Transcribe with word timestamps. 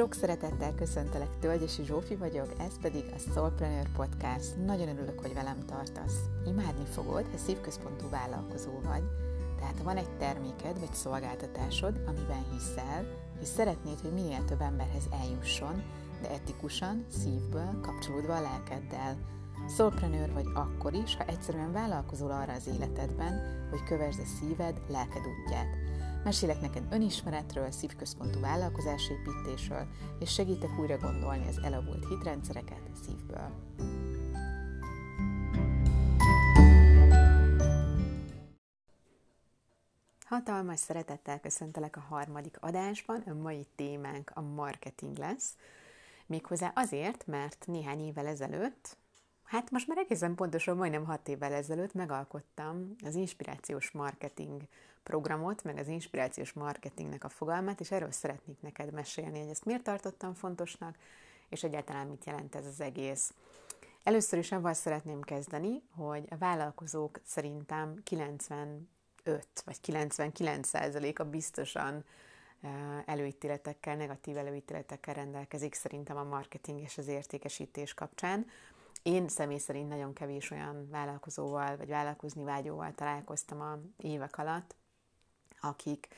Sok 0.00 0.14
szeretettel 0.14 0.74
köszöntelek, 0.74 1.38
Tölgyesi 1.40 1.84
Zsófi 1.84 2.16
vagyok, 2.16 2.52
ez 2.58 2.78
pedig 2.80 3.04
a 3.14 3.18
Soulpreneur 3.18 3.88
Podcast. 3.96 4.56
Nagyon 4.66 4.88
örülök, 4.88 5.20
hogy 5.20 5.34
velem 5.34 5.64
tartasz. 5.66 6.18
Imádni 6.46 6.84
fogod, 6.84 7.26
ha 7.30 7.36
szívközpontú 7.36 8.08
vállalkozó 8.10 8.70
vagy, 8.84 9.02
tehát 9.58 9.78
ha 9.78 9.84
van 9.84 9.96
egy 9.96 10.16
terméked 10.16 10.78
vagy 10.78 10.94
szolgáltatásod, 10.94 12.00
amiben 12.06 12.44
hiszel, 12.52 13.06
és 13.40 13.46
szeretnéd, 13.48 14.00
hogy 14.00 14.12
minél 14.12 14.44
több 14.44 14.60
emberhez 14.60 15.08
eljusson, 15.22 15.82
de 16.22 16.30
etikusan, 16.30 17.04
szívből, 17.08 17.80
kapcsolódva 17.82 18.36
a 18.36 18.40
lelkeddel. 18.40 19.16
Soulpreneur 19.76 20.32
vagy 20.32 20.46
akkor 20.54 20.94
is, 20.94 21.16
ha 21.16 21.24
egyszerűen 21.24 21.72
vállalkozol 21.72 22.30
arra 22.30 22.52
az 22.52 22.66
életedben, 22.74 23.66
hogy 23.70 23.84
kövesd 23.84 24.20
a 24.20 24.26
szíved, 24.40 24.80
lelked 24.88 25.22
útját. 25.26 25.76
Mesélek 26.24 26.60
neked 26.60 26.86
önismeretről, 26.90 27.70
szívközpontú 27.70 28.40
vállalkozásépítésről, 28.40 29.86
és 30.18 30.32
segítek 30.32 30.78
újra 30.78 30.98
gondolni 30.98 31.46
az 31.48 31.58
elavult 31.58 32.08
hitrendszereket 32.08 32.80
szívből. 33.04 33.50
Hatalmas 40.24 40.80
szeretettel 40.80 41.40
köszöntelek 41.40 41.96
a 41.96 42.00
harmadik 42.08 42.56
adásban, 42.60 43.20
a 43.20 43.34
mai 43.34 43.66
témánk 43.74 44.30
a 44.34 44.40
marketing 44.40 45.18
lesz. 45.18 45.56
Méghozzá 46.26 46.72
azért, 46.74 47.26
mert 47.26 47.64
néhány 47.66 48.00
évvel 48.00 48.26
ezelőtt, 48.26 48.96
hát 49.44 49.70
most 49.70 49.86
már 49.86 49.98
egészen 49.98 50.34
pontosan 50.34 50.76
majdnem 50.76 51.04
hat 51.04 51.28
évvel 51.28 51.52
ezelőtt 51.52 51.94
megalkottam 51.94 52.94
az 53.04 53.14
inspirációs 53.14 53.90
marketing 53.90 54.62
programot, 55.02 55.64
meg 55.64 55.78
az 55.78 55.88
inspirációs 55.88 56.52
marketingnek 56.52 57.24
a 57.24 57.28
fogalmát, 57.28 57.80
és 57.80 57.90
erről 57.90 58.10
szeretnék 58.10 58.60
neked 58.60 58.92
mesélni, 58.92 59.38
hogy 59.38 59.48
ezt 59.48 59.64
miért 59.64 59.82
tartottam 59.82 60.34
fontosnak, 60.34 60.96
és 61.48 61.62
egyáltalán 61.62 62.06
mit 62.06 62.24
jelent 62.24 62.54
ez 62.54 62.66
az 62.66 62.80
egész. 62.80 63.34
Először 64.02 64.38
is 64.38 64.52
avval 64.52 64.72
szeretném 64.72 65.20
kezdeni, 65.20 65.82
hogy 65.96 66.26
a 66.30 66.36
vállalkozók 66.36 67.20
szerintem 67.24 68.00
95 68.02 68.86
vagy 69.64 69.78
99% 69.82 71.18
a 71.18 71.24
biztosan 71.24 72.04
előítéletekkel, 73.06 73.96
negatív 73.96 74.36
előítéletekkel 74.36 75.14
rendelkezik 75.14 75.74
szerintem 75.74 76.16
a 76.16 76.24
marketing 76.24 76.80
és 76.80 76.98
az 76.98 77.06
értékesítés 77.06 77.94
kapcsán. 77.94 78.46
Én 79.02 79.28
személy 79.28 79.58
szerint 79.58 79.88
nagyon 79.88 80.12
kevés 80.12 80.50
olyan 80.50 80.88
vállalkozóval 80.90 81.76
vagy 81.76 81.88
vállalkozni 81.88 82.44
vágyóval 82.44 82.94
találkoztam 82.94 83.60
a 83.60 83.78
évek 83.96 84.38
alatt, 84.38 84.74
akik 85.60 86.08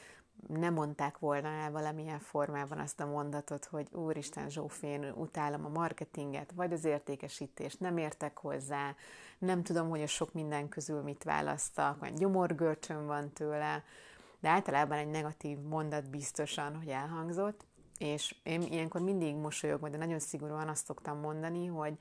nem 0.48 0.74
mondták 0.74 1.18
volna 1.18 1.48
el 1.48 1.70
valamilyen 1.70 2.18
formában 2.18 2.78
azt 2.78 3.00
a 3.00 3.06
mondatot, 3.06 3.64
hogy 3.64 3.88
Úristen 3.92 4.50
Zsófén, 4.50 5.12
utálom 5.14 5.64
a 5.64 5.68
marketinget, 5.68 6.52
vagy 6.54 6.72
az 6.72 6.84
értékesítést, 6.84 7.80
nem 7.80 7.96
értek 7.96 8.38
hozzá, 8.38 8.94
nem 9.38 9.62
tudom, 9.62 9.88
hogy 9.88 10.02
a 10.02 10.06
sok 10.06 10.32
minden 10.32 10.68
közül 10.68 11.02
mit 11.02 11.24
választak, 11.24 11.98
vagy 11.98 12.14
gyomorgörcsön 12.14 13.06
van 13.06 13.32
tőle, 13.32 13.84
de 14.40 14.48
általában 14.48 14.98
egy 14.98 15.10
negatív 15.10 15.58
mondat 15.58 16.10
biztosan, 16.10 16.76
hogy 16.76 16.88
elhangzott, 16.88 17.64
és 17.98 18.34
én 18.42 18.62
ilyenkor 18.62 19.00
mindig 19.00 19.34
mosolyogva, 19.34 19.88
de 19.88 19.96
nagyon 19.96 20.18
szigorúan 20.18 20.68
azt 20.68 20.84
szoktam 20.84 21.18
mondani, 21.18 21.66
hogy 21.66 21.98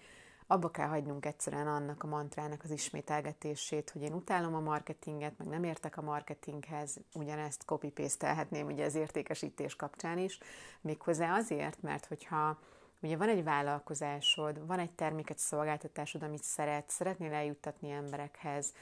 abba 0.51 0.71
kell 0.71 0.87
hagynunk 0.87 1.25
egyszerűen 1.25 1.67
annak 1.67 2.03
a 2.03 2.07
mantrának 2.07 2.63
az 2.63 2.69
ismételgetését, 2.69 3.89
hogy 3.89 4.01
én 4.01 4.13
utálom 4.13 4.55
a 4.55 4.59
marketinget, 4.59 5.37
meg 5.37 5.47
nem 5.47 5.63
értek 5.63 5.97
a 5.97 6.01
marketinghez, 6.01 6.97
ugyanezt 7.13 7.65
copy 7.65 7.89
paste 7.89 8.47
ugye 8.51 8.85
az 8.85 8.95
értékesítés 8.95 9.75
kapcsán 9.75 10.17
is, 10.17 10.39
méghozzá 10.81 11.35
azért, 11.35 11.81
mert 11.81 12.05
hogyha 12.05 12.59
ugye 13.01 13.17
van 13.17 13.29
egy 13.29 13.43
vállalkozásod, 13.43 14.67
van 14.67 14.79
egy 14.79 14.91
terméket, 14.91 15.37
szolgáltatásod, 15.37 16.23
amit 16.23 16.43
szeret, 16.43 16.89
szeretnél 16.89 17.33
eljuttatni 17.33 17.91
emberekhez, 17.91 18.73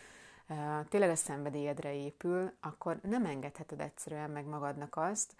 tényleg 0.89 1.09
a 1.09 1.15
szenvedélyedre 1.15 1.93
épül, 1.93 2.51
akkor 2.59 2.99
nem 3.01 3.25
engedheted 3.25 3.79
egyszerűen 3.79 4.29
meg 4.29 4.45
magadnak 4.45 4.95
azt, 4.97 5.33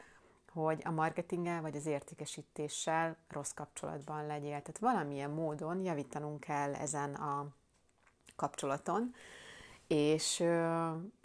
hogy 0.64 0.81
a 0.86 0.92
marketinggel 0.92 1.62
vagy 1.62 1.75
az 1.75 1.86
értékesítéssel 1.86 3.18
rossz 3.28 3.52
kapcsolatban 3.52 4.25
legyél. 4.25 4.50
Tehát 4.50 4.80
valamilyen 4.80 5.30
módon 5.30 5.80
javítanunk 5.84 6.40
kell 6.40 6.74
ezen 6.74 7.14
a 7.14 7.47
kapcsolaton, 8.36 9.14
és, 9.88 10.44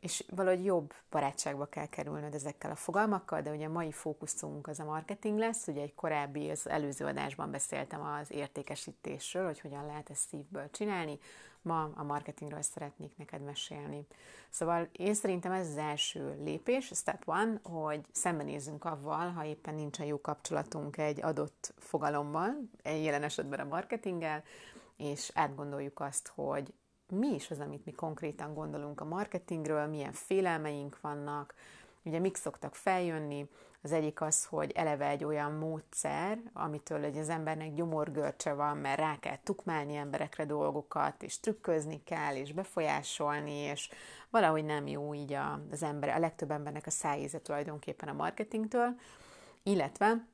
és 0.00 0.24
valahogy 0.30 0.64
jobb 0.64 0.92
barátságba 1.10 1.66
kell 1.66 1.86
kerülnöd 1.86 2.34
ezekkel 2.34 2.70
a 2.70 2.76
fogalmakkal, 2.76 3.40
de 3.40 3.50
ugye 3.50 3.66
a 3.66 3.72
mai 3.72 3.92
fókuszunk 3.92 4.66
az 4.66 4.80
a 4.80 4.84
marketing 4.84 5.38
lesz, 5.38 5.66
ugye 5.66 5.82
egy 5.82 5.94
korábbi, 5.94 6.50
az 6.50 6.68
előző 6.68 7.04
adásban 7.04 7.50
beszéltem 7.50 8.02
az 8.02 8.30
értékesítésről, 8.30 9.44
hogy 9.44 9.60
hogyan 9.60 9.86
lehet 9.86 10.10
ezt 10.10 10.28
szívből 10.28 10.70
csinálni, 10.70 11.18
ma 11.64 11.90
a 11.94 12.02
marketingről 12.02 12.62
szeretnék 12.62 13.16
neked 13.16 13.42
mesélni. 13.42 14.06
Szóval 14.50 14.88
én 14.92 15.14
szerintem 15.14 15.52
ez 15.52 15.68
az 15.68 15.76
első 15.76 16.38
lépés, 16.44 16.90
step 16.94 17.22
one, 17.24 17.60
hogy 17.62 18.00
szembenézzünk 18.12 18.84
avval, 18.84 19.30
ha 19.30 19.44
éppen 19.44 19.74
nincsen 19.74 20.06
jó 20.06 20.20
kapcsolatunk 20.20 20.96
egy 20.96 21.22
adott 21.22 21.74
fogalommal, 21.76 22.50
jelen 22.84 23.22
esetben 23.22 23.60
a 23.60 23.64
marketinggel, 23.64 24.42
és 24.96 25.30
átgondoljuk 25.34 26.00
azt, 26.00 26.32
hogy 26.34 26.72
mi 27.08 27.28
is 27.34 27.50
az, 27.50 27.60
amit 27.60 27.84
mi 27.84 27.92
konkrétan 27.92 28.54
gondolunk 28.54 29.00
a 29.00 29.04
marketingről, 29.04 29.86
milyen 29.86 30.12
félelmeink 30.12 31.00
vannak, 31.00 31.54
ugye 32.04 32.18
mik 32.18 32.36
szoktak 32.36 32.74
feljönni, 32.74 33.48
az 33.84 33.92
egyik 33.92 34.20
az, 34.20 34.44
hogy 34.44 34.70
eleve 34.70 35.08
egy 35.08 35.24
olyan 35.24 35.52
módszer, 35.52 36.38
amitől 36.52 37.00
hogy 37.02 37.18
az 37.18 37.28
embernek 37.28 37.74
gyomorgörcse 37.74 38.52
van, 38.52 38.76
mert 38.76 38.98
rá 38.98 39.18
kell 39.18 39.38
tukmálni 39.42 39.94
emberekre 39.94 40.44
dolgokat, 40.44 41.22
és 41.22 41.40
trükközni 41.40 42.02
kell, 42.04 42.36
és 42.36 42.52
befolyásolni, 42.52 43.54
és 43.54 43.90
valahogy 44.30 44.64
nem 44.64 44.86
jó 44.86 45.14
így 45.14 45.32
az 45.70 45.82
ember, 45.82 46.08
a 46.08 46.18
legtöbb 46.18 46.50
embernek 46.50 46.86
a 46.86 46.90
szájíze 46.90 47.40
tulajdonképpen 47.40 48.08
a 48.08 48.12
marketingtől, 48.12 48.94
illetve 49.62 50.26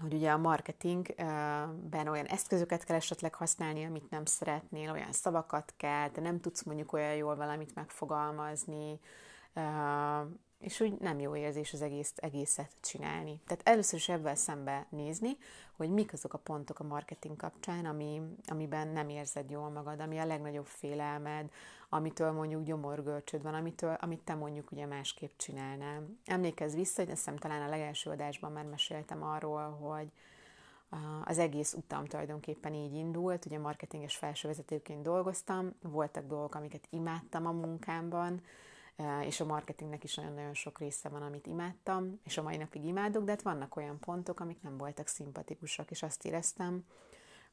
hogy 0.00 0.14
ugye 0.14 0.30
a 0.30 0.38
marketingben 0.38 2.08
olyan 2.08 2.26
eszközöket 2.26 2.84
kell 2.84 2.96
esetleg 2.96 3.34
használni, 3.34 3.84
amit 3.84 4.10
nem 4.10 4.24
szeretnél, 4.24 4.90
olyan 4.90 5.12
szavakat 5.12 5.74
kell, 5.76 6.08
de 6.08 6.20
nem 6.20 6.40
tudsz 6.40 6.62
mondjuk 6.62 6.92
olyan 6.92 7.14
jól 7.14 7.36
valamit 7.36 7.74
megfogalmazni, 7.74 9.00
és 10.62 10.80
úgy 10.80 10.98
nem 10.98 11.20
jó 11.20 11.36
érzés 11.36 11.72
az 11.72 11.82
egész, 11.82 12.12
egészet 12.16 12.70
csinálni. 12.80 13.40
Tehát 13.46 13.68
először 13.68 13.98
is 13.98 14.08
ebben 14.08 14.34
szembe 14.34 14.86
nézni, 14.90 15.36
hogy 15.76 15.90
mik 15.90 16.12
azok 16.12 16.34
a 16.34 16.38
pontok 16.38 16.78
a 16.78 16.84
marketing 16.84 17.36
kapcsán, 17.36 17.86
ami, 17.86 18.22
amiben 18.46 18.88
nem 18.88 19.08
érzed 19.08 19.50
jól 19.50 19.70
magad, 19.70 20.00
ami 20.00 20.18
a 20.18 20.26
legnagyobb 20.26 20.66
félelmed, 20.66 21.50
amitől 21.88 22.32
mondjuk 22.32 22.62
gyomorgörcsöd 22.64 23.42
van, 23.42 23.54
amitől, 23.54 23.96
amit 24.00 24.20
te 24.20 24.34
mondjuk 24.34 24.70
ugye 24.70 24.86
másképp 24.86 25.30
csinálnál. 25.36 26.08
Emlékezz 26.24 26.74
vissza, 26.74 27.02
hogy 27.02 27.10
azt 27.10 27.30
talán 27.38 27.62
a 27.62 27.70
legelső 27.70 28.10
adásban 28.10 28.52
már 28.52 28.64
meséltem 28.64 29.22
arról, 29.22 29.70
hogy 29.70 30.12
az 31.24 31.38
egész 31.38 31.72
utam 31.72 32.04
tulajdonképpen 32.04 32.74
így 32.74 32.94
indult, 32.94 33.46
ugye 33.46 33.58
marketinges 33.58 34.16
felsővezetőként 34.16 35.02
dolgoztam, 35.02 35.74
voltak 35.82 36.26
dolgok, 36.26 36.54
amiket 36.54 36.86
imádtam 36.90 37.46
a 37.46 37.52
munkámban, 37.52 38.40
és 39.24 39.40
a 39.40 39.44
marketingnek 39.44 40.04
is 40.04 40.14
nagyon-nagyon 40.14 40.54
sok 40.54 40.78
része 40.78 41.08
van, 41.08 41.22
amit 41.22 41.46
imádtam, 41.46 42.20
és 42.24 42.38
a 42.38 42.42
mai 42.42 42.56
napig 42.56 42.84
imádok, 42.84 43.24
de 43.24 43.30
hát 43.30 43.42
vannak 43.42 43.76
olyan 43.76 43.98
pontok, 43.98 44.40
amik 44.40 44.62
nem 44.62 44.76
voltak 44.76 45.06
szimpatikusak, 45.06 45.90
és 45.90 46.02
azt 46.02 46.24
éreztem, 46.24 46.84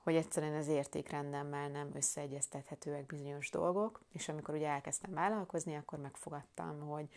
hogy 0.04 0.16
egyszerűen 0.16 0.56
az 0.56 0.68
értékrendemmel 0.68 1.70
nem 1.70 1.92
összeegyeztethetőek 1.94 3.06
bizonyos 3.06 3.50
dolgok, 3.50 4.02
és 4.12 4.30
amikor 4.30 4.56
ugye 4.56 4.68
elkezdtem 4.68 5.14
vállalkozni, 5.14 5.76
akkor 5.76 6.00
megfogadtam, 6.00 6.80
hogy 6.80 7.10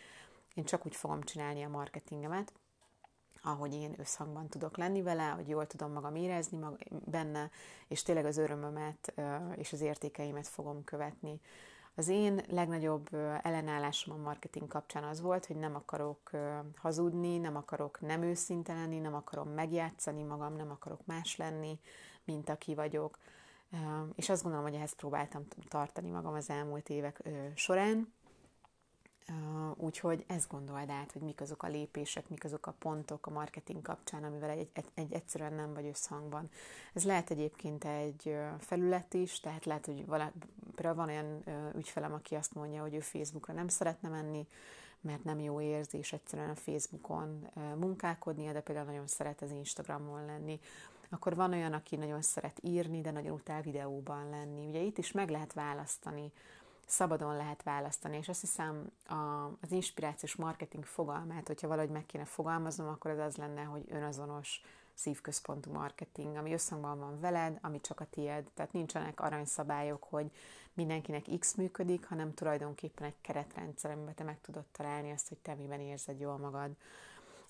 én 0.53 0.63
csak 0.63 0.85
úgy 0.85 0.95
fogom 0.95 1.21
csinálni 1.21 1.63
a 1.63 1.69
marketingemet, 1.69 2.53
ahogy 3.41 3.73
én 3.73 3.95
összhangban 3.97 4.47
tudok 4.47 4.77
lenni 4.77 5.01
vele, 5.01 5.27
hogy 5.27 5.49
jól 5.49 5.67
tudom 5.67 5.91
magam 5.91 6.15
érezni 6.15 6.57
mag- 6.57 7.09
benne, 7.09 7.49
és 7.87 8.03
tényleg 8.03 8.25
az 8.25 8.37
örömömet 8.37 9.13
és 9.55 9.73
az 9.73 9.81
értékeimet 9.81 10.47
fogom 10.47 10.83
követni. 10.83 11.41
Az 11.95 12.07
én 12.07 12.41
legnagyobb 12.49 13.13
ellenállásom 13.41 14.19
a 14.19 14.21
marketing 14.23 14.67
kapcsán 14.67 15.03
az 15.03 15.21
volt, 15.21 15.45
hogy 15.45 15.55
nem 15.55 15.75
akarok 15.75 16.31
hazudni, 16.75 17.37
nem 17.37 17.55
akarok 17.55 18.01
nem 18.01 18.21
őszinte 18.21 18.73
lenni, 18.73 18.99
nem 18.99 19.13
akarom 19.15 19.49
megjátszani 19.49 20.23
magam, 20.23 20.55
nem 20.55 20.71
akarok 20.71 21.05
más 21.05 21.37
lenni, 21.37 21.79
mint 22.23 22.49
aki 22.49 22.75
vagyok. 22.75 23.17
És 24.15 24.29
azt 24.29 24.41
gondolom, 24.41 24.65
hogy 24.67 24.75
ehhez 24.75 24.93
próbáltam 24.93 25.47
tartani 25.67 26.09
magam 26.09 26.33
az 26.33 26.49
elmúlt 26.49 26.89
évek 26.89 27.21
során. 27.55 28.13
Úgyhogy 29.75 30.23
ezt 30.27 30.49
gondold 30.49 30.89
át, 30.89 31.11
hogy 31.11 31.21
mik 31.21 31.41
azok 31.41 31.63
a 31.63 31.67
lépések, 31.67 32.29
mik 32.29 32.43
azok 32.43 32.67
a 32.67 32.75
pontok 32.79 33.27
a 33.27 33.31
marketing 33.31 33.81
kapcsán, 33.81 34.23
amivel 34.23 34.49
egy, 34.49 34.69
egy, 34.73 34.85
egy 34.93 35.13
egyszerűen 35.13 35.53
nem 35.53 35.73
vagy 35.73 35.85
összhangban. 35.85 36.49
Ez 36.93 37.03
lehet 37.03 37.29
egyébként 37.29 37.85
egy 37.85 38.35
felület 38.59 39.13
is, 39.13 39.39
tehát 39.39 39.65
lehet, 39.65 39.85
hogy 39.85 40.05
vala, 40.05 40.31
van 40.75 41.09
olyan 41.09 41.43
ügyfelem, 41.75 42.13
aki 42.13 42.35
azt 42.35 42.53
mondja, 42.53 42.81
hogy 42.81 42.93
ő 42.93 42.99
Facebookra 42.99 43.53
nem 43.53 43.67
szeretne 43.67 44.09
menni, 44.09 44.47
mert 45.01 45.23
nem 45.23 45.39
jó 45.39 45.61
érzés 45.61 46.13
egyszerűen 46.13 46.49
a 46.49 46.55
Facebookon 46.55 47.47
munkálkodnia, 47.75 48.53
de 48.53 48.61
például 48.61 48.87
nagyon 48.87 49.07
szeret 49.07 49.41
az 49.41 49.51
Instagramon 49.51 50.25
lenni. 50.25 50.59
Akkor 51.09 51.35
van 51.35 51.51
olyan, 51.51 51.73
aki 51.73 51.95
nagyon 51.95 52.21
szeret 52.21 52.59
írni, 52.61 53.01
de 53.01 53.11
nagyon 53.11 53.31
utál 53.31 53.61
videóban 53.61 54.29
lenni. 54.29 54.67
Ugye 54.67 54.79
itt 54.79 54.97
is 54.97 55.11
meg 55.11 55.29
lehet 55.29 55.53
választani, 55.53 56.31
szabadon 56.85 57.35
lehet 57.35 57.63
választani, 57.63 58.17
és 58.17 58.29
azt 58.29 58.41
hiszem 58.41 58.91
a, 59.07 59.45
az 59.61 59.71
inspirációs 59.71 60.35
marketing 60.35 60.85
fogalmát, 60.85 61.47
hogyha 61.47 61.67
valahogy 61.67 61.91
meg 61.91 62.05
kéne 62.05 62.25
fogalmaznom, 62.25 62.87
akkor 62.87 63.11
ez 63.11 63.19
az 63.19 63.35
lenne, 63.35 63.63
hogy 63.63 63.83
önazonos 63.89 64.61
szívközpontú 64.93 65.71
marketing, 65.71 66.35
ami 66.35 66.53
összhangban 66.53 66.99
van 66.99 67.19
veled, 67.19 67.57
ami 67.61 67.81
csak 67.81 67.99
a 67.99 68.07
tied. 68.09 68.47
Tehát 68.53 68.73
nincsenek 68.73 69.19
aranyszabályok, 69.19 70.03
hogy 70.03 70.31
mindenkinek 70.73 71.25
X 71.39 71.55
működik, 71.55 72.05
hanem 72.05 72.33
tulajdonképpen 72.33 73.07
egy 73.07 73.21
keretrendszer, 73.21 73.91
amiben 73.91 74.15
te 74.15 74.23
meg 74.23 74.41
tudod 74.41 74.65
találni 74.71 75.11
azt, 75.11 75.27
hogy 75.27 75.37
te 75.37 75.53
miben 75.53 75.79
érzed 75.79 76.19
jól 76.19 76.37
magad. 76.37 76.71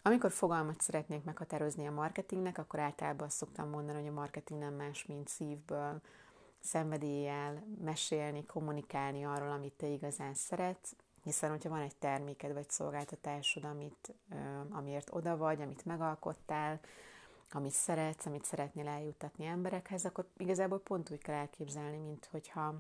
Amikor 0.01 0.31
fogalmat 0.31 0.81
szeretnék 0.81 1.24
meghatározni 1.24 1.88
a 1.88 1.91
marketingnek, 1.91 2.57
akkor 2.57 2.80
általában 2.80 3.27
azt 3.27 3.38
szoktam 3.38 3.69
mondani, 3.69 4.00
hogy 4.00 4.07
a 4.07 4.13
marketing 4.13 4.59
nem 4.59 4.74
más, 4.74 5.06
mint 5.06 5.27
szívből, 5.27 6.01
szenvedéllyel 6.63 7.63
mesélni, 7.83 8.45
kommunikálni 8.45 9.25
arról, 9.25 9.51
amit 9.51 9.74
te 9.74 9.88
igazán 9.88 10.33
szeretsz, 10.33 10.95
hiszen 11.24 11.50
hogyha 11.50 11.69
van 11.69 11.81
egy 11.81 11.95
terméked 11.95 12.54
vagy 12.54 12.69
szolgáltatásod, 12.69 13.63
amit, 13.63 14.13
amiért 14.69 15.10
oda 15.13 15.38
vagy, 15.38 15.62
amit 15.62 15.86
megalkottál, 15.86 16.80
amit 17.51 17.71
szeretsz, 17.71 18.25
amit 18.25 18.45
szeretnél 18.45 18.88
eljuttatni 18.88 19.45
emberekhez, 19.45 20.06
akkor 20.06 20.27
igazából 20.38 20.80
pont 20.80 21.12
úgy 21.12 21.21
kell 21.21 21.36
elképzelni, 21.36 21.98
mint 21.98 22.27
hogyha 22.31 22.75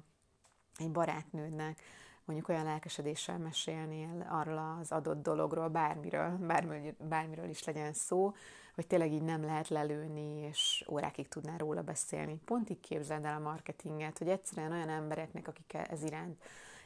egy 0.77 0.91
barátnődnek 0.91 1.81
mondjuk 2.25 2.49
olyan 2.49 2.63
lelkesedéssel 2.63 3.37
mesélnél 3.37 4.27
arról 4.29 4.77
az 4.79 4.91
adott 4.91 5.23
dologról, 5.23 5.67
bármiről, 5.67 6.37
bármiről, 6.37 6.95
bármiről 6.99 7.49
is 7.49 7.63
legyen 7.63 7.93
szó, 7.93 8.33
hogy 8.75 8.87
tényleg 8.87 9.11
így 9.11 9.21
nem 9.21 9.43
lehet 9.43 9.67
lelőni, 9.67 10.47
és 10.47 10.85
órákig 10.91 11.27
tudnál 11.27 11.57
róla 11.57 11.81
beszélni. 11.81 12.35
Pont 12.45 12.69
így 12.69 12.79
képzeld 12.79 13.25
el 13.25 13.35
a 13.35 13.43
marketinget, 13.43 14.17
hogy 14.17 14.29
egyszerűen 14.29 14.71
olyan 14.71 14.89
embereknek, 14.89 15.47
akik 15.47 15.73
ez 15.73 16.03
iránt 16.03 16.43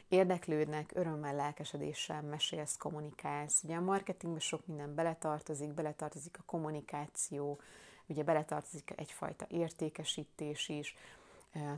érdeklődnek, 0.07 0.91
örömmel, 0.93 1.35
lelkesedéssel 1.35 2.21
mesélsz, 2.21 2.77
kommunikálsz. 2.77 3.63
Ugye 3.63 3.75
a 3.75 3.81
marketingben 3.81 4.41
sok 4.41 4.67
minden 4.67 4.95
beletartozik, 4.95 5.73
beletartozik 5.73 6.37
a 6.39 6.43
kommunikáció, 6.45 7.59
ugye 8.07 8.23
beletartozik 8.23 8.93
egyfajta 8.95 9.45
értékesítés 9.49 10.69
is, 10.69 10.95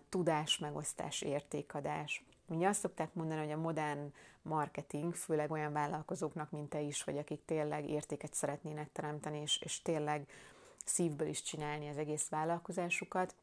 tudás 0.10 0.58
megosztás, 0.58 1.22
értékadás. 1.22 2.24
Ugye 2.50 2.68
azt 2.68 2.80
szokták 2.80 3.14
mondani, 3.14 3.40
hogy 3.40 3.52
a 3.52 3.58
modern 3.58 4.14
marketing, 4.42 5.16
főleg 5.16 5.52
olyan 5.52 5.74
vállalkozóknak, 5.74 6.52
mint 6.52 6.70
te 6.70 6.80
is, 6.82 7.04
vagy 7.04 7.18
akik 7.18 7.46
tényleg 7.46 7.90
értéket 7.90 8.34
szeretnének 8.34 8.92
teremteni, 8.92 9.40
és, 9.42 9.62
és 9.62 9.82
tényleg 9.82 10.28
szívből 10.86 11.28
is 11.28 11.42
csinálni 11.42 11.90
az 11.90 11.98
egész 11.98 12.30
vállalkozásukat, 12.30 13.36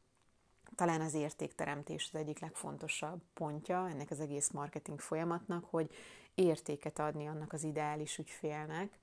talán 0.75 1.01
az 1.01 1.13
értékteremtés 1.13 2.09
az 2.13 2.19
egyik 2.19 2.39
legfontosabb 2.39 3.21
pontja 3.33 3.89
ennek 3.89 4.11
az 4.11 4.19
egész 4.19 4.49
marketing 4.49 4.99
folyamatnak, 4.99 5.65
hogy 5.69 5.89
értéket 6.35 6.99
adni 6.99 7.27
annak 7.27 7.53
az 7.53 7.63
ideális 7.63 8.17
ügyfélnek, 8.17 8.99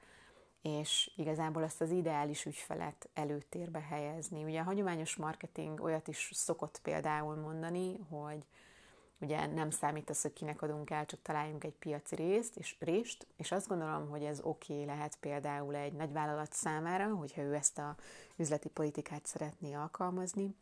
és 0.63 1.11
igazából 1.17 1.63
azt 1.63 1.81
az 1.81 1.91
ideális 1.91 2.45
ügyfelet 2.45 3.09
előtérbe 3.15 3.81
helyezni. 3.81 4.45
Ugye 4.45 4.61
a 4.61 4.65
hagyományos 4.65 5.17
marketing 5.17 5.81
olyat 5.81 6.09
is 6.09 6.31
szokott 6.33 6.81
például 6.83 7.35
mondani, 7.35 7.99
hogy 8.09 8.47
ugye 9.21 9.47
nem 9.47 9.71
számít 9.71 10.11
az, 10.11 10.23
hogy 10.23 10.33
kinek 10.33 10.63
adunk 10.63 10.91
el, 10.91 11.07
csak 11.07 11.23
találjunk 11.23 11.65
egy 11.65 11.75
piaci 11.75 12.15
részt, 12.15 12.57
és 12.57 12.77
részt, 12.79 13.27
és 13.37 13.53
azt 13.53 13.69
gondolom, 13.69 14.09
hogy 14.09 14.25
ez 14.25 14.41
oké 14.43 14.73
okay 14.73 14.85
lehet 14.85 15.17
például 15.21 15.75
egy 15.75 15.93
nagyvállalat 15.93 16.53
számára, 16.53 17.15
hogyha 17.15 17.43
ő 17.43 17.55
ezt 17.55 17.79
a 17.79 17.97
üzleti 18.37 18.69
politikát 18.69 19.27
szeretné 19.27 19.75
alkalmazni, 19.75 20.55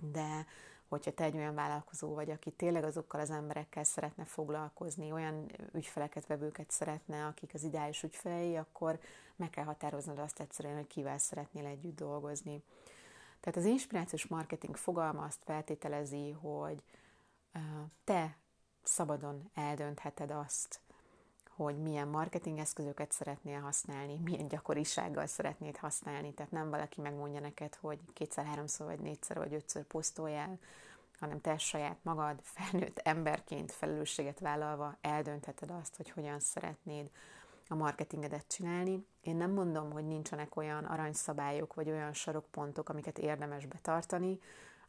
de 0.00 0.46
hogyha 0.88 1.10
te 1.10 1.24
egy 1.24 1.36
olyan 1.36 1.54
vállalkozó 1.54 2.14
vagy, 2.14 2.30
aki 2.30 2.50
tényleg 2.50 2.84
azokkal 2.84 3.20
az 3.20 3.30
emberekkel 3.30 3.84
szeretne 3.84 4.24
foglalkozni, 4.24 5.12
olyan 5.12 5.50
ügyfeleket, 5.72 6.26
vevőket 6.26 6.70
szeretne, 6.70 7.24
akik 7.24 7.54
az 7.54 7.62
ideális 7.62 8.02
ügyfelei, 8.02 8.56
akkor 8.56 8.98
meg 9.36 9.50
kell 9.50 9.64
határoznod 9.64 10.18
azt 10.18 10.40
egyszerűen, 10.40 10.76
hogy 10.76 10.86
kivel 10.86 11.18
szeretnél 11.18 11.66
együtt 11.66 11.96
dolgozni. 11.96 12.62
Tehát 13.40 13.58
az 13.58 13.64
inspirációs 13.64 14.26
marketing 14.26 14.76
fogalma 14.76 15.22
azt 15.22 15.42
feltételezi, 15.44 16.30
hogy 16.30 16.82
te 18.04 18.36
szabadon 18.82 19.50
eldöntheted 19.54 20.30
azt, 20.30 20.80
hogy 21.48 21.78
milyen 21.82 22.08
marketing 22.08 22.58
eszközöket 22.58 23.12
szeretnél 23.12 23.60
használni, 23.60 24.18
milyen 24.24 24.48
gyakorisággal 24.48 25.26
szeretnéd 25.26 25.76
használni. 25.76 26.34
Tehát 26.34 26.52
nem 26.52 26.70
valaki 26.70 27.00
megmondja 27.00 27.40
neked, 27.40 27.74
hogy 27.74 27.98
kétszer, 28.12 28.44
háromszor, 28.44 28.86
vagy 28.86 29.00
négyszer, 29.00 29.36
vagy 29.36 29.54
ötször 29.54 29.84
posztoljál, 29.84 30.58
hanem 31.18 31.40
te 31.40 31.58
saját 31.58 31.96
magad, 32.02 32.40
felnőtt 32.42 32.98
emberként 32.98 33.72
felelősséget 33.72 34.40
vállalva 34.40 34.96
eldöntheted 35.00 35.70
azt, 35.70 35.96
hogy 35.96 36.10
hogyan 36.10 36.40
szeretnéd 36.40 37.10
a 37.68 37.74
marketingedet 37.74 38.48
csinálni. 38.48 39.06
Én 39.20 39.36
nem 39.36 39.50
mondom, 39.50 39.92
hogy 39.92 40.06
nincsenek 40.06 40.56
olyan 40.56 40.84
aranyszabályok, 40.84 41.74
vagy 41.74 41.90
olyan 41.90 42.12
sarokpontok, 42.12 42.88
amiket 42.88 43.18
érdemes 43.18 43.66
betartani, 43.66 44.40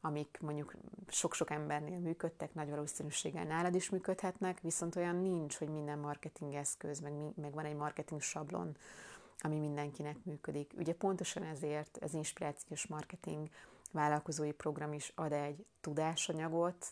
amik 0.05 0.37
mondjuk 0.41 0.73
sok-sok 1.07 1.49
embernél 1.49 1.99
működtek, 1.99 2.53
nagy 2.53 2.69
valószínűséggel 2.69 3.43
nálad 3.43 3.75
is 3.75 3.89
működhetnek, 3.89 4.59
viszont 4.61 4.95
olyan 4.95 5.15
nincs, 5.15 5.57
hogy 5.57 5.69
minden 5.69 5.99
marketing 5.99 6.53
eszköz, 6.53 6.99
meg, 6.99 7.13
meg 7.35 7.53
van 7.53 7.65
egy 7.65 7.75
marketing 7.75 8.21
sablon, 8.21 8.77
ami 9.37 9.57
mindenkinek 9.57 10.17
működik. 10.23 10.73
Ugye 10.77 10.93
pontosan 10.93 11.43
ezért 11.43 11.97
az 12.01 12.13
inspirációs 12.13 12.87
marketing 12.87 13.49
vállalkozói 13.91 14.51
program 14.51 14.93
is 14.93 15.11
ad 15.15 15.31
egy 15.31 15.65
tudásanyagot, 15.81 16.91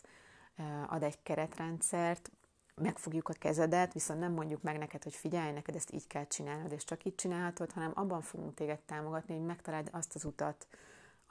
ad 0.86 1.02
egy 1.02 1.22
keretrendszert, 1.22 2.30
megfogjuk 2.74 3.28
a 3.28 3.34
kezedet, 3.38 3.92
viszont 3.92 4.20
nem 4.20 4.32
mondjuk 4.32 4.62
meg 4.62 4.78
neked, 4.78 5.02
hogy 5.02 5.14
figyelj, 5.14 5.52
neked 5.52 5.76
ezt 5.76 5.92
így 5.92 6.06
kell 6.06 6.26
csinálnod, 6.26 6.72
és 6.72 6.84
csak 6.84 7.04
így 7.04 7.14
csinálhatod, 7.14 7.72
hanem 7.72 7.92
abban 7.94 8.20
fogunk 8.20 8.54
téged 8.54 8.80
támogatni, 8.80 9.34
hogy 9.34 9.44
megtaláld 9.44 9.88
azt 9.92 10.14
az 10.14 10.24
utat, 10.24 10.66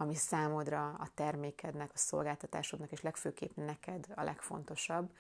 ami 0.02 0.16
számodra 0.16 0.88
a 0.90 1.08
termékednek, 1.14 1.92
a 1.94 1.98
szolgáltatásodnak, 1.98 2.92
és 2.92 3.02
legfőképp 3.02 3.56
neked 3.56 4.08
a 4.16 4.24
legfontosabb, 4.24 5.12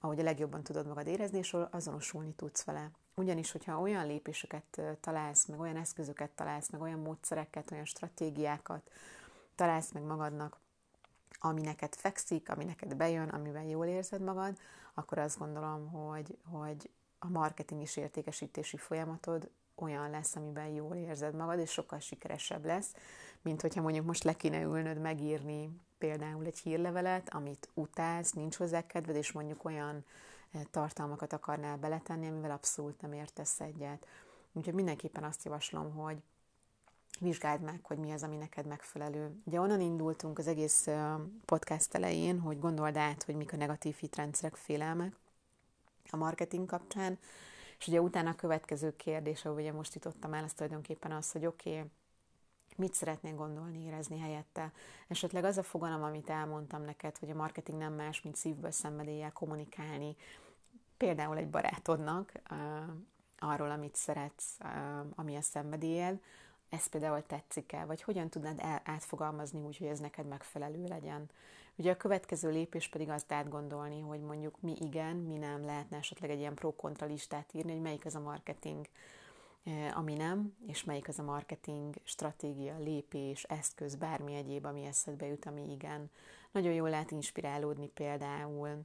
ahogy 0.00 0.20
a 0.20 0.22
legjobban 0.22 0.62
tudod 0.62 0.86
magad 0.86 1.06
érezni, 1.06 1.38
és 1.38 1.56
azonosulni 1.70 2.32
tudsz 2.32 2.64
vele. 2.64 2.90
Ugyanis, 3.14 3.52
hogyha 3.52 3.80
olyan 3.80 4.06
lépéseket 4.06 4.80
találsz, 5.00 5.46
meg 5.46 5.60
olyan 5.60 5.76
eszközöket 5.76 6.30
találsz, 6.30 6.70
meg 6.70 6.80
olyan 6.80 6.98
módszereket, 6.98 7.70
olyan 7.70 7.84
stratégiákat 7.84 8.90
találsz 9.54 9.92
meg 9.92 10.02
magadnak, 10.02 10.58
ami 11.38 11.60
neked 11.60 11.94
fekszik, 11.94 12.50
ami 12.50 12.64
neked 12.64 12.96
bejön, 12.96 13.28
amivel 13.28 13.66
jól 13.66 13.86
érzed 13.86 14.20
magad, 14.22 14.58
akkor 14.94 15.18
azt 15.18 15.38
gondolom, 15.38 15.88
hogy, 15.88 16.38
hogy 16.50 16.90
a 17.18 17.28
marketing 17.28 17.80
és 17.80 17.96
értékesítési 17.96 18.76
folyamatod 18.76 19.50
olyan 19.76 20.10
lesz, 20.10 20.36
amiben 20.36 20.66
jól 20.66 20.96
érzed 20.96 21.34
magad, 21.34 21.58
és 21.58 21.70
sokkal 21.70 21.98
sikeresebb 21.98 22.64
lesz, 22.64 22.94
mint 23.42 23.60
hogyha 23.60 23.80
mondjuk 23.80 24.06
most 24.06 24.24
le 24.24 24.32
kéne 24.32 24.62
ülnöd 24.62 24.98
megírni 25.00 25.80
például 25.98 26.44
egy 26.44 26.58
hírlevelet, 26.58 27.34
amit 27.34 27.68
utálsz, 27.74 28.32
nincs 28.32 28.56
hozzá 28.56 28.86
kedved, 28.86 29.16
és 29.16 29.32
mondjuk 29.32 29.64
olyan 29.64 30.04
eh, 30.50 30.62
tartalmakat 30.70 31.32
akarnál 31.32 31.76
beletenni, 31.76 32.28
amivel 32.28 32.50
abszolút 32.50 33.00
nem 33.00 33.12
értesz 33.12 33.60
egyet. 33.60 34.06
Úgyhogy 34.52 34.74
mindenképpen 34.74 35.24
azt 35.24 35.44
javaslom, 35.44 35.94
hogy 35.94 36.16
vizsgáld 37.20 37.60
meg, 37.60 37.80
hogy 37.82 37.98
mi 37.98 38.12
az, 38.12 38.22
ami 38.22 38.36
neked 38.36 38.66
megfelelő. 38.66 39.40
Ugye 39.44 39.60
onnan 39.60 39.80
indultunk 39.80 40.38
az 40.38 40.46
egész 40.46 40.86
eh, 40.86 41.14
podcast 41.44 41.94
elején, 41.94 42.40
hogy 42.40 42.58
gondold 42.58 42.96
át, 42.96 43.22
hogy 43.22 43.34
mik 43.34 43.52
a 43.52 43.56
negatív 43.56 43.96
hitrendszerek, 43.96 44.56
félelmek 44.56 45.16
a 46.10 46.16
marketing 46.16 46.66
kapcsán, 46.66 47.18
és 47.78 47.86
ugye 47.86 48.00
utána 48.00 48.30
a 48.30 48.34
következő 48.34 48.96
kérdés, 48.96 49.44
ahogy 49.44 49.60
ugye 49.60 49.72
most 49.72 49.94
jutottam 49.94 50.34
el, 50.34 50.44
az 50.44 50.52
tulajdonképpen 50.52 51.12
az, 51.12 51.32
hogy 51.32 51.46
oké, 51.46 51.70
okay, 51.70 51.90
mit 52.76 52.94
szeretnél 52.94 53.34
gondolni, 53.34 53.84
érezni 53.84 54.18
helyette. 54.18 54.72
Esetleg 55.08 55.44
az 55.44 55.56
a 55.56 55.62
fogalom, 55.62 56.02
amit 56.02 56.30
elmondtam 56.30 56.82
neked, 56.82 57.18
hogy 57.18 57.30
a 57.30 57.34
marketing 57.34 57.78
nem 57.78 57.92
más, 57.92 58.22
mint 58.22 58.36
szívből 58.36 58.70
szenvedéllyel 58.70 59.32
kommunikálni, 59.32 60.16
például 60.96 61.36
egy 61.36 61.50
barátodnak 61.50 62.32
arról, 63.38 63.70
amit 63.70 63.94
szeretsz, 63.94 64.58
ami 65.14 65.36
a 65.36 65.40
szenvedélyed, 65.40 66.20
ez 66.68 66.86
például 66.86 67.22
tetszik 67.26 67.72
el, 67.72 67.86
vagy 67.86 68.02
hogyan 68.02 68.28
tudnád 68.28 68.60
el, 68.60 68.80
átfogalmazni 68.84 69.60
úgy, 69.60 69.76
hogy 69.76 69.86
ez 69.86 69.98
neked 69.98 70.26
megfelelő 70.26 70.84
legyen. 70.84 71.30
Ugye 71.76 71.90
a 71.90 71.96
következő 71.96 72.50
lépés 72.50 72.88
pedig 72.88 73.08
azt 73.08 73.32
átgondolni, 73.32 74.00
hogy 74.00 74.20
mondjuk 74.20 74.60
mi 74.60 74.76
igen, 74.80 75.16
mi 75.16 75.36
nem 75.36 75.64
lehetne 75.64 75.96
esetleg 75.96 76.30
egy 76.30 76.38
ilyen 76.38 76.54
pro-kontra 76.54 77.06
listát 77.06 77.54
írni, 77.54 77.72
hogy 77.72 77.80
melyik 77.80 78.04
az 78.04 78.14
a 78.14 78.20
marketing, 78.20 78.88
eh, 79.64 79.98
ami 79.98 80.14
nem, 80.14 80.56
és 80.66 80.84
melyik 80.84 81.08
az 81.08 81.18
a 81.18 81.22
marketing 81.22 81.94
stratégia, 82.02 82.78
lépés, 82.78 83.42
eszköz, 83.42 83.94
bármi 83.94 84.34
egyéb, 84.34 84.64
ami 84.64 84.84
eszedbe 84.84 85.26
jut, 85.26 85.44
ami 85.44 85.70
igen. 85.70 86.10
Nagyon 86.50 86.72
jól 86.72 86.90
lehet 86.90 87.10
inspirálódni 87.10 87.88
például 87.88 88.84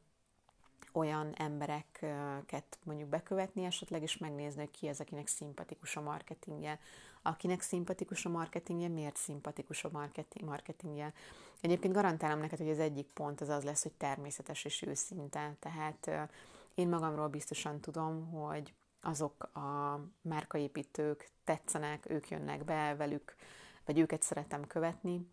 olyan 0.91 1.33
embereket 1.33 2.79
mondjuk 2.83 3.09
bekövetni 3.09 3.63
esetleg, 3.63 4.01
és 4.01 4.17
megnézni, 4.17 4.59
hogy 4.59 4.71
ki 4.71 4.87
az, 4.87 4.99
akinek 4.99 5.27
szimpatikus 5.27 5.95
a 5.95 6.01
marketingje. 6.01 6.79
Akinek 7.21 7.61
szimpatikus 7.61 8.25
a 8.25 8.29
marketingje, 8.29 8.87
miért 8.87 9.15
szimpatikus 9.15 9.83
a 9.83 9.89
marketingje. 10.41 11.13
Egyébként 11.61 11.93
garantálom 11.93 12.39
neked, 12.39 12.57
hogy 12.57 12.69
az 12.69 12.79
egyik 12.79 13.07
pont 13.13 13.41
az 13.41 13.49
az 13.49 13.63
lesz, 13.63 13.83
hogy 13.83 13.93
természetes 13.93 14.65
és 14.65 14.81
őszinte. 14.81 15.55
Tehát 15.59 16.29
én 16.75 16.89
magamról 16.89 17.27
biztosan 17.27 17.79
tudom, 17.79 18.31
hogy 18.31 18.73
azok 19.01 19.43
a 19.43 19.99
márkaépítők 20.21 21.29
tetszenek, 21.43 22.09
ők 22.09 22.29
jönnek 22.29 22.63
be 22.63 22.95
velük, 22.95 23.35
vagy 23.85 23.99
őket 23.99 24.21
szeretem 24.21 24.67
követni, 24.67 25.27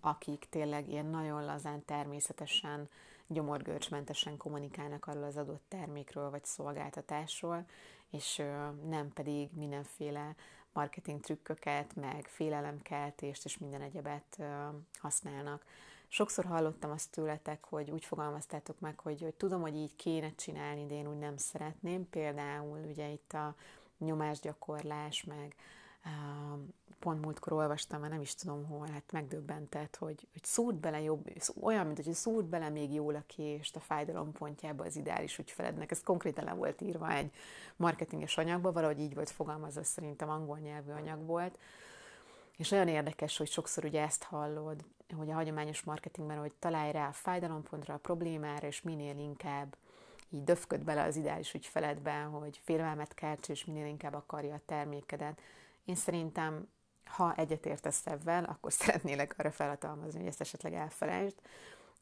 akik 0.00 0.46
tényleg 0.50 0.88
ilyen 0.88 1.06
nagyon 1.06 1.44
lazán, 1.44 1.84
természetesen, 1.84 2.88
gyomorgörcsmentesen 3.26 4.36
kommunikálnak 4.36 5.06
arról 5.06 5.22
az 5.24 5.36
adott 5.36 5.62
termékről 5.68 6.30
vagy 6.30 6.44
szolgáltatásról, 6.44 7.66
és 8.10 8.42
nem 8.88 9.12
pedig 9.14 9.48
mindenféle 9.52 10.34
marketing 10.78 11.20
trükköket, 11.20 11.94
meg 11.94 12.26
félelemkeltést 12.28 13.44
és 13.44 13.58
minden 13.58 13.80
egyebet 13.80 14.38
használnak. 14.98 15.64
Sokszor 16.08 16.44
hallottam 16.44 16.90
azt 16.90 17.10
tőletek, 17.10 17.64
hogy 17.64 17.90
úgy 17.90 18.04
fogalmaztátok 18.04 18.80
meg, 18.80 19.00
hogy, 19.00 19.20
hogy 19.20 19.34
tudom, 19.34 19.60
hogy 19.60 19.76
így 19.76 19.96
kéne 19.96 20.34
csinálni, 20.34 20.86
de 20.86 20.94
én 20.94 21.08
úgy 21.08 21.18
nem 21.18 21.36
szeretném. 21.36 22.08
Például 22.10 22.78
ugye 22.90 23.08
itt 23.08 23.32
a 23.32 23.54
nyomásgyakorlás, 23.98 25.24
meg 25.24 25.54
pont 26.98 27.24
múltkor 27.24 27.52
olvastam, 27.52 28.00
mert 28.00 28.12
nem 28.12 28.20
is 28.20 28.34
tudom 28.34 28.66
hol, 28.66 28.86
hát 28.92 29.12
megdöbbentett, 29.12 29.96
hogy, 29.96 30.26
hogy 30.32 30.44
szúrt 30.44 30.76
bele 30.76 31.00
jobb, 31.00 31.30
olyan, 31.60 31.86
mint 31.86 32.04
hogy 32.04 32.14
szúrt 32.14 32.46
bele 32.46 32.68
még 32.68 32.92
jól 32.92 33.14
a 33.14 33.22
kést 33.26 33.76
a 33.76 33.80
fájdalom 33.80 34.32
pontjába 34.32 34.84
az 34.84 34.96
ideális 34.96 35.38
ügyfelednek. 35.38 35.90
Ez 35.90 36.02
konkrétan 36.02 36.44
le 36.44 36.52
volt 36.52 36.80
írva 36.80 37.10
egy 37.10 37.30
marketinges 37.76 38.36
anyagba, 38.36 38.72
valahogy 38.72 39.00
így 39.00 39.14
volt 39.14 39.30
fogalmazva, 39.30 39.82
szerintem 39.82 40.30
angol 40.30 40.58
nyelvű 40.58 40.90
anyag 40.90 41.26
volt. 41.26 41.58
És 42.56 42.70
olyan 42.70 42.88
érdekes, 42.88 43.36
hogy 43.36 43.48
sokszor 43.48 43.84
ugye 43.84 44.02
ezt 44.02 44.22
hallod, 44.22 44.84
hogy 45.16 45.30
a 45.30 45.34
hagyományos 45.34 45.82
marketingben, 45.82 46.38
hogy 46.38 46.52
találj 46.58 46.92
rá 46.92 47.08
a 47.08 47.12
fájdalompontra, 47.12 47.94
a 47.94 47.98
problémára, 47.98 48.66
és 48.66 48.82
minél 48.82 49.18
inkább 49.18 49.76
így 50.30 50.44
döfköd 50.44 50.84
bele 50.84 51.02
az 51.02 51.16
ideális 51.16 51.54
ügyfeledben, 51.54 52.28
hogy 52.28 52.60
félelmet 52.64 53.14
kelts, 53.14 53.48
és 53.48 53.64
minél 53.64 53.86
inkább 53.86 54.14
akarja 54.14 54.54
a 54.54 54.60
termékedet. 54.66 55.40
Én 55.88 55.94
szerintem, 55.94 56.68
ha 57.04 57.34
egyetértesz 57.34 58.06
ebben, 58.06 58.44
akkor 58.44 58.72
szeretnélek 58.82 59.34
arra 59.38 59.50
felhatalmazni, 59.50 60.18
hogy 60.18 60.28
ezt 60.28 60.40
esetleg 60.40 60.74
elfelejtsd, 60.74 61.36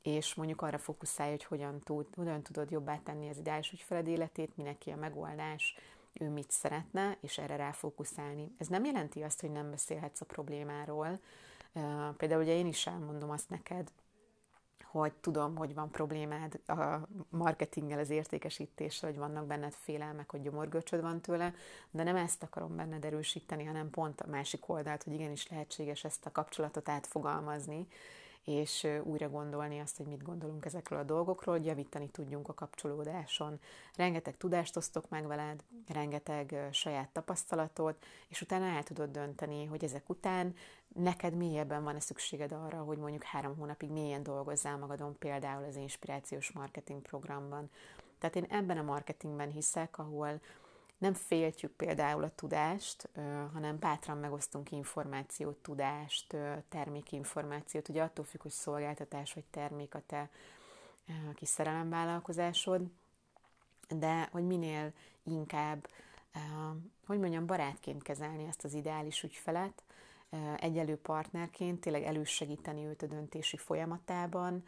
és 0.03 0.35
mondjuk 0.35 0.63
arra 0.63 0.79
fókuszálj, 0.79 1.31
hogy 1.31 1.45
hogyan, 1.45 1.81
tud, 1.81 2.07
hogyan 2.15 2.43
tudod 2.43 2.71
jobbá 2.71 2.99
tenni 2.99 3.29
az 3.29 3.39
ideális 3.39 3.73
ügyfeled 3.73 4.07
életét, 4.07 4.57
minek 4.57 4.83
a 4.87 4.97
megoldás, 4.97 5.75
ő 6.13 6.29
mit 6.29 6.51
szeretne, 6.51 7.17
és 7.21 7.39
erre 7.39 7.57
ráfókuszálni. 7.57 8.55
Ez 8.59 8.67
nem 8.67 8.85
jelenti 8.85 9.23
azt, 9.23 9.41
hogy 9.41 9.51
nem 9.51 9.71
beszélhetsz 9.71 10.21
a 10.21 10.25
problémáról. 10.25 11.21
Például 12.17 12.43
ugye 12.43 12.53
én 12.53 12.67
is 12.67 12.87
elmondom 12.87 13.31
azt 13.31 13.51
neked, 13.51 13.93
hogy 15.01 15.13
tudom, 15.13 15.57
hogy 15.57 15.75
van 15.75 15.91
problémád 15.91 16.61
a 16.67 17.09
marketinggel, 17.29 17.99
az 17.99 18.11
értékesítéssel, 18.11 19.11
hogy 19.11 19.19
vannak 19.19 19.47
benned 19.47 19.73
félelmek, 19.73 20.31
hogy 20.31 20.43
gyomorgöcsöd 20.43 21.01
van 21.01 21.21
tőle, 21.21 21.55
de 21.91 22.03
nem 22.03 22.17
ezt 22.17 22.43
akarom 22.43 22.77
benned 22.77 23.05
erősíteni, 23.05 23.65
hanem 23.65 23.91
pont 23.91 24.21
a 24.21 24.27
másik 24.31 24.69
oldalt, 24.69 25.03
hogy 25.03 25.13
igenis 25.13 25.49
lehetséges 25.49 26.05
ezt 26.05 26.27
a 26.27 26.33
kapcsolatot 26.33 26.89
átfogalmazni, 26.89 27.87
és 28.47 28.87
újra 29.03 29.29
gondolni 29.29 29.79
azt, 29.79 29.97
hogy 29.97 30.07
mit 30.07 30.23
gondolunk 30.23 30.65
ezekről 30.65 30.99
a 30.99 31.03
dolgokról, 31.03 31.57
hogy 31.57 31.67
javítani 31.67 32.09
tudjunk 32.09 32.49
a 32.49 32.55
kapcsolódáson. 32.55 33.61
Rengeteg 33.97 34.37
tudást 34.37 34.77
osztok 34.77 35.09
meg 35.09 35.27
veled, 35.27 35.65
rengeteg 35.89 36.69
saját 36.73 37.09
tapasztalatot, 37.09 38.05
és 38.29 38.41
utána 38.41 38.65
el 38.65 38.83
tudod 38.83 39.11
dönteni, 39.11 39.65
hogy 39.65 39.85
ezek 39.85 40.09
után 40.09 40.55
neked 40.89 41.35
mélyebben 41.35 41.85
van-e 41.85 42.01
szükséged 42.01 42.53
arra, 42.53 42.83
hogy 42.83 42.99
mondjuk 42.99 43.23
három 43.23 43.57
hónapig 43.57 43.91
mélyen 43.91 44.23
dolgozzál 44.23 44.79
magadon, 44.79 45.19
például 45.19 45.65
az 45.65 45.77
inspirációs 45.77 46.53
marketing 46.53 47.03
programban. 47.03 47.71
Tehát 48.19 48.37
én 48.37 48.47
ebben 48.49 48.79
a 48.79 48.83
marketingben 48.83 49.51
hiszek, 49.51 49.99
ahol 49.99 50.41
nem 50.99 51.15
féltjük 51.15 51.73
például 51.73 52.23
a 52.23 52.35
tudást, 52.35 53.09
hanem 53.53 53.79
bátran 53.79 54.19
megosztunk 54.19 54.71
információt, 54.71 55.57
tudást, 55.57 56.37
termékinformációt. 56.69 57.89
Ugye 57.89 58.03
attól 58.03 58.25
függ, 58.25 58.43
hogy 58.43 58.51
szolgáltatás 58.51 59.33
vagy 59.33 59.45
termék 59.51 59.95
a 59.95 60.03
te 60.07 60.31
kis 61.35 61.49
szerelemvállalkozásod, 61.49 62.83
de 63.89 64.29
hogy 64.33 64.47
minél 64.47 64.93
inkább, 65.23 65.89
hogy 67.07 67.19
mondjam, 67.19 67.47
barátként 67.47 68.03
kezelni 68.03 68.47
ezt 68.47 68.65
az 68.65 68.75
ideális 68.75 69.23
ügyfelet, 69.23 69.83
egyelő 70.57 70.97
partnerként, 70.97 71.81
tényleg 71.81 72.03
elősegíteni 72.03 72.85
őt 72.87 73.03
a 73.03 73.07
döntési 73.07 73.57
folyamatában, 73.57 74.65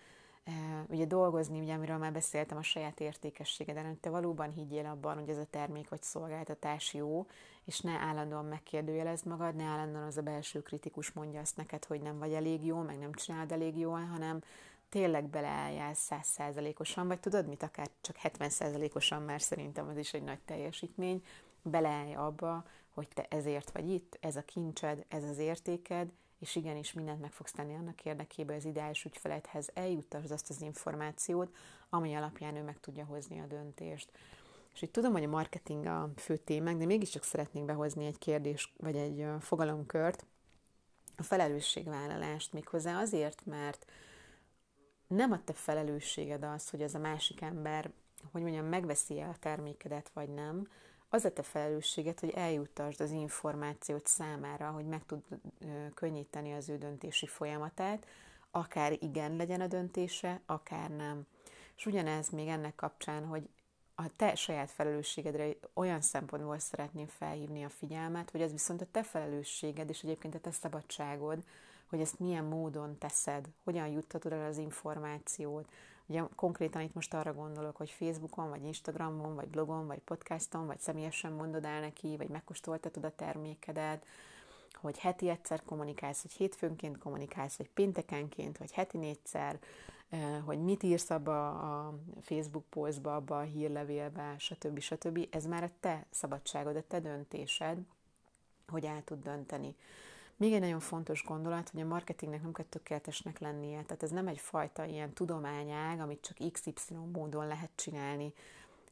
ugye 0.88 1.04
dolgozni, 1.04 1.60
ugye 1.60 1.74
amiről 1.74 1.96
már 1.96 2.12
beszéltem, 2.12 2.58
a 2.58 2.62
saját 2.62 3.00
értékességeden, 3.00 3.86
hogy 3.86 3.98
te 3.98 4.10
valóban 4.10 4.50
higgyél 4.50 4.86
abban, 4.86 5.18
hogy 5.18 5.28
ez 5.28 5.38
a 5.38 5.46
termék 5.50 5.88
vagy 5.88 6.02
szolgáltatás 6.02 6.94
jó, 6.94 7.26
és 7.64 7.80
ne 7.80 7.92
állandóan 7.92 8.44
megkérdőjelezd 8.44 9.26
magad, 9.26 9.54
ne 9.54 9.64
állandóan 9.64 10.06
az 10.06 10.16
a 10.16 10.22
belső 10.22 10.62
kritikus 10.62 11.12
mondja 11.12 11.40
azt 11.40 11.56
neked, 11.56 11.84
hogy 11.84 12.00
nem 12.00 12.18
vagy 12.18 12.32
elég 12.32 12.64
jó, 12.64 12.78
meg 12.82 12.98
nem 12.98 13.12
csinálod 13.12 13.52
elég 13.52 13.78
jól, 13.78 14.00
hanem 14.00 14.40
tényleg 14.88 15.24
beleálljál 15.24 15.94
százszázalékosan, 15.94 17.06
vagy 17.06 17.20
tudod 17.20 17.46
mit, 17.48 17.62
akár 17.62 17.88
csak 18.00 18.16
70 18.16 18.50
százalékosan, 18.50 19.22
már 19.22 19.40
szerintem 19.40 19.88
az 19.88 19.96
is 19.96 20.14
egy 20.14 20.22
nagy 20.22 20.40
teljesítmény, 20.40 21.24
beleállj 21.62 22.14
abba, 22.14 22.64
hogy 22.94 23.08
te 23.14 23.26
ezért 23.30 23.70
vagy 23.70 23.90
itt, 23.90 24.18
ez 24.20 24.36
a 24.36 24.44
kincsed, 24.44 25.04
ez 25.08 25.24
az 25.24 25.38
értéked, 25.38 26.08
és 26.38 26.56
igenis 26.56 26.92
mindent 26.92 27.20
meg 27.20 27.32
fogsz 27.32 27.52
tenni 27.52 27.74
annak 27.74 28.04
érdekében, 28.04 28.56
az 28.56 28.64
ideális 28.64 29.04
ügyfeledhez 29.04 29.70
eljuttasd 29.74 30.30
azt 30.30 30.50
az 30.50 30.60
információt, 30.60 31.54
ami 31.90 32.14
alapján 32.14 32.56
ő 32.56 32.62
meg 32.62 32.80
tudja 32.80 33.04
hozni 33.04 33.40
a 33.40 33.46
döntést. 33.46 34.10
És 34.74 34.82
így 34.82 34.90
tudom, 34.90 35.12
hogy 35.12 35.24
a 35.24 35.28
marketing 35.28 35.86
a 35.86 36.10
fő 36.16 36.36
témánk, 36.36 36.78
de 36.78 36.84
mégiscsak 36.84 37.22
szeretnék 37.22 37.64
behozni 37.64 38.06
egy 38.06 38.18
kérdés, 38.18 38.74
vagy 38.76 38.96
egy 38.96 39.26
fogalomkört, 39.40 40.26
a 41.16 41.22
felelősségvállalást 41.22 42.52
méghozzá 42.52 43.00
azért, 43.00 43.46
mert 43.46 43.90
nem 45.06 45.32
a 45.32 45.44
te 45.44 45.52
felelősséged 45.52 46.44
az, 46.44 46.70
hogy 46.70 46.82
ez 46.82 46.94
a 46.94 46.98
másik 46.98 47.40
ember, 47.40 47.90
hogy 48.32 48.42
mondjam, 48.42 48.66
megveszi 48.66 49.20
a 49.20 49.36
termékedet, 49.40 50.10
vagy 50.14 50.28
nem, 50.28 50.68
az 51.08 51.24
a 51.24 51.32
te 51.32 51.42
felelősséget, 51.42 52.20
hogy 52.20 52.30
eljuttasd 52.30 53.00
az 53.00 53.10
információt 53.10 54.06
számára, 54.06 54.70
hogy 54.70 54.86
meg 54.86 55.06
tud 55.06 55.22
könnyíteni 55.94 56.52
az 56.52 56.68
ő 56.68 56.78
döntési 56.78 57.26
folyamatát, 57.26 58.06
akár 58.50 58.96
igen 59.00 59.36
legyen 59.36 59.60
a 59.60 59.66
döntése, 59.66 60.40
akár 60.46 60.90
nem. 60.90 61.26
És 61.76 61.86
ugyanez 61.86 62.28
még 62.28 62.48
ennek 62.48 62.74
kapcsán, 62.74 63.26
hogy 63.26 63.48
a 63.94 64.16
te 64.16 64.34
saját 64.34 64.70
felelősségedre 64.70 65.48
olyan 65.74 66.00
szempontból 66.00 66.58
szeretném 66.58 67.06
felhívni 67.06 67.64
a 67.64 67.68
figyelmet, 67.68 68.30
hogy 68.30 68.40
ez 68.40 68.52
viszont 68.52 68.80
a 68.80 68.86
te 68.90 69.02
felelősséged, 69.02 69.88
és 69.88 70.02
egyébként 70.02 70.34
a 70.34 70.40
te 70.40 70.50
szabadságod, 70.50 71.44
hogy 71.88 72.00
ezt 72.00 72.18
milyen 72.18 72.44
módon 72.44 72.98
teszed, 72.98 73.48
hogyan 73.64 73.86
juttatod 73.86 74.32
el 74.32 74.46
az 74.46 74.56
információt, 74.56 75.68
Ugye 76.08 76.22
konkrétan 76.34 76.82
itt 76.82 76.94
most 76.94 77.14
arra 77.14 77.32
gondolok, 77.32 77.76
hogy 77.76 77.90
Facebookon, 77.90 78.48
vagy 78.48 78.64
Instagramon, 78.64 79.34
vagy 79.34 79.48
blogon, 79.48 79.86
vagy 79.86 79.98
podcaston, 79.98 80.66
vagy 80.66 80.78
személyesen 80.78 81.32
mondod 81.32 81.64
el 81.64 81.80
neki, 81.80 82.16
vagy 82.16 82.28
megkóstoltatod 82.28 83.04
a 83.04 83.14
termékedet, 83.14 84.06
hogy 84.74 84.98
heti 84.98 85.28
egyszer 85.28 85.62
kommunikálsz, 85.62 86.22
hogy 86.22 86.32
hétfőnként 86.32 86.98
kommunikálsz, 86.98 87.56
vagy 87.56 87.70
péntekenként, 87.70 88.58
vagy 88.58 88.72
heti 88.72 88.98
négyszer, 88.98 89.58
eh, 90.08 90.42
hogy 90.44 90.58
mit 90.58 90.82
írsz 90.82 91.10
abba 91.10 91.48
a 91.50 91.94
Facebook 92.20 92.64
posztba, 92.68 93.14
abba 93.14 93.38
a 93.38 93.42
hírlevélbe, 93.42 94.34
stb. 94.38 94.78
stb. 94.78 95.26
Ez 95.30 95.46
már 95.46 95.62
a 95.62 95.70
te 95.80 96.06
szabadságod, 96.10 96.76
a 96.76 96.82
te 96.86 97.00
döntésed, 97.00 97.78
hogy 98.68 98.84
el 98.84 99.04
tud 99.04 99.22
dönteni. 99.22 99.76
Még 100.38 100.52
egy 100.52 100.60
nagyon 100.60 100.80
fontos 100.80 101.24
gondolat, 101.24 101.68
hogy 101.68 101.80
a 101.80 101.84
marketingnek 101.84 102.42
nem 102.42 102.52
kell 102.52 102.64
tökéletesnek 102.64 103.38
lennie. 103.38 103.82
Tehát 103.82 104.02
ez 104.02 104.10
nem 104.10 104.26
egy 104.26 104.38
fajta 104.38 104.84
ilyen 104.84 105.12
tudományág, 105.12 106.00
amit 106.00 106.20
csak 106.20 106.52
XY 106.52 106.94
módon 107.12 107.46
lehet 107.46 107.70
csinálni. 107.74 108.32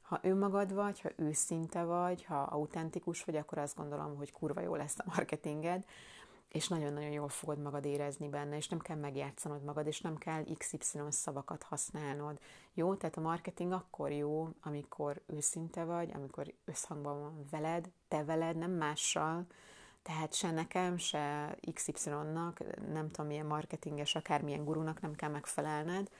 Ha 0.03 0.19
önmagad 0.23 0.75
vagy, 0.75 1.00
ha 1.00 1.11
őszinte 1.17 1.85
vagy, 1.85 2.25
ha 2.25 2.43
autentikus 2.43 3.25
vagy, 3.25 3.37
akkor 3.37 3.59
azt 3.59 3.76
gondolom, 3.76 4.17
hogy 4.17 4.33
kurva 4.33 4.61
jó 4.61 4.75
lesz 4.75 4.99
a 4.99 5.05
marketinged, 5.07 5.85
és 6.49 6.69
nagyon-nagyon 6.69 7.11
jól 7.11 7.29
fogod 7.29 7.59
magad 7.59 7.85
érezni 7.85 8.29
benne, 8.29 8.57
és 8.57 8.69
nem 8.69 8.79
kell 8.79 8.97
megjátszanod 8.97 9.62
magad, 9.62 9.87
és 9.87 10.00
nem 10.00 10.17
kell 10.17 10.45
XY 10.59 10.99
szavakat 11.09 11.62
használnod. 11.62 12.38
Jó? 12.75 12.95
Tehát 12.95 13.17
a 13.17 13.21
marketing 13.21 13.73
akkor 13.73 14.12
jó, 14.12 14.49
amikor 14.62 15.21
őszinte 15.26 15.85
vagy, 15.85 16.11
amikor 16.15 16.53
összhangban 16.65 17.21
van 17.21 17.45
veled, 17.50 17.91
te 18.09 18.25
veled, 18.25 18.57
nem 18.57 18.71
mással, 18.71 19.47
tehát 20.06 20.34
se 20.34 20.50
nekem, 20.50 20.96
se 20.96 21.56
XY-nak, 21.75 22.60
nem 22.92 23.10
tudom 23.10 23.26
milyen 23.26 23.46
marketinges, 23.46 24.14
akármilyen 24.14 24.64
gurunak 24.64 25.00
nem 25.00 25.14
kell 25.14 25.30
megfelelned. 25.30 26.10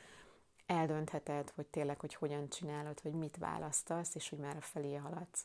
eldöntheted, 0.67 1.53
hogy 1.55 1.67
tényleg, 1.67 2.01
hogy 2.01 2.15
hogyan 2.15 2.49
csinálod, 2.49 3.01
hogy 3.01 3.13
mit 3.13 3.37
választasz, 3.37 4.15
és 4.15 4.29
hogy 4.29 4.39
már 4.39 4.57
felé 4.61 4.95
haladsz. 4.95 5.45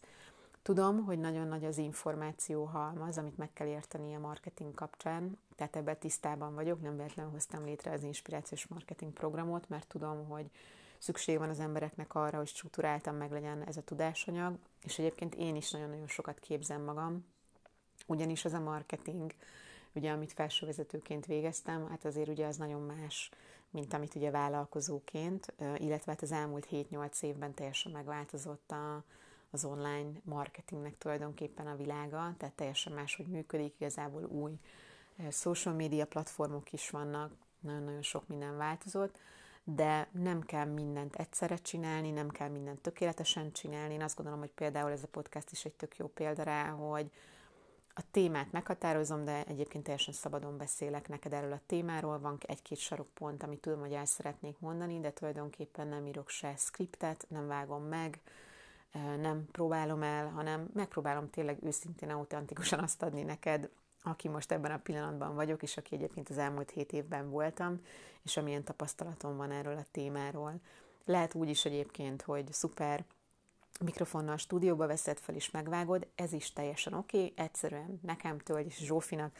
Tudom, 0.61 1.05
hogy 1.05 1.19
nagyon 1.19 1.47
nagy 1.47 1.65
az 1.65 1.77
információ 1.77 2.63
halmaz, 2.63 3.17
amit 3.17 3.37
meg 3.37 3.53
kell 3.53 3.67
érteni 3.67 4.15
a 4.15 4.19
marketing 4.19 4.73
kapcsán, 4.73 5.37
tehát 5.55 5.75
ebben 5.75 5.97
tisztában 5.99 6.53
vagyok, 6.53 6.81
nem 6.81 6.95
véletlenül 6.95 7.31
hoztam 7.31 7.65
létre 7.65 7.91
az 7.91 8.03
inspirációs 8.03 8.67
marketing 8.67 9.13
programot, 9.13 9.69
mert 9.69 9.87
tudom, 9.87 10.27
hogy 10.27 10.49
szükség 10.97 11.37
van 11.37 11.49
az 11.49 11.59
embereknek 11.59 12.15
arra, 12.15 12.37
hogy 12.37 12.47
struktúráltan 12.47 13.15
meg 13.15 13.31
legyen 13.31 13.63
ez 13.63 13.77
a 13.77 13.83
tudásanyag, 13.83 14.57
és 14.83 14.99
egyébként 14.99 15.35
én 15.35 15.55
is 15.55 15.71
nagyon-nagyon 15.71 16.07
sokat 16.07 16.39
képzem 16.39 16.81
magam, 16.81 17.25
ugyanis 18.07 18.45
az 18.45 18.53
a 18.53 18.59
marketing, 18.59 19.33
ugye 19.93 20.11
amit 20.11 20.33
felsővezetőként 20.33 21.25
végeztem, 21.25 21.87
hát 21.89 22.05
azért 22.05 22.29
ugye 22.29 22.45
az 22.45 22.57
nagyon 22.57 22.81
más, 22.81 23.29
mint 23.69 23.93
amit 23.93 24.15
ugye 24.15 24.31
vállalkozóként, 24.31 25.53
illetve 25.59 26.11
hát 26.11 26.21
az 26.21 26.31
elmúlt 26.31 26.67
7-8 26.71 27.21
évben 27.21 27.53
teljesen 27.53 27.91
megváltozott 27.91 28.71
a, 28.71 29.03
az 29.51 29.65
online 29.65 30.11
marketingnek 30.23 30.97
tulajdonképpen 30.97 31.67
a 31.67 31.75
világa, 31.75 32.33
tehát 32.37 32.55
teljesen 32.55 32.93
máshogy 32.93 33.27
működik, 33.27 33.73
igazából 33.77 34.23
új 34.23 34.51
social 35.31 35.75
media 35.75 36.05
platformok 36.05 36.73
is 36.73 36.89
vannak, 36.89 37.33
nagyon-nagyon 37.59 38.01
sok 38.01 38.27
minden 38.27 38.57
változott, 38.57 39.17
de 39.63 40.07
nem 40.11 40.41
kell 40.41 40.65
mindent 40.65 41.15
egyszerre 41.15 41.55
csinálni, 41.55 42.11
nem 42.11 42.29
kell 42.29 42.49
mindent 42.49 42.81
tökéletesen 42.81 43.51
csinálni. 43.51 43.93
Én 43.93 44.01
azt 44.01 44.15
gondolom, 44.15 44.39
hogy 44.39 44.51
például 44.51 44.91
ez 44.91 45.03
a 45.03 45.07
podcast 45.07 45.51
is 45.51 45.65
egy 45.65 45.73
tök 45.73 45.97
jó 45.97 46.07
példa 46.07 46.43
rá, 46.43 46.69
hogy 46.69 47.11
a 47.93 48.01
témát 48.11 48.51
meghatározom, 48.51 49.25
de 49.25 49.43
egyébként 49.43 49.83
teljesen 49.83 50.13
szabadon 50.13 50.57
beszélek 50.57 51.07
neked 51.07 51.33
erről 51.33 51.51
a 51.51 51.61
témáról. 51.65 52.19
Van 52.19 52.37
egy-két 52.41 52.77
sarokpont, 52.77 53.43
amit 53.43 53.59
tudom, 53.59 53.79
hogy 53.79 53.93
el 53.93 54.05
szeretnék 54.05 54.59
mondani, 54.59 54.99
de 54.99 55.11
tulajdonképpen 55.11 55.87
nem 55.87 56.07
írok 56.07 56.29
se 56.29 56.53
skriptet, 56.57 57.25
nem 57.29 57.47
vágom 57.47 57.83
meg, 57.83 58.19
nem 59.19 59.45
próbálom 59.51 60.03
el, 60.03 60.29
hanem 60.29 60.69
megpróbálom 60.73 61.29
tényleg 61.29 61.57
őszintén, 61.63 62.09
autentikusan 62.09 62.79
azt 62.79 63.03
adni 63.03 63.23
neked, 63.23 63.69
aki 64.03 64.27
most 64.27 64.51
ebben 64.51 64.71
a 64.71 64.77
pillanatban 64.77 65.35
vagyok, 65.35 65.63
és 65.63 65.77
aki 65.77 65.95
egyébként 65.95 66.29
az 66.29 66.37
elmúlt 66.37 66.71
hét 66.71 66.93
évben 66.93 67.29
voltam, 67.29 67.81
és 68.23 68.37
amilyen 68.37 68.63
tapasztalatom 68.63 69.37
van 69.37 69.51
erről 69.51 69.77
a 69.77 69.85
témáról. 69.91 70.53
Lehet 71.05 71.33
úgy 71.33 71.49
is 71.49 71.65
egyébként, 71.65 72.21
hogy 72.21 72.53
szuper 72.53 73.05
mikrofonnal 73.83 74.37
stúdióba 74.37 74.87
veszed 74.87 75.17
fel 75.19 75.35
és 75.35 75.51
megvágod, 75.51 76.07
ez 76.15 76.33
is 76.33 76.53
teljesen 76.53 76.93
oké, 76.93 77.17
okay. 77.17 77.33
egyszerűen 77.35 77.99
nekem 78.01 78.37
és 78.65 78.77
Zsófinak. 78.77 79.35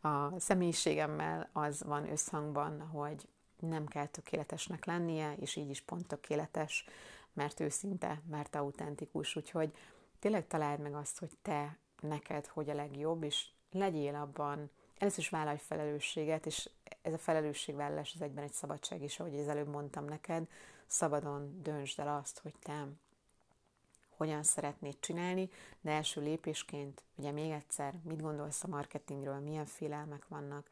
A 0.00 0.40
személyiségemmel 0.40 1.48
az 1.52 1.82
van 1.82 2.10
összhangban, 2.10 2.80
hogy 2.80 3.28
nem 3.60 3.86
kell 3.86 4.06
tökéletesnek 4.06 4.84
lennie, 4.84 5.34
és 5.40 5.56
így 5.56 5.70
is 5.70 5.80
pont 5.80 6.06
tökéletes, 6.06 6.84
mert 7.32 7.60
őszinte, 7.60 8.22
mert 8.30 8.54
autentikus, 8.54 9.36
úgyhogy 9.36 9.72
tényleg 10.18 10.46
találd 10.46 10.80
meg 10.80 10.94
azt, 10.94 11.18
hogy 11.18 11.30
te 11.42 11.76
neked 12.00 12.46
hogy 12.46 12.70
a 12.70 12.74
legjobb, 12.74 13.22
és 13.22 13.46
legyél 13.70 14.14
abban, 14.14 14.70
először 14.98 15.18
is 15.18 15.28
vállalj 15.28 15.58
felelősséget, 15.58 16.46
és 16.46 16.70
ez 17.02 17.12
a 17.12 17.18
felelősségvállalás 17.18 18.12
az 18.14 18.22
egyben 18.22 18.44
egy 18.44 18.52
szabadság 18.52 19.02
is, 19.02 19.20
ahogy 19.20 19.38
az 19.38 19.48
előbb 19.48 19.68
mondtam 19.68 20.04
neked, 20.04 20.48
szabadon 20.86 21.62
döntsd 21.62 21.98
el 21.98 22.16
azt, 22.16 22.38
hogy 22.38 22.54
te 22.62 22.86
hogyan 24.22 24.42
szeretnéd 24.42 24.96
csinálni, 25.00 25.50
de 25.80 25.90
első 25.90 26.20
lépésként, 26.20 27.02
ugye 27.14 27.30
még 27.30 27.50
egyszer, 27.50 27.94
mit 28.02 28.20
gondolsz 28.20 28.64
a 28.64 28.68
marketingről, 28.68 29.38
milyen 29.38 29.66
félelmek 29.66 30.28
vannak, 30.28 30.70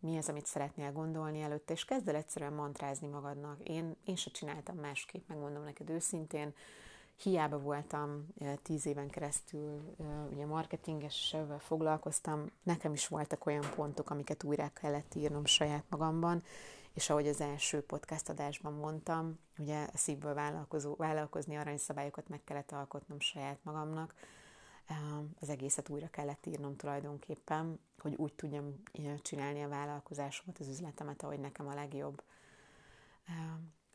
mi 0.00 0.16
az, 0.16 0.28
amit 0.28 0.46
szeretnél 0.46 0.92
gondolni 0.92 1.40
előtte, 1.40 1.72
és 1.72 1.84
kezd 1.84 2.08
el 2.08 2.14
egyszerűen 2.14 2.52
mantrázni 2.52 3.06
magadnak. 3.06 3.68
Én, 3.68 3.96
én 4.04 4.16
se 4.16 4.30
csináltam 4.30 4.76
másképp, 4.76 5.28
megmondom 5.28 5.64
neked 5.64 5.90
őszintén, 5.90 6.54
hiába 7.22 7.58
voltam 7.58 8.26
tíz 8.62 8.86
éven 8.86 9.08
keresztül, 9.08 9.94
ugye 10.32 10.46
marketingesvel 10.46 11.58
foglalkoztam, 11.58 12.50
nekem 12.62 12.92
is 12.92 13.08
voltak 13.08 13.46
olyan 13.46 13.70
pontok, 13.74 14.10
amiket 14.10 14.42
újra 14.42 14.70
kellett 14.74 15.14
írnom 15.14 15.44
saját 15.44 15.84
magamban, 15.88 16.42
és 16.94 17.10
ahogy 17.10 17.28
az 17.28 17.40
első 17.40 17.82
podcast 17.82 18.28
adásban 18.28 18.72
mondtam, 18.72 19.38
ugye 19.58 19.88
szívből 19.94 20.34
vállalkozó, 20.34 20.94
vállalkozni 20.96 21.56
aranyszabályokat 21.56 22.28
meg 22.28 22.44
kellett 22.44 22.72
alkotnom 22.72 23.20
saját 23.20 23.58
magamnak, 23.62 24.14
az 25.40 25.48
egészet 25.48 25.88
újra 25.88 26.08
kellett 26.08 26.46
írnom 26.46 26.76
tulajdonképpen, 26.76 27.80
hogy 27.98 28.14
úgy 28.14 28.32
tudjam 28.34 28.82
csinálni 29.22 29.62
a 29.62 29.68
vállalkozásomat, 29.68 30.58
az 30.58 30.68
üzletemet, 30.68 31.22
ahogy 31.22 31.40
nekem 31.40 31.68
a 31.68 31.74
legjobb. 31.74 32.22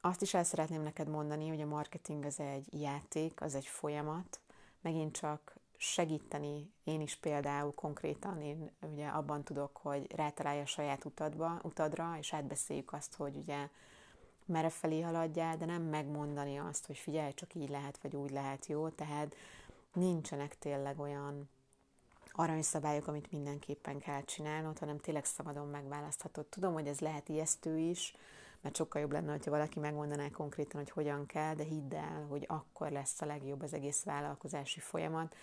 Azt 0.02 0.22
is 0.22 0.34
el 0.34 0.44
szeretném 0.44 0.82
neked 0.82 1.10
mondani, 1.10 1.48
hogy 1.48 1.62
a 1.62 1.66
marketing 1.66 2.26
az 2.26 2.40
egy 2.40 2.82
játék, 2.82 3.42
az 3.42 3.56
egy 3.56 3.66
folyamat, 3.66 4.40
megint 4.82 5.18
csak 5.18 5.56
segíteni, 5.78 6.74
én 6.84 7.02
is 7.02 7.16
például 7.16 7.74
konkrétan, 7.74 8.42
én 8.42 8.72
ugye 8.82 9.08
abban 9.08 9.44
tudok, 9.44 9.78
hogy 9.78 10.12
rátalálja 10.16 10.62
a 10.62 10.66
saját 10.66 11.06
utadba, 11.06 11.60
utadra, 11.64 12.16
és 12.20 12.34
átbeszéljük 12.34 12.94
azt, 12.94 13.16
hogy 13.16 13.36
ugye 13.36 13.70
merre 14.46 14.70
felé 14.70 15.02
haladjál, 15.02 15.58
de 15.58 15.66
nem 15.66 15.82
megmondani 15.82 16.58
azt, 16.58 16.86
hogy 16.86 16.98
figyelj, 16.98 17.34
csak 17.34 17.56
így 17.56 17.70
lehet, 17.70 18.00
vagy 18.02 18.16
úgy 18.16 18.32
lehet, 18.32 18.66
jó? 18.66 18.90
Tehát 18.90 19.36
nincsenek 19.94 20.58
tényleg 20.58 21.00
olyan 21.00 21.50
aranyszabályok, 22.32 23.08
amit 23.08 23.32
mindenképpen 23.32 24.00
kell 24.00 24.24
csinálnod, 24.24 24.80
hanem 24.80 24.98
tényleg 24.98 25.26
szabadon 25.26 25.68
megválaszthatod. 25.68 26.46
Tudom, 26.46 26.74
hogy 26.74 26.88
ez 26.88 27.00
lehet 27.00 27.30
ijesztő 27.30 27.78
is, 27.78 28.16
mert 28.62 28.76
sokkal 28.76 29.02
jobb 29.02 29.12
lenne, 29.12 29.32
hogyha 29.32 29.52
valaki 29.52 29.80
megmondaná 29.80 30.30
konkrétan, 30.30 30.82
hogy 30.82 30.90
hogyan 30.90 31.26
kell, 31.26 31.56
de 31.56 31.64
hidd 31.64 31.96
el, 31.96 32.26
hogy 32.30 32.46
akkor 32.48 32.92
lesz 32.92 33.22
a 33.22 33.26
legjobb 33.26 33.62
az 33.62 33.74
egész 33.74 34.04
vállalkozási 34.04 34.80
folyamat, 34.80 35.36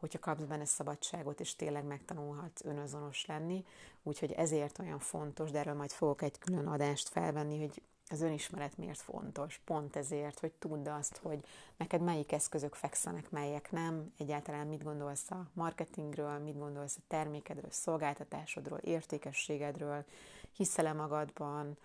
hogyha 0.00 0.18
kapsz 0.18 0.42
benne 0.42 0.64
szabadságot, 0.64 1.40
és 1.40 1.56
tényleg 1.56 1.84
megtanulhatsz 1.84 2.64
önazonos 2.64 3.26
lenni. 3.26 3.64
Úgyhogy 4.02 4.32
ezért 4.32 4.78
olyan 4.78 4.98
fontos, 4.98 5.50
de 5.50 5.58
erről 5.58 5.74
majd 5.74 5.90
fogok 5.90 6.22
egy 6.22 6.38
külön 6.38 6.66
adást 6.66 7.08
felvenni, 7.08 7.58
hogy 7.58 7.82
az 8.12 8.20
önismeret 8.20 8.76
miért 8.76 9.00
fontos. 9.00 9.60
Pont 9.64 9.96
ezért, 9.96 10.40
hogy 10.40 10.52
tudd 10.52 10.88
azt, 10.88 11.16
hogy 11.16 11.44
neked 11.76 12.00
melyik 12.00 12.32
eszközök 12.32 12.74
fekszenek, 12.74 13.30
melyek 13.30 13.70
nem, 13.70 14.12
egyáltalán 14.18 14.66
mit 14.66 14.82
gondolsz 14.82 15.30
a 15.30 15.50
marketingről, 15.52 16.38
mit 16.38 16.58
gondolsz 16.58 16.96
a 16.96 17.04
termékedről, 17.08 17.70
szolgáltatásodról, 17.70 18.78
értékességedről, 18.78 20.04
hiszel-e 20.52 20.92
magadban, 20.92 21.76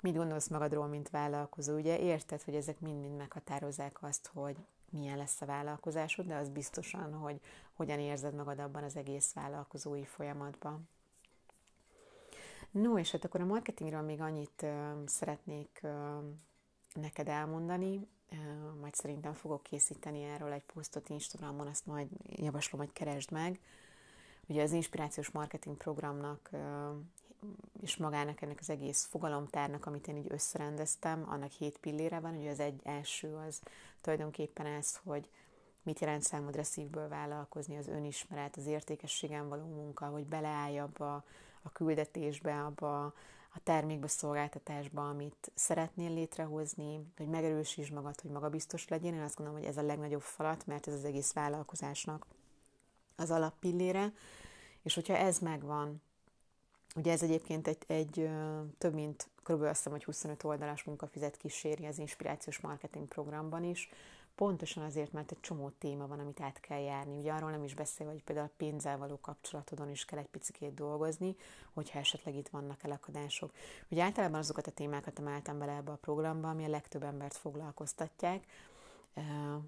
mit 0.00 0.16
gondolsz 0.16 0.48
magadról, 0.48 0.86
mint 0.86 1.10
vállalkozó. 1.10 1.74
Ugye 1.76 1.98
érted, 1.98 2.42
hogy 2.42 2.54
ezek 2.54 2.80
mind-mind 2.80 3.16
meghatározzák 3.16 4.02
azt, 4.02 4.30
hogy 4.32 4.56
milyen 4.94 5.18
lesz 5.18 5.40
a 5.40 5.46
vállalkozásod, 5.46 6.26
de 6.26 6.36
az 6.36 6.48
biztosan, 6.48 7.12
hogy 7.12 7.40
hogyan 7.72 7.98
érzed 7.98 8.34
magad 8.34 8.58
abban 8.58 8.82
az 8.82 8.96
egész 8.96 9.32
vállalkozói 9.32 10.04
folyamatban. 10.04 10.88
No, 12.70 12.98
és 12.98 13.10
hát 13.10 13.24
akkor 13.24 13.40
a 13.40 13.44
marketingről 13.44 14.00
még 14.00 14.20
annyit 14.20 14.62
uh, 14.62 15.06
szeretnék 15.06 15.80
uh, 15.82 15.90
neked 16.94 17.28
elmondani, 17.28 18.08
uh, 18.30 18.80
majd 18.80 18.94
szerintem 18.94 19.32
fogok 19.32 19.62
készíteni 19.62 20.22
erről 20.22 20.52
egy 20.52 20.62
posztot 20.62 21.08
Instagramon, 21.08 21.66
azt 21.66 21.86
majd 21.86 22.08
javaslom, 22.22 22.80
hogy 22.80 22.92
keresd 22.92 23.30
meg. 23.30 23.60
Ugye 24.46 24.62
az 24.62 24.72
inspirációs 24.72 25.30
marketing 25.30 25.76
programnak 25.76 26.50
és 27.82 27.96
magának 27.96 28.42
ennek 28.42 28.58
az 28.60 28.70
egész 28.70 29.04
fogalomtárnak, 29.04 29.86
amit 29.86 30.08
én 30.08 30.16
így 30.16 30.32
összerendeztem, 30.32 31.24
annak 31.28 31.50
hét 31.50 31.78
pillére 31.78 32.20
van, 32.20 32.36
ugye 32.36 32.50
az 32.50 32.60
egy 32.60 32.80
első 32.84 33.34
az 33.34 33.60
tulajdonképpen 34.00 34.66
ez, 34.66 34.96
hogy 35.04 35.28
mit 35.82 36.00
jelent 36.00 36.22
számodra 36.22 36.62
szívből 36.62 37.08
vállalkozni, 37.08 37.76
az 37.76 37.88
önismeret, 37.88 38.56
az 38.56 38.66
értékességen 38.66 39.48
való 39.48 39.66
munka, 39.66 40.06
hogy 40.06 40.26
beleállj 40.26 40.78
abba 40.78 41.24
a 41.62 41.72
küldetésbe, 41.72 42.64
abba 42.64 43.04
a 43.54 43.60
termékbe, 43.62 44.06
szolgáltatásba, 44.06 45.08
amit 45.08 45.50
szeretnél 45.54 46.10
létrehozni, 46.10 47.06
hogy 47.16 47.28
megerősítsd 47.28 47.92
magad, 47.92 48.20
hogy 48.20 48.30
magabiztos 48.30 48.88
legyen. 48.88 49.14
Én 49.14 49.20
azt 49.20 49.36
gondolom, 49.36 49.60
hogy 49.60 49.68
ez 49.70 49.76
a 49.76 49.82
legnagyobb 49.82 50.22
falat, 50.22 50.66
mert 50.66 50.86
ez 50.86 50.94
az 50.94 51.04
egész 51.04 51.32
vállalkozásnak 51.32 52.26
az 53.16 53.30
alappillére. 53.30 54.12
És 54.82 54.94
hogyha 54.94 55.16
ez 55.16 55.38
megvan, 55.38 56.02
Ugye 56.94 57.12
ez 57.12 57.22
egyébként 57.22 57.68
egy, 57.68 57.84
egy 57.86 58.28
több 58.78 58.94
mint, 58.94 59.28
kb. 59.42 59.62
azt 59.62 59.76
hiszem, 59.76 59.92
hogy 59.92 60.04
25 60.04 60.44
oldalas 60.44 60.84
munkafizet 60.84 61.36
kíséri 61.36 61.86
az 61.86 61.98
inspirációs 61.98 62.60
marketing 62.60 63.08
programban 63.08 63.64
is, 63.64 63.88
pontosan 64.34 64.82
azért, 64.82 65.12
mert 65.12 65.30
egy 65.30 65.40
csomó 65.40 65.68
téma 65.78 66.06
van, 66.06 66.18
amit 66.18 66.40
át 66.40 66.60
kell 66.60 66.80
járni. 66.80 67.18
Ugye 67.18 67.32
arról 67.32 67.50
nem 67.50 67.64
is 67.64 67.74
beszél, 67.74 68.06
hogy 68.06 68.22
például 68.22 68.46
a 68.46 68.54
pénzzel 68.56 68.98
való 68.98 69.18
kapcsolatodon 69.20 69.90
is 69.90 70.04
kell 70.04 70.18
egy 70.18 70.28
picit 70.28 70.74
dolgozni, 70.74 71.36
hogyha 71.72 71.98
esetleg 71.98 72.34
itt 72.34 72.48
vannak 72.48 72.84
elakadások. 72.84 73.52
Ugye 73.88 74.02
általában 74.02 74.38
azokat 74.38 74.66
a 74.66 74.70
témákat 74.70 75.18
emeltem 75.18 75.58
bele 75.58 75.72
ebbe 75.72 75.90
a 75.90 75.98
programba, 76.00 76.48
ami 76.48 76.64
a 76.64 76.68
legtöbb 76.68 77.02
embert 77.02 77.36
foglalkoztatják, 77.36 78.46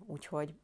úgyhogy 0.06 0.54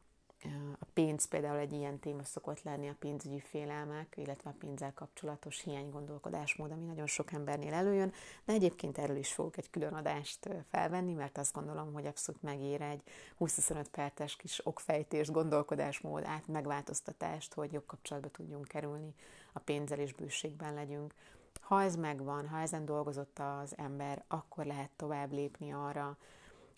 a 0.79 0.85
pénz 0.93 1.25
például 1.25 1.57
egy 1.57 1.73
ilyen 1.73 1.99
téma 1.99 2.23
szokott 2.23 2.63
lenni, 2.63 2.87
a 2.87 2.95
pénzügyi 2.99 3.39
félelmek, 3.39 4.13
illetve 4.17 4.49
a 4.49 4.55
pénzzel 4.59 4.93
kapcsolatos 4.93 5.61
hiánygondolkodásmód, 5.61 6.71
ami 6.71 6.83
nagyon 6.83 7.07
sok 7.07 7.31
embernél 7.31 7.73
előjön, 7.73 8.13
de 8.45 8.53
egyébként 8.53 8.97
erről 8.97 9.15
is 9.15 9.33
fogok 9.33 9.57
egy 9.57 9.69
külön 9.69 9.93
adást 9.93 10.49
felvenni, 10.69 11.13
mert 11.13 11.37
azt 11.37 11.53
gondolom, 11.53 11.93
hogy 11.93 12.05
abszolút 12.05 12.41
megér 12.41 12.81
egy 12.81 13.01
20-25 13.39 13.85
perces 13.91 14.35
kis 14.35 14.65
okfejtés, 14.65 15.31
gondolkodásmód, 15.31 16.23
át 16.25 16.47
megváltoztatást, 16.47 17.53
hogy 17.53 17.73
jobb 17.73 17.85
kapcsolatba 17.85 18.29
tudjunk 18.29 18.67
kerülni 18.67 19.13
a 19.53 19.59
pénzzel 19.59 19.99
és 19.99 20.13
bőségben 20.13 20.73
legyünk. 20.73 21.13
Ha 21.61 21.81
ez 21.81 21.95
megvan, 21.95 22.47
ha 22.47 22.59
ezen 22.59 22.85
dolgozott 22.85 23.39
az 23.39 23.77
ember, 23.77 24.23
akkor 24.27 24.65
lehet 24.65 24.91
tovább 24.95 25.31
lépni 25.31 25.73
arra, 25.73 26.17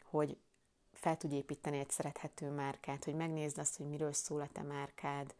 hogy 0.03 0.37
fel 0.95 1.17
tudj 1.17 1.35
építeni 1.35 1.79
egy 1.79 1.89
szerethető 1.89 2.49
márkát, 2.49 3.03
hogy 3.03 3.15
megnézd 3.15 3.57
azt, 3.57 3.77
hogy 3.77 3.87
miről 3.87 4.13
szól 4.13 4.41
a 4.41 4.49
te 4.51 4.61
márkád, 4.61 5.35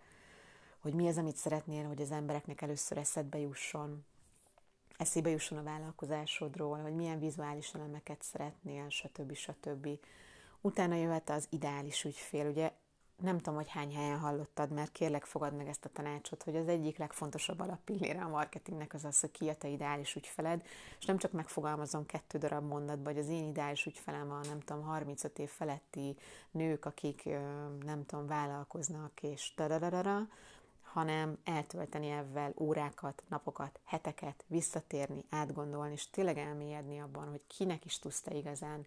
hogy 0.80 0.94
mi 0.94 1.08
az, 1.08 1.18
amit 1.18 1.36
szeretnél, 1.36 1.88
hogy 1.88 2.02
az 2.02 2.12
embereknek 2.12 2.62
először 2.62 2.98
eszedbe 2.98 3.40
jusson, 3.40 4.06
eszébe 4.98 5.30
jusson 5.30 5.58
a 5.58 5.64
vállalkozásodról, 5.64 6.78
hogy 6.78 6.96
milyen 6.96 7.20
vizuális 7.20 7.74
elemeket 7.74 8.22
szeretnél, 8.22 8.90
stb. 8.90 9.34
stb. 9.34 9.88
Utána 10.62 10.96
jöhet 10.96 11.30
az 11.30 11.48
ideális 11.50 12.04
ügyfél. 12.04 12.48
Ugye 12.50 12.72
nem 13.22 13.38
tudom, 13.38 13.56
hogy 13.56 13.70
hány 13.70 13.96
helyen 13.96 14.20
hallottad, 14.20 14.72
mert 14.72 14.92
kérlek 14.92 15.26
fogad 15.26 15.56
meg 15.56 15.68
ezt 15.68 15.86
a 15.86 15.90
tanácsot, 15.90 16.44
hogy 16.44 16.56
az 16.56 16.68
egyik 16.68 16.98
legfontosabb 16.98 17.60
alappillére 17.60 18.22
a 18.22 18.28
marketingnek 18.28 18.94
az 18.94 19.06
az, 19.06 19.20
hogy 19.20 19.32
ki 19.32 19.50
a 19.50 19.56
te 19.56 19.68
ideális 19.68 20.16
ügyfeled, 20.16 20.64
és 21.00 21.06
nem 21.06 21.18
csak 21.18 21.32
megfogalmazom 21.32 22.06
kettő 22.06 22.38
darab 22.38 22.68
mondatba, 22.68 23.10
hogy 23.10 23.20
az 23.20 23.30
én 23.30 23.48
ideális 23.48 23.86
ügyfelem 23.86 24.32
a 24.32 24.40
nem 24.44 24.60
tudom, 24.60 24.84
35 24.84 25.40
év 25.40 25.50
feletti 25.50 26.16
nők, 26.52 26.86
akik 26.86 27.30
nem 27.84 28.06
tudom, 28.06 28.28
vállalkoznak, 28.28 29.24
és 29.24 29.54
dadadadara, 29.56 30.28
hanem 30.82 31.38
eltölteni 31.44 32.10
ebben 32.10 32.54
órákat, 32.60 33.24
napokat, 33.28 33.80
heteket, 33.84 34.44
visszatérni, 34.48 35.26
átgondolni, 35.30 35.94
és 35.94 36.10
tényleg 36.10 36.38
elmélyedni 36.38 37.00
abban, 37.00 37.30
hogy 37.30 37.42
kinek 37.48 37.86
is 37.86 38.00
tudsz 38.00 38.22
te 38.22 38.36
igazán 38.36 38.86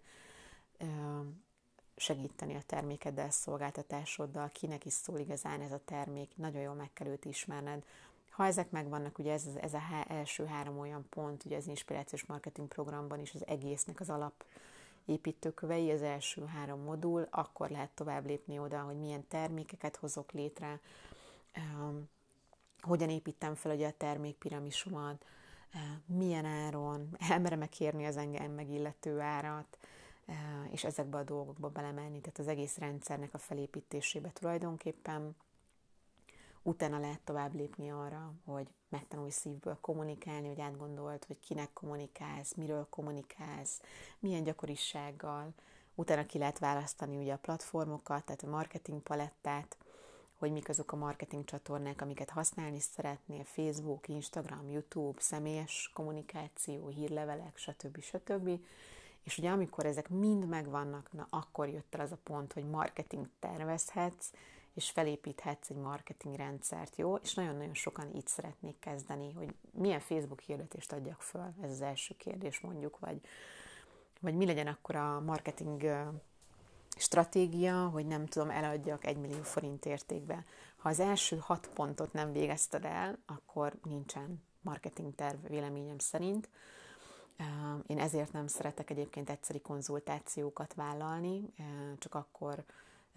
segíteni 1.99 2.55
a 2.55 2.61
termékeddel, 2.65 3.29
szolgáltatásoddal, 3.29 4.49
kinek 4.49 4.85
is 4.85 4.93
szól 4.93 5.19
igazán 5.19 5.61
ez 5.61 5.71
a 5.71 5.81
termék, 5.85 6.29
nagyon 6.35 6.61
jól 6.61 6.73
meg 6.73 6.93
kell 6.93 7.07
őt 7.07 7.25
ismerned. 7.25 7.83
Ha 8.29 8.45
ezek 8.45 8.71
megvannak, 8.71 9.17
ugye 9.17 9.33
ez, 9.33 9.45
ez 9.61 9.73
a 9.73 9.77
há, 9.77 10.03
első 10.03 10.45
három 10.45 10.79
olyan 10.79 11.05
pont, 11.09 11.45
ugye 11.45 11.57
az 11.57 11.67
inspirációs 11.67 12.25
marketing 12.25 12.67
programban 12.67 13.19
is 13.19 13.33
az 13.33 13.47
egésznek 13.47 13.99
az 13.99 14.09
alap 14.09 14.43
építőkövei, 15.05 15.91
az 15.91 16.01
első 16.01 16.45
három 16.45 16.79
modul, 16.79 17.27
akkor 17.29 17.69
lehet 17.69 17.89
tovább 17.89 18.25
lépni 18.25 18.59
oda, 18.59 18.79
hogy 18.79 18.99
milyen 18.99 19.27
termékeket 19.27 19.95
hozok 19.95 20.31
létre, 20.31 20.79
um, 21.57 22.09
hogyan 22.81 23.09
építem 23.09 23.55
fel 23.55 23.75
ugye 23.75 23.87
a 23.87 23.93
termékpiramisomat, 23.97 25.25
uh, 25.73 26.17
milyen 26.17 26.45
áron, 26.45 27.09
elmerem-e 27.29 27.67
kérni 27.67 28.05
az 28.05 28.17
engem 28.17 28.51
megillető 28.51 29.19
árat, 29.19 29.77
és 30.71 30.83
ezekbe 30.83 31.17
a 31.17 31.23
dolgokba 31.23 31.69
belemenni, 31.69 32.19
tehát 32.19 32.39
az 32.39 32.47
egész 32.47 32.77
rendszernek 32.77 33.33
a 33.33 33.37
felépítésébe 33.37 34.31
tulajdonképpen. 34.31 35.35
Utána 36.61 36.99
lehet 36.99 37.19
tovább 37.19 37.53
lépni 37.53 37.91
arra, 37.91 38.33
hogy 38.45 38.67
megtanulj 38.89 39.29
szívből 39.29 39.77
kommunikálni, 39.81 40.47
hogy 40.47 40.61
átgondolt, 40.61 41.25
hogy 41.25 41.39
kinek 41.39 41.73
kommunikálsz, 41.73 42.53
miről 42.53 42.87
kommunikálsz, 42.89 43.81
milyen 44.19 44.43
gyakorisággal. 44.43 45.53
Utána 45.95 46.25
ki 46.25 46.37
lehet 46.37 46.59
választani 46.59 47.17
ugye 47.17 47.33
a 47.33 47.37
platformokat, 47.37 48.25
tehát 48.25 48.43
a 48.43 48.49
marketing 48.49 49.01
palettát, 49.01 49.77
hogy 50.39 50.51
mik 50.51 50.69
azok 50.69 50.91
a 50.91 50.95
marketing 50.95 51.45
csatornák, 51.45 52.01
amiket 52.01 52.29
használni 52.29 52.79
szeretnél, 52.79 53.43
Facebook, 53.43 54.07
Instagram, 54.07 54.69
YouTube, 54.69 55.21
személyes 55.21 55.91
kommunikáció, 55.93 56.87
hírlevelek, 56.87 57.57
stb. 57.57 58.01
stb. 58.01 58.59
És 59.23 59.37
ugye 59.37 59.49
amikor 59.49 59.85
ezek 59.85 60.09
mind 60.09 60.47
megvannak, 60.47 61.11
na 61.11 61.27
akkor 61.29 61.67
jött 61.67 61.95
el 61.95 62.01
az 62.01 62.11
a 62.11 62.17
pont, 62.23 62.53
hogy 62.53 62.69
marketing 62.69 63.29
tervezhetsz, 63.39 64.31
és 64.73 64.89
felépíthetsz 64.89 65.69
egy 65.69 65.77
marketing 65.77 66.35
rendszert, 66.35 66.95
jó? 66.95 67.15
És 67.15 67.33
nagyon-nagyon 67.33 67.73
sokan 67.73 68.15
így 68.15 68.27
szeretnék 68.27 68.79
kezdeni, 68.79 69.31
hogy 69.31 69.53
milyen 69.71 69.99
Facebook 69.99 70.39
hirdetést 70.39 70.91
adjak 70.91 71.21
föl, 71.21 71.53
ez 71.61 71.71
az 71.71 71.81
első 71.81 72.15
kérdés 72.17 72.59
mondjuk, 72.59 72.99
vagy, 72.99 73.21
vagy 74.21 74.35
mi 74.35 74.45
legyen 74.45 74.67
akkor 74.67 74.95
a 74.95 75.19
marketing 75.19 75.83
stratégia, 76.97 77.87
hogy 77.87 78.05
nem 78.07 78.25
tudom, 78.25 78.49
eladjak 78.49 79.05
egy 79.05 79.17
millió 79.17 79.41
forint 79.41 79.85
értékbe. 79.85 80.45
Ha 80.77 80.89
az 80.89 80.99
első 80.99 81.37
hat 81.37 81.69
pontot 81.73 82.13
nem 82.13 82.31
végezted 82.31 82.85
el, 82.85 83.17
akkor 83.25 83.73
nincsen 83.83 84.43
marketing 84.61 85.15
terv 85.15 85.45
véleményem 85.47 85.97
szerint. 85.97 86.49
Én 87.87 87.99
ezért 87.99 88.31
nem 88.31 88.47
szeretek 88.47 88.89
egyébként 88.89 89.29
egyszeri 89.29 89.61
konzultációkat 89.61 90.73
vállalni, 90.73 91.53
csak 91.97 92.15
akkor 92.15 92.63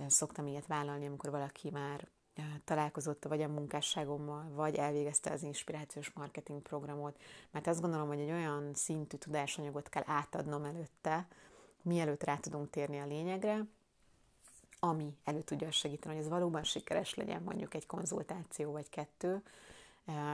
szoktam 0.07 0.47
ilyet 0.47 0.67
vállalni, 0.67 1.07
amikor 1.07 1.31
valaki 1.31 1.71
már 1.71 2.09
találkozott 2.65 3.25
vagy 3.25 3.43
a 3.43 3.49
munkásságommal, 3.49 4.51
vagy 4.55 4.75
elvégezte 4.75 5.31
az 5.31 5.43
inspirációs 5.43 6.11
marketing 6.11 6.63
programot, 6.63 7.21
mert 7.51 7.67
azt 7.67 7.81
gondolom, 7.81 8.09
hogy 8.09 8.21
egy 8.21 8.31
olyan 8.31 8.71
szintű 8.75 9.17
tudásanyagot 9.17 9.89
kell 9.89 10.03
átadnom 10.07 10.65
előtte, 10.65 11.27
mielőtt 11.83 12.23
rá 12.23 12.37
tudunk 12.37 12.71
térni 12.71 12.99
a 12.99 13.07
lényegre, 13.07 13.65
ami 14.79 15.17
elő 15.25 15.43
tudja 15.43 15.71
segíteni, 15.71 16.15
hogy 16.15 16.25
ez 16.25 16.31
valóban 16.31 16.63
sikeres 16.63 17.15
legyen, 17.15 17.43
mondjuk 17.43 17.75
egy 17.75 17.87
konzultáció 17.87 18.73
vagy 18.73 18.89
kettő, 18.89 19.43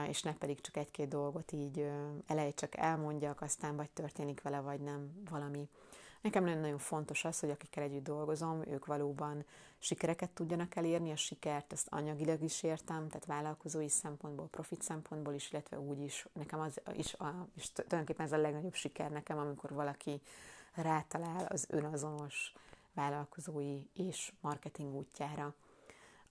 és 0.07 0.21
ne 0.21 0.33
pedig 0.33 0.61
csak 0.61 0.77
egy-két 0.77 1.07
dolgot 1.07 1.51
így 1.51 1.89
elej 2.25 2.53
csak 2.53 2.77
elmondjak, 2.77 3.41
aztán 3.41 3.75
vagy 3.75 3.89
történik 3.89 4.41
vele, 4.41 4.59
vagy 4.59 4.79
nem 4.79 5.21
valami. 5.29 5.69
Nekem 6.21 6.43
nagyon-nagyon 6.43 6.77
fontos 6.77 7.25
az, 7.25 7.39
hogy 7.39 7.49
akikkel 7.49 7.83
együtt 7.83 8.03
dolgozom, 8.03 8.61
ők 8.67 8.85
valóban 8.85 9.45
sikereket 9.77 10.29
tudjanak 10.29 10.75
elérni, 10.75 11.11
a 11.11 11.15
sikert 11.15 11.73
ezt 11.73 11.87
anyagilag 11.89 12.41
is 12.41 12.63
értem, 12.63 13.07
tehát 13.07 13.25
vállalkozói 13.25 13.89
szempontból, 13.89 14.47
profit 14.47 14.81
szempontból 14.81 15.33
is, 15.33 15.51
illetve 15.51 15.79
úgy 15.79 15.99
is, 15.99 16.27
nekem 16.33 16.59
az 16.59 16.81
is, 16.93 17.13
a, 17.13 17.47
és 17.55 17.71
tulajdonképpen 17.71 18.25
ez 18.25 18.31
a 18.31 18.37
legnagyobb 18.37 18.73
siker 18.73 19.11
nekem, 19.11 19.37
amikor 19.37 19.73
valaki 19.73 20.21
rátalál 20.73 21.45
az 21.45 21.65
önazonos 21.69 22.53
vállalkozói 22.93 23.79
és 23.93 24.33
marketing 24.41 24.95
útjára 24.95 25.55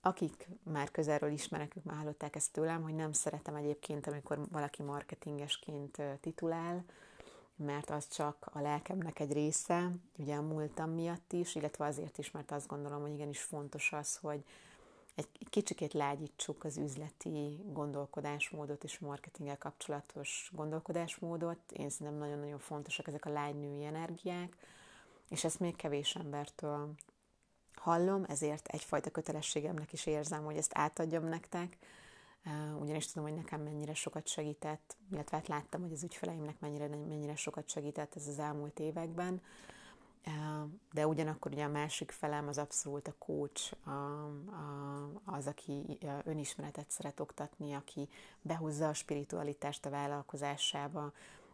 akik 0.01 0.49
már 0.63 0.91
közelről 0.91 1.31
ismerek, 1.31 1.75
ők 1.75 1.83
már 1.83 1.97
hallották 1.97 2.35
ezt 2.35 2.51
tőlem, 2.51 2.81
hogy 2.83 2.95
nem 2.95 3.11
szeretem 3.11 3.55
egyébként, 3.55 4.07
amikor 4.07 4.39
valaki 4.51 4.83
marketingesként 4.83 6.01
titulál, 6.21 6.85
mert 7.55 7.89
az 7.89 8.07
csak 8.07 8.49
a 8.53 8.61
lelkemnek 8.61 9.19
egy 9.19 9.33
része, 9.33 9.91
ugye 10.17 10.35
a 10.35 10.41
múltam 10.41 10.89
miatt 10.89 11.33
is, 11.33 11.55
illetve 11.55 11.85
azért 11.85 12.17
is, 12.17 12.31
mert 12.31 12.51
azt 12.51 12.67
gondolom, 12.67 13.01
hogy 13.01 13.13
igenis 13.13 13.41
fontos 13.41 13.91
az, 13.93 14.15
hogy 14.15 14.43
egy 15.15 15.49
kicsikét 15.49 15.93
lágyítsuk 15.93 16.63
az 16.63 16.77
üzleti 16.77 17.59
gondolkodásmódot 17.65 18.83
és 18.83 18.99
marketinggel 18.99 19.57
kapcsolatos 19.57 20.51
gondolkodásmódot. 20.55 21.71
Én 21.71 21.89
szerintem 21.89 22.21
nagyon-nagyon 22.21 22.59
fontosak 22.59 23.07
ezek 23.07 23.25
a 23.25 23.31
lágynői 23.31 23.85
energiák, 23.85 24.57
és 25.29 25.43
ezt 25.43 25.59
még 25.59 25.75
kevés 25.75 26.15
embertől 26.15 26.93
hallom, 27.79 28.23
ezért 28.27 28.67
egyfajta 28.67 29.09
kötelességemnek 29.09 29.93
is 29.93 30.05
érzem, 30.05 30.43
hogy 30.43 30.57
ezt 30.57 30.71
átadjam 30.73 31.23
nektek, 31.23 31.77
ugyanis 32.79 33.11
tudom, 33.11 33.27
hogy 33.29 33.37
nekem 33.37 33.61
mennyire 33.61 33.93
sokat 33.93 34.27
segített, 34.27 34.97
illetve 35.11 35.37
hát 35.37 35.47
láttam, 35.47 35.81
hogy 35.81 35.91
az 35.91 36.03
ügyfeleimnek 36.03 36.59
mennyire, 36.59 36.87
mennyire 36.87 37.35
sokat 37.35 37.69
segített 37.69 38.15
ez 38.15 38.27
az 38.27 38.39
elmúlt 38.39 38.79
években, 38.79 39.41
de 40.91 41.07
ugyanakkor 41.07 41.51
ugye 41.51 41.63
a 41.63 41.69
másik 41.69 42.11
felem 42.11 42.47
az 42.47 42.57
abszolút 42.57 43.07
a 43.07 43.15
coach, 43.17 43.73
az, 45.25 45.47
aki 45.47 45.97
önismeretet 46.23 46.91
szeret 46.91 47.19
oktatni, 47.19 47.73
aki 47.73 48.09
behozza 48.41 48.87
a 48.87 48.93
spiritualitást 48.93 49.85
a 49.85 49.89
vállalkozásába, 49.89 51.11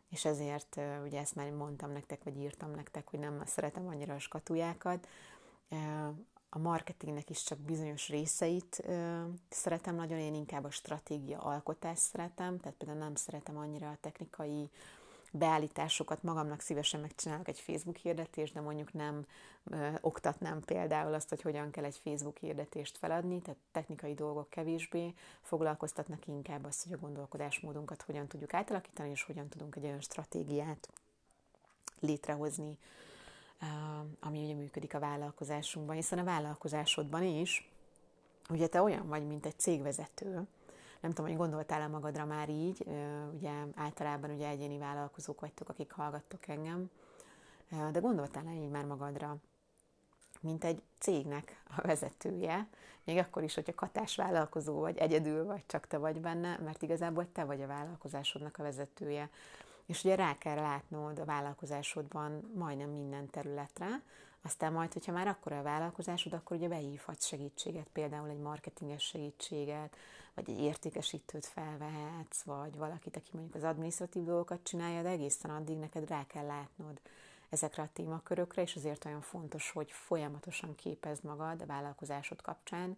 és 0.09 0.25
ezért 0.25 0.79
ugye 1.03 1.19
ezt 1.19 1.35
már 1.35 1.51
mondtam 1.51 1.91
nektek, 1.91 2.23
vagy 2.23 2.37
írtam 2.37 2.71
nektek, 2.71 3.07
hogy 3.09 3.19
nem 3.19 3.41
szeretem 3.45 3.87
annyira 3.87 4.13
a 4.13 4.19
skatujákat, 4.19 5.07
a 6.49 6.59
marketingnek 6.59 7.29
is 7.29 7.43
csak 7.43 7.59
bizonyos 7.59 8.09
részeit 8.09 8.83
szeretem 9.49 9.95
nagyon, 9.95 10.19
én 10.19 10.33
inkább 10.33 10.63
a 10.63 10.71
stratégia 10.71 11.39
alkotást 11.39 12.01
szeretem, 12.01 12.57
tehát 12.59 12.77
például 12.77 12.99
nem 12.99 13.15
szeretem 13.15 13.57
annyira 13.57 13.89
a 13.89 13.97
technikai 14.01 14.69
beállításokat, 15.37 16.23
magamnak 16.23 16.59
szívesen 16.59 16.99
megcsinálok 16.99 17.47
egy 17.47 17.59
Facebook 17.59 17.97
hirdetést, 17.97 18.53
de 18.53 18.61
mondjuk 18.61 18.93
nem 18.93 19.25
ö, 19.63 19.89
oktatnám 20.01 20.61
például 20.61 21.13
azt, 21.13 21.29
hogy 21.29 21.41
hogyan 21.41 21.71
kell 21.71 21.83
egy 21.83 21.99
Facebook 22.03 22.37
hirdetést 22.37 22.97
feladni, 22.97 23.41
tehát 23.41 23.59
technikai 23.71 24.13
dolgok 24.13 24.49
kevésbé 24.49 25.13
foglalkoztatnak 25.41 26.27
inkább 26.27 26.65
azt, 26.65 26.83
hogy 26.83 26.93
a 26.93 26.97
gondolkodásmódunkat 26.97 28.01
hogyan 28.01 28.27
tudjuk 28.27 28.53
átalakítani, 28.53 29.09
és 29.09 29.23
hogyan 29.23 29.49
tudunk 29.49 29.75
egy 29.75 29.83
olyan 29.83 30.01
stratégiát 30.01 30.89
létrehozni, 31.99 32.77
ami 34.19 34.43
ugye 34.43 34.53
működik 34.53 34.93
a 34.93 34.99
vállalkozásunkban, 34.99 35.95
hiszen 35.95 36.19
a 36.19 36.23
vállalkozásodban 36.23 37.23
is 37.23 37.69
ugye 38.49 38.67
te 38.67 38.81
olyan 38.81 39.07
vagy, 39.07 39.27
mint 39.27 39.45
egy 39.45 39.59
cégvezető, 39.59 40.47
nem 40.99 41.11
tudom, 41.13 41.25
hogy 41.25 41.39
gondoltál-e 41.39 41.87
magadra 41.87 42.25
már 42.25 42.49
így, 42.49 42.85
ugye 43.33 43.51
általában 43.75 44.29
ugye 44.29 44.47
egyéni 44.47 44.77
vállalkozók 44.77 45.39
vagytok, 45.39 45.69
akik 45.69 45.91
hallgattok 45.91 46.47
engem, 46.47 46.89
de 47.91 47.99
gondoltál-e 47.99 48.53
így 48.53 48.69
már 48.69 48.85
magadra, 48.85 49.37
mint 50.41 50.63
egy 50.63 50.81
cégnek 50.99 51.63
a 51.77 51.81
vezetője, 51.81 52.67
még 53.03 53.17
akkor 53.17 53.43
is, 53.43 53.53
hogyha 53.53 53.75
katás 53.75 54.15
vállalkozó 54.15 54.79
vagy, 54.79 54.97
egyedül 54.97 55.45
vagy, 55.45 55.63
csak 55.65 55.87
te 55.87 55.97
vagy 55.97 56.21
benne, 56.21 56.59
mert 56.63 56.81
igazából 56.81 57.31
te 57.31 57.43
vagy 57.43 57.61
a 57.61 57.67
vállalkozásodnak 57.67 58.57
a 58.57 58.63
vezetője. 58.63 59.29
És 59.85 60.03
ugye 60.03 60.15
rá 60.15 60.37
kell 60.37 60.55
látnod 60.55 61.19
a 61.19 61.25
vállalkozásodban 61.25 62.51
majdnem 62.55 62.89
minden 62.89 63.29
területre, 63.29 64.01
aztán 64.41 64.73
majd, 64.73 64.93
hogyha 64.93 65.11
már 65.11 65.27
akkor 65.27 65.51
a 65.51 65.61
vállalkozásod, 65.61 66.33
akkor 66.33 66.57
ugye 66.57 66.67
behívhatsz 66.67 67.25
segítséget, 67.25 67.87
például 67.93 68.29
egy 68.29 68.39
marketinges 68.39 69.03
segítséget, 69.03 69.95
vagy 70.33 70.49
egy 70.49 70.59
értékesítőt 70.59 71.45
felvehetsz, 71.45 72.41
vagy 72.41 72.77
valakit, 72.77 73.15
aki 73.15 73.29
mondjuk 73.31 73.55
az 73.55 73.63
adminisztratív 73.63 74.23
dolgokat 74.23 74.63
csinálja, 74.63 75.01
de 75.01 75.09
egészen 75.09 75.51
addig 75.51 75.77
neked 75.77 76.07
rá 76.07 76.25
kell 76.27 76.45
látnod 76.45 76.99
ezekre 77.49 77.83
a 77.83 77.89
témakörökre, 77.93 78.61
és 78.61 78.75
azért 78.75 79.05
olyan 79.05 79.21
fontos, 79.21 79.71
hogy 79.71 79.91
folyamatosan 79.91 80.75
képezd 80.75 81.23
magad 81.23 81.61
a 81.61 81.65
vállalkozásod 81.65 82.41
kapcsán, 82.41 82.97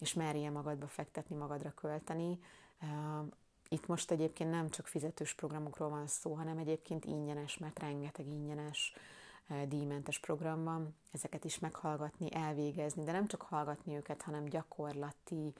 és 0.00 0.14
merje 0.14 0.50
magadba 0.50 0.86
fektetni, 0.86 1.36
magadra 1.36 1.74
költeni. 1.74 2.38
Itt 3.72 3.86
most 3.86 4.10
egyébként 4.10 4.50
nem 4.50 4.68
csak 4.68 4.86
fizetős 4.86 5.34
programokról 5.34 5.88
van 5.88 6.06
szó, 6.06 6.32
hanem 6.34 6.58
egyébként 6.58 7.04
ingyenes, 7.04 7.58
mert 7.58 7.78
rengeteg 7.78 8.26
ingyenes 8.26 8.92
díjmentes 9.68 10.18
program 10.18 10.64
van, 10.64 10.96
ezeket 11.12 11.44
is 11.44 11.58
meghallgatni, 11.58 12.34
elvégezni, 12.34 13.04
de 13.04 13.12
nem 13.12 13.26
csak 13.26 13.42
hallgatni 13.42 13.96
őket, 13.96 14.22
hanem 14.22 14.44
gyakorlati 14.44 15.52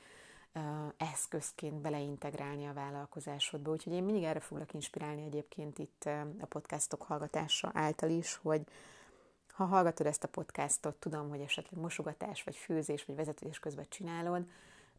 eszközként 0.96 1.74
beleintegrálni 1.74 2.66
a 2.66 2.72
vállalkozásodba. 2.72 3.70
Úgyhogy 3.70 3.92
én 3.92 4.04
mindig 4.04 4.22
erre 4.22 4.40
foglak 4.40 4.74
inspirálni 4.74 5.24
egyébként 5.24 5.78
itt 5.78 6.04
a 6.40 6.46
podcastok 6.48 7.02
hallgatása 7.02 7.70
által 7.74 8.10
is, 8.10 8.34
hogy 8.34 8.62
ha 9.52 9.64
hallgatod 9.64 10.06
ezt 10.06 10.24
a 10.24 10.28
podcastot, 10.28 10.94
tudom, 10.94 11.28
hogy 11.28 11.40
esetleg 11.40 11.80
mosogatás, 11.80 12.42
vagy 12.42 12.56
főzés, 12.56 13.04
vagy 13.04 13.16
vezetés 13.16 13.58
közben 13.58 13.86
csinálod, 13.88 14.46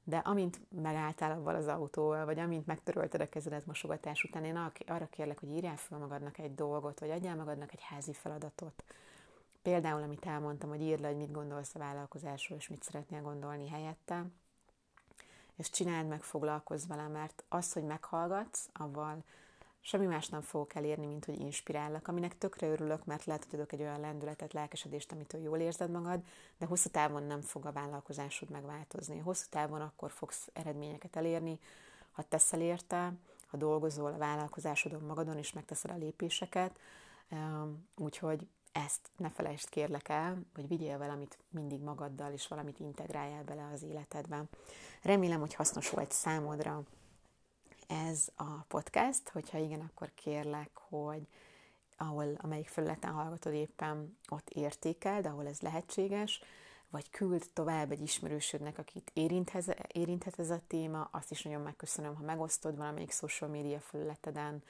de 0.03 0.17
amint 0.17 0.59
megálltál 0.81 1.31
avval 1.31 1.55
az 1.55 1.67
autóval, 1.67 2.25
vagy 2.25 2.39
amint 2.39 2.65
megtörölted 2.65 3.21
a 3.21 3.29
kezedet 3.29 3.65
mosogatás 3.65 4.23
után, 4.23 4.43
én 4.43 4.71
arra 4.87 5.07
kérlek, 5.09 5.39
hogy 5.39 5.49
írjál 5.49 5.77
fel 5.77 5.97
magadnak 5.97 6.37
egy 6.37 6.55
dolgot, 6.55 6.99
vagy 6.99 7.09
adjál 7.09 7.35
magadnak 7.35 7.73
egy 7.73 7.81
házi 7.81 8.13
feladatot. 8.13 8.83
Például, 9.61 10.03
amit 10.03 10.25
elmondtam, 10.25 10.69
hogy 10.69 10.81
írd 10.81 11.01
le, 11.01 11.07
hogy 11.07 11.17
mit 11.17 11.31
gondolsz 11.31 11.75
a 11.75 11.79
vállalkozásról, 11.79 12.57
és 12.57 12.67
mit 12.67 12.83
szeretnél 12.83 13.21
gondolni 13.21 13.67
helyette, 13.67 14.25
és 15.55 15.69
csináld 15.69 16.07
meg, 16.07 16.23
foglalkozz 16.23 16.87
vele, 16.87 17.07
mert 17.07 17.43
az, 17.49 17.73
hogy 17.73 17.83
meghallgatsz, 17.83 18.69
avval 18.73 19.23
semmi 19.81 20.05
más 20.05 20.29
nem 20.29 20.41
fogok 20.41 20.75
elérni, 20.75 21.05
mint 21.05 21.25
hogy 21.25 21.39
inspirállak, 21.39 22.07
aminek 22.07 22.37
tökre 22.37 22.67
örülök, 22.67 23.05
mert 23.05 23.25
lehet, 23.25 23.43
hogy 23.43 23.59
adok 23.59 23.71
egy 23.71 23.81
olyan 23.81 23.99
lendületet, 23.99 24.53
lelkesedést, 24.53 25.11
amitől 25.11 25.41
jól 25.41 25.59
érzed 25.59 25.91
magad, 25.91 26.21
de 26.57 26.65
hosszú 26.65 26.89
távon 26.89 27.23
nem 27.23 27.41
fog 27.41 27.65
a 27.65 27.71
vállalkozásod 27.71 28.49
megváltozni. 28.49 29.17
Hosszú 29.17 29.45
távon 29.49 29.81
akkor 29.81 30.11
fogsz 30.11 30.49
eredményeket 30.53 31.15
elérni, 31.15 31.59
ha 32.11 32.23
teszel 32.23 32.61
érte, 32.61 33.13
ha 33.47 33.57
dolgozol 33.57 34.13
a 34.13 34.17
vállalkozásodon 34.17 35.03
magadon, 35.03 35.37
és 35.37 35.53
megteszed 35.53 35.91
a 35.91 35.97
lépéseket. 35.97 36.79
Úgyhogy 37.97 38.47
ezt 38.71 39.09
ne 39.17 39.29
felejtsd 39.29 39.69
kérlek 39.69 40.09
el, 40.09 40.41
hogy 40.55 40.67
vigyél 40.67 40.97
valamit 40.97 41.37
mindig 41.49 41.81
magaddal, 41.81 42.31
és 42.31 42.47
valamit 42.47 42.79
integráljál 42.79 43.43
bele 43.43 43.69
az 43.73 43.83
életedbe. 43.83 44.43
Remélem, 45.01 45.39
hogy 45.39 45.53
hasznos 45.53 45.89
volt 45.89 46.11
számodra 46.11 46.83
ez 47.91 48.27
a 48.35 48.63
podcast, 48.67 49.29
hogyha 49.29 49.57
igen, 49.57 49.79
akkor 49.79 50.11
kérlek, 50.15 50.69
hogy 50.73 51.27
ahol, 51.97 52.35
amelyik 52.37 52.67
felületen 52.67 53.11
hallgatod 53.11 53.53
éppen, 53.53 54.17
ott 54.29 54.49
értékeld, 54.49 55.25
ahol 55.25 55.47
ez 55.47 55.61
lehetséges, 55.61 56.41
vagy 56.89 57.09
küld 57.09 57.49
tovább 57.53 57.91
egy 57.91 58.01
ismerősödnek, 58.01 58.77
akit 58.77 59.11
érinthez, 59.13 59.67
érinthet 59.87 60.39
ez 60.39 60.49
a 60.49 60.61
téma, 60.67 61.09
azt 61.11 61.31
is 61.31 61.41
nagyon 61.41 61.61
megköszönöm, 61.61 62.15
ha 62.15 62.23
megosztod 62.23 62.77
valamelyik 62.77 63.11
social 63.11 63.49
media 63.49 63.79
felületeden, 63.79 64.63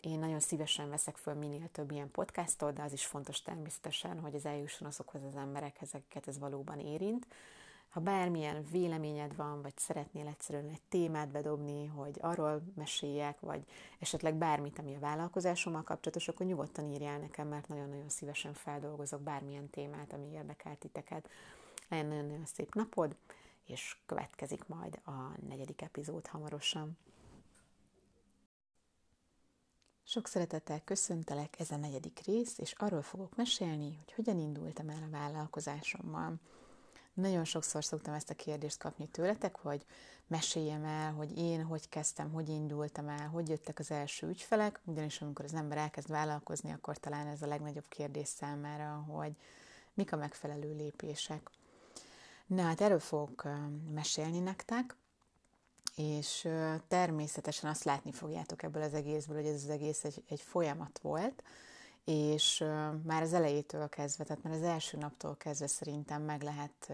én 0.00 0.18
nagyon 0.18 0.40
szívesen 0.40 0.90
veszek 0.90 1.16
föl 1.16 1.34
minél 1.34 1.68
több 1.72 1.90
ilyen 1.90 2.10
podcastot, 2.10 2.74
de 2.74 2.82
az 2.82 2.92
is 2.92 3.06
fontos 3.06 3.42
természetesen, 3.42 4.20
hogy 4.20 4.34
ez 4.34 4.44
eljusson 4.44 4.88
azokhoz 4.88 5.22
az 5.22 5.36
emberekhez, 5.36 5.94
akiket 5.94 6.28
ez 6.28 6.38
valóban 6.38 6.78
érint. 6.78 7.26
Ha 7.96 8.02
bármilyen 8.02 8.64
véleményed 8.70 9.36
van, 9.36 9.62
vagy 9.62 9.76
szeretnél 9.76 10.26
egyszerűen 10.26 10.68
egy 10.68 10.82
témát 10.88 11.28
bedobni, 11.28 11.86
hogy 11.86 12.18
arról 12.20 12.62
meséljek, 12.74 13.40
vagy 13.40 13.64
esetleg 13.98 14.34
bármit, 14.34 14.78
ami 14.78 14.94
a 14.94 14.98
vállalkozásommal 14.98 15.82
kapcsolatos, 15.82 16.28
akkor 16.28 16.46
nyugodtan 16.46 16.92
írjál 16.92 17.18
nekem, 17.18 17.48
mert 17.48 17.68
nagyon-nagyon 17.68 18.08
szívesen 18.08 18.54
feldolgozok 18.54 19.20
bármilyen 19.20 19.70
témát, 19.70 20.12
ami 20.12 20.30
érdekel 20.32 20.76
titeket. 20.78 21.28
Legyen 21.88 22.06
nagyon-nagyon 22.06 22.46
szép 22.46 22.74
napod, 22.74 23.16
és 23.66 23.96
következik 24.06 24.66
majd 24.66 25.00
a 25.04 25.46
negyedik 25.48 25.82
epizód 25.82 26.26
hamarosan. 26.26 26.98
Sok 30.04 30.26
szeretettel 30.26 30.80
köszöntelek, 30.84 31.60
ez 31.60 31.70
a 31.70 31.76
negyedik 31.76 32.20
rész, 32.24 32.58
és 32.58 32.72
arról 32.72 33.02
fogok 33.02 33.36
mesélni, 33.36 33.96
hogy 34.04 34.12
hogyan 34.12 34.38
indultam 34.38 34.88
el 34.88 35.02
a 35.02 35.10
vállalkozásommal. 35.10 36.38
Nagyon 37.16 37.44
sokszor 37.44 37.84
szoktam 37.84 38.14
ezt 38.14 38.30
a 38.30 38.34
kérdést 38.34 38.78
kapni 38.78 39.06
tőletek, 39.06 39.56
hogy 39.56 39.84
meséljem 40.26 40.84
el, 40.84 41.12
hogy 41.12 41.38
én 41.38 41.62
hogy 41.62 41.88
kezdtem, 41.88 42.32
hogy 42.32 42.48
indultam 42.48 43.08
el, 43.08 43.28
hogy 43.28 43.48
jöttek 43.48 43.78
az 43.78 43.90
első 43.90 44.28
ügyfelek, 44.28 44.80
ugyanis 44.84 45.20
amikor 45.20 45.44
az 45.44 45.54
ember 45.54 45.78
elkezd 45.78 46.08
vállalkozni, 46.08 46.72
akkor 46.72 46.96
talán 46.96 47.26
ez 47.26 47.42
a 47.42 47.46
legnagyobb 47.46 47.88
kérdés 47.88 48.28
számára, 48.28 49.04
hogy 49.08 49.32
mik 49.94 50.12
a 50.12 50.16
megfelelő 50.16 50.74
lépések. 50.76 51.50
Na 52.46 52.62
hát 52.62 52.80
erről 52.80 53.00
fogok 53.00 53.48
mesélni 53.92 54.38
nektek, 54.38 54.96
és 55.94 56.48
természetesen 56.88 57.70
azt 57.70 57.84
látni 57.84 58.12
fogjátok 58.12 58.62
ebből 58.62 58.82
az 58.82 58.94
egészből, 58.94 59.36
hogy 59.36 59.46
ez 59.46 59.62
az 59.62 59.70
egész 59.70 60.04
egy, 60.04 60.22
egy 60.28 60.40
folyamat 60.40 60.98
volt, 60.98 61.42
és 62.06 62.64
már 63.04 63.22
az 63.22 63.32
elejétől 63.32 63.88
kezdve, 63.88 64.24
tehát 64.24 64.42
már 64.42 64.52
az 64.52 64.62
első 64.62 64.98
naptól 64.98 65.36
kezdve 65.36 65.66
szerintem 65.66 66.22
meg 66.22 66.42
lehet 66.42 66.92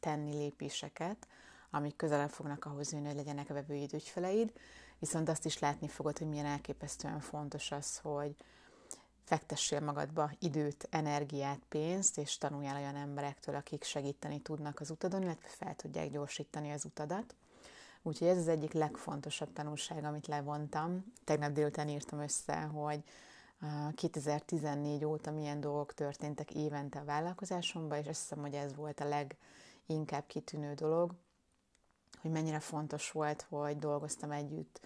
tenni 0.00 0.36
lépéseket, 0.36 1.28
amik 1.70 1.96
közelebb 1.96 2.30
fognak 2.30 2.64
ahhoz 2.64 2.92
jönni, 2.92 3.06
hogy 3.06 3.16
legyenek 3.16 3.48
vevőid, 3.48 3.94
ügyfeleid, 3.94 4.52
viszont 4.98 5.28
azt 5.28 5.44
is 5.44 5.58
látni 5.58 5.88
fogod, 5.88 6.18
hogy 6.18 6.28
milyen 6.28 6.46
elképesztően 6.46 7.20
fontos 7.20 7.70
az, 7.70 7.98
hogy 7.98 8.36
fektessél 9.24 9.80
magadba 9.80 10.30
időt, 10.38 10.88
energiát, 10.90 11.60
pénzt, 11.68 12.18
és 12.18 12.38
tanuljál 12.38 12.76
olyan 12.76 12.96
emberektől, 12.96 13.54
akik 13.54 13.84
segíteni 13.84 14.40
tudnak 14.40 14.80
az 14.80 14.90
utadon, 14.90 15.22
illetve 15.22 15.48
fel 15.48 15.74
tudják 15.74 16.10
gyorsítani 16.10 16.72
az 16.72 16.84
utadat. 16.84 17.34
Úgyhogy 18.02 18.28
ez 18.28 18.36
az 18.36 18.48
egyik 18.48 18.72
legfontosabb 18.72 19.52
tanulság, 19.52 20.04
amit 20.04 20.26
levontam. 20.26 21.04
Tegnap 21.24 21.52
délután 21.52 21.88
írtam 21.88 22.18
össze, 22.18 22.60
hogy 22.60 23.02
2014 23.94 25.04
óta 25.04 25.30
milyen 25.30 25.60
dolgok 25.60 25.94
történtek 25.94 26.54
évente 26.54 26.98
a 26.98 27.04
vállalkozásomban, 27.04 27.98
és 27.98 28.06
azt 28.06 28.20
hiszem, 28.20 28.40
hogy 28.40 28.54
ez 28.54 28.74
volt 28.74 29.00
a 29.00 29.08
leginkább 29.08 30.26
kitűnő 30.26 30.74
dolog, 30.74 31.14
hogy 32.20 32.30
mennyire 32.30 32.60
fontos 32.60 33.10
volt, 33.10 33.46
hogy 33.48 33.78
dolgoztam 33.78 34.30
együtt 34.30 34.80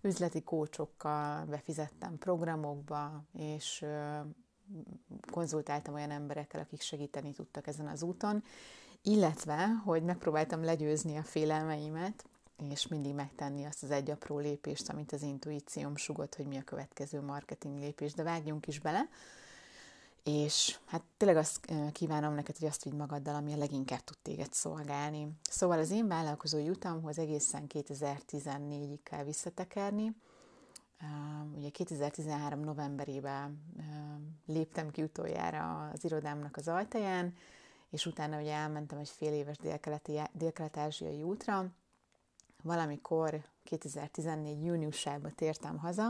üzleti 0.00 0.42
kócsokkal, 0.42 1.44
befizettem 1.44 2.18
programokba, 2.18 3.24
és 3.32 3.84
konzultáltam 5.30 5.94
olyan 5.94 6.10
emberekkel, 6.10 6.60
akik 6.60 6.80
segíteni 6.80 7.32
tudtak 7.32 7.66
ezen 7.66 7.86
az 7.86 8.02
úton, 8.02 8.42
illetve, 9.02 9.66
hogy 9.84 10.02
megpróbáltam 10.02 10.64
legyőzni 10.64 11.16
a 11.16 11.22
félelmeimet, 11.22 12.24
és 12.70 12.86
mindig 12.86 13.14
megtenni 13.14 13.64
azt 13.64 13.82
az 13.82 13.90
egy 13.90 14.10
apró 14.10 14.38
lépést, 14.38 14.88
amit 14.88 15.12
az 15.12 15.22
intuícióm 15.22 15.96
sugott, 15.96 16.34
hogy 16.34 16.46
mi 16.46 16.56
a 16.56 16.62
következő 16.62 17.20
marketing 17.20 17.78
lépés, 17.78 18.12
de 18.12 18.22
vágjunk 18.22 18.66
is 18.66 18.80
bele. 18.80 19.08
És 20.22 20.78
hát 20.84 21.02
tényleg 21.16 21.38
azt 21.38 21.66
kívánom 21.92 22.34
neked, 22.34 22.56
hogy 22.56 22.68
azt 22.68 22.84
vigy 22.84 22.92
magaddal, 22.92 23.34
ami 23.34 23.52
a 23.52 23.56
leginkább 23.56 24.00
tud 24.00 24.18
téged 24.22 24.52
szolgálni. 24.52 25.28
Szóval 25.50 25.78
az 25.78 25.90
én 25.90 26.08
vállalkozói 26.08 26.68
utamhoz 26.68 27.18
egészen 27.18 27.64
2014-ig 27.68 28.98
kell 29.02 29.24
visszatekerni. 29.24 30.16
Ugye 31.56 31.68
2013 31.68 32.60
novemberében 32.60 33.62
léptem 34.46 34.90
ki 34.90 35.02
utoljára 35.02 35.90
az 35.92 36.04
irodámnak 36.04 36.56
az 36.56 36.68
ajtaján, 36.68 37.34
és 37.90 38.06
utána 38.06 38.40
ugye 38.40 38.52
elmentem 38.52 38.98
egy 38.98 39.08
fél 39.08 39.32
éves 39.32 39.56
dél-kelet-ázsiai 40.32 41.22
útra, 41.22 41.66
valamikor 42.64 43.44
2014. 43.62 44.64
júniusában 44.64 45.34
tértem 45.34 45.78
haza, 45.78 46.08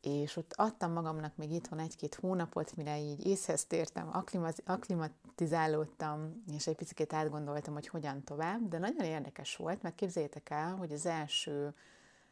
és 0.00 0.36
ott 0.36 0.52
adtam 0.56 0.92
magamnak 0.92 1.36
még 1.36 1.52
itthon 1.52 1.78
egy-két 1.78 2.14
hónapot, 2.14 2.76
mire 2.76 2.98
így 2.98 3.26
észhez 3.26 3.64
tértem, 3.64 4.10
aklimatizálódtam, 4.64 6.42
és 6.52 6.66
egy 6.66 6.76
picit 6.76 7.12
átgondoltam, 7.12 7.74
hogy 7.74 7.88
hogyan 7.88 8.24
tovább, 8.24 8.68
de 8.68 8.78
nagyon 8.78 9.04
érdekes 9.04 9.56
volt, 9.56 9.82
mert 9.82 9.94
képzeljétek 9.94 10.50
el, 10.50 10.76
hogy 10.76 10.92
az 10.92 11.06
első 11.06 11.74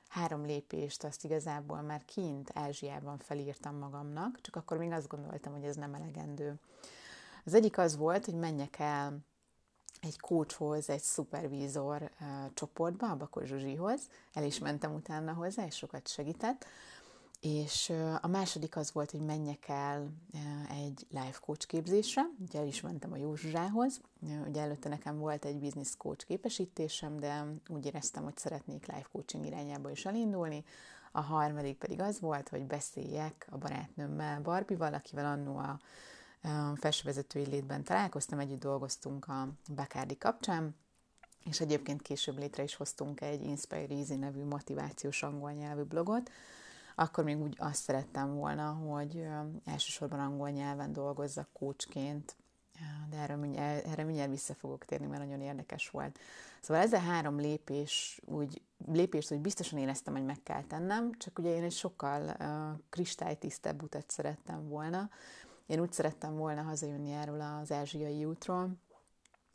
három 0.08 0.44
lépést 0.44 1.04
azt 1.04 1.24
igazából 1.24 1.80
már 1.80 2.04
kint 2.04 2.50
Ázsiában 2.54 3.18
felírtam 3.18 3.76
magamnak, 3.76 4.40
csak 4.40 4.56
akkor 4.56 4.76
még 4.76 4.90
azt 4.90 5.08
gondoltam, 5.08 5.52
hogy 5.52 5.64
ez 5.64 5.76
nem 5.76 5.94
elegendő. 5.94 6.54
Az 7.44 7.54
egyik 7.54 7.78
az 7.78 7.96
volt, 7.96 8.24
hogy 8.24 8.34
menjek 8.34 8.78
el 8.78 9.18
egy 10.04 10.20
coachhoz, 10.20 10.90
egy 10.90 11.02
szupervízor 11.02 12.10
uh, 12.20 12.26
csoportba, 12.54 13.10
a 13.10 13.16
Bakor 13.16 13.46
Zsuzsihoz, 13.46 14.00
el 14.32 14.44
is 14.44 14.58
mentem 14.58 14.94
utána 14.94 15.32
hozzá, 15.32 15.66
és 15.66 15.76
sokat 15.76 16.08
segített, 16.08 16.66
és 17.40 17.88
uh, 17.88 18.14
a 18.20 18.26
második 18.26 18.76
az 18.76 18.92
volt, 18.92 19.10
hogy 19.10 19.20
menjek 19.20 19.68
el 19.68 20.10
uh, 20.32 20.80
egy 20.80 21.06
life 21.10 21.38
coach 21.40 21.66
képzésre, 21.66 22.22
ugye 22.38 22.58
el 22.58 22.66
is 22.66 22.80
mentem 22.80 23.12
a 23.12 23.16
Józsához, 23.16 24.00
uh, 24.20 24.46
ugye 24.48 24.60
előtte 24.60 24.88
nekem 24.88 25.18
volt 25.18 25.44
egy 25.44 25.58
business 25.58 25.96
coach 25.96 26.26
képesítésem, 26.26 27.20
de 27.20 27.44
úgy 27.68 27.86
éreztem, 27.86 28.22
hogy 28.22 28.36
szeretnék 28.36 28.86
life 28.86 29.08
coaching 29.12 29.46
irányába 29.46 29.90
is 29.90 30.04
elindulni, 30.04 30.64
a 31.16 31.20
harmadik 31.20 31.78
pedig 31.78 32.00
az 32.00 32.20
volt, 32.20 32.48
hogy 32.48 32.66
beszéljek 32.66 33.46
a 33.50 33.58
barátnőmmel, 33.58 34.40
Barbival, 34.40 34.94
akivel 34.94 35.26
annó 35.26 35.56
a 35.56 35.78
felsővezetői 36.74 37.46
létben 37.46 37.84
találkoztam, 37.84 38.38
együtt 38.38 38.60
dolgoztunk 38.60 39.28
a 39.28 39.48
Bacardi 39.74 40.18
kapcsán, 40.18 40.76
és 41.44 41.60
egyébként 41.60 42.02
később 42.02 42.38
létre 42.38 42.62
is 42.62 42.74
hoztunk 42.74 43.20
egy 43.20 43.42
Inspire 43.42 43.94
Easy 43.94 44.14
nevű 44.14 44.44
motivációs 44.44 45.22
angol 45.22 45.52
nyelvű 45.52 45.82
blogot, 45.82 46.30
akkor 46.94 47.24
még 47.24 47.40
úgy 47.40 47.56
azt 47.58 47.82
szerettem 47.82 48.34
volna, 48.34 48.70
hogy 48.70 49.26
elsősorban 49.64 50.20
angol 50.20 50.50
nyelven 50.50 50.92
dolgozzak 50.92 51.48
coachként, 51.52 52.36
de 53.10 53.16
erre 53.16 53.36
mindjárt, 53.36 53.86
erre 53.86 54.04
mindjárt 54.04 54.30
vissza 54.30 54.54
fogok 54.54 54.84
térni, 54.84 55.06
mert 55.06 55.22
nagyon 55.22 55.40
érdekes 55.40 55.90
volt. 55.90 56.18
Szóval 56.60 56.82
ez 56.82 56.92
a 56.92 56.98
három 56.98 57.38
lépés, 57.38 58.20
úgy, 58.24 58.62
lépést 58.86 59.32
úgy 59.32 59.40
biztosan 59.40 59.78
éreztem, 59.78 60.14
hogy 60.14 60.24
meg 60.24 60.42
kell 60.42 60.62
tennem, 60.62 61.12
csak 61.18 61.38
ugye 61.38 61.54
én 61.54 61.62
egy 61.62 61.72
sokkal 61.72 62.36
uh, 62.40 62.80
kristálytisztebb 62.90 63.82
utat 63.82 64.10
szerettem 64.10 64.68
volna, 64.68 65.10
én 65.66 65.80
úgy 65.80 65.92
szerettem 65.92 66.36
volna 66.36 66.62
hazajönni 66.62 67.12
erről 67.12 67.40
az 67.40 67.72
ázsiai 67.72 68.24
útról, 68.24 68.70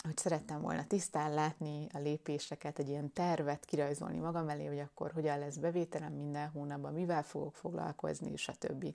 hogy 0.04 0.18
szerettem 0.18 0.62
volna 0.62 0.88
tisztán 0.88 1.34
látni 1.34 1.88
a 1.94 1.98
lépéseket, 1.98 2.80
egy 2.80 2.90
ilyen 2.90 3.14
tervet 3.14 3.66
kirajzolni 3.66 4.18
magam 4.18 4.50
elé, 4.50 4.66
hogy 4.66 4.80
akkor 4.80 5.12
hogyan 5.12 5.40
lesz 5.40 5.56
bevételem 5.56 6.14
minden 6.14 6.50
hónapban, 6.50 6.94
mivel 6.94 7.24
fogok 7.24 7.56
foglalkozni, 7.56 8.36
stb. 8.36 8.94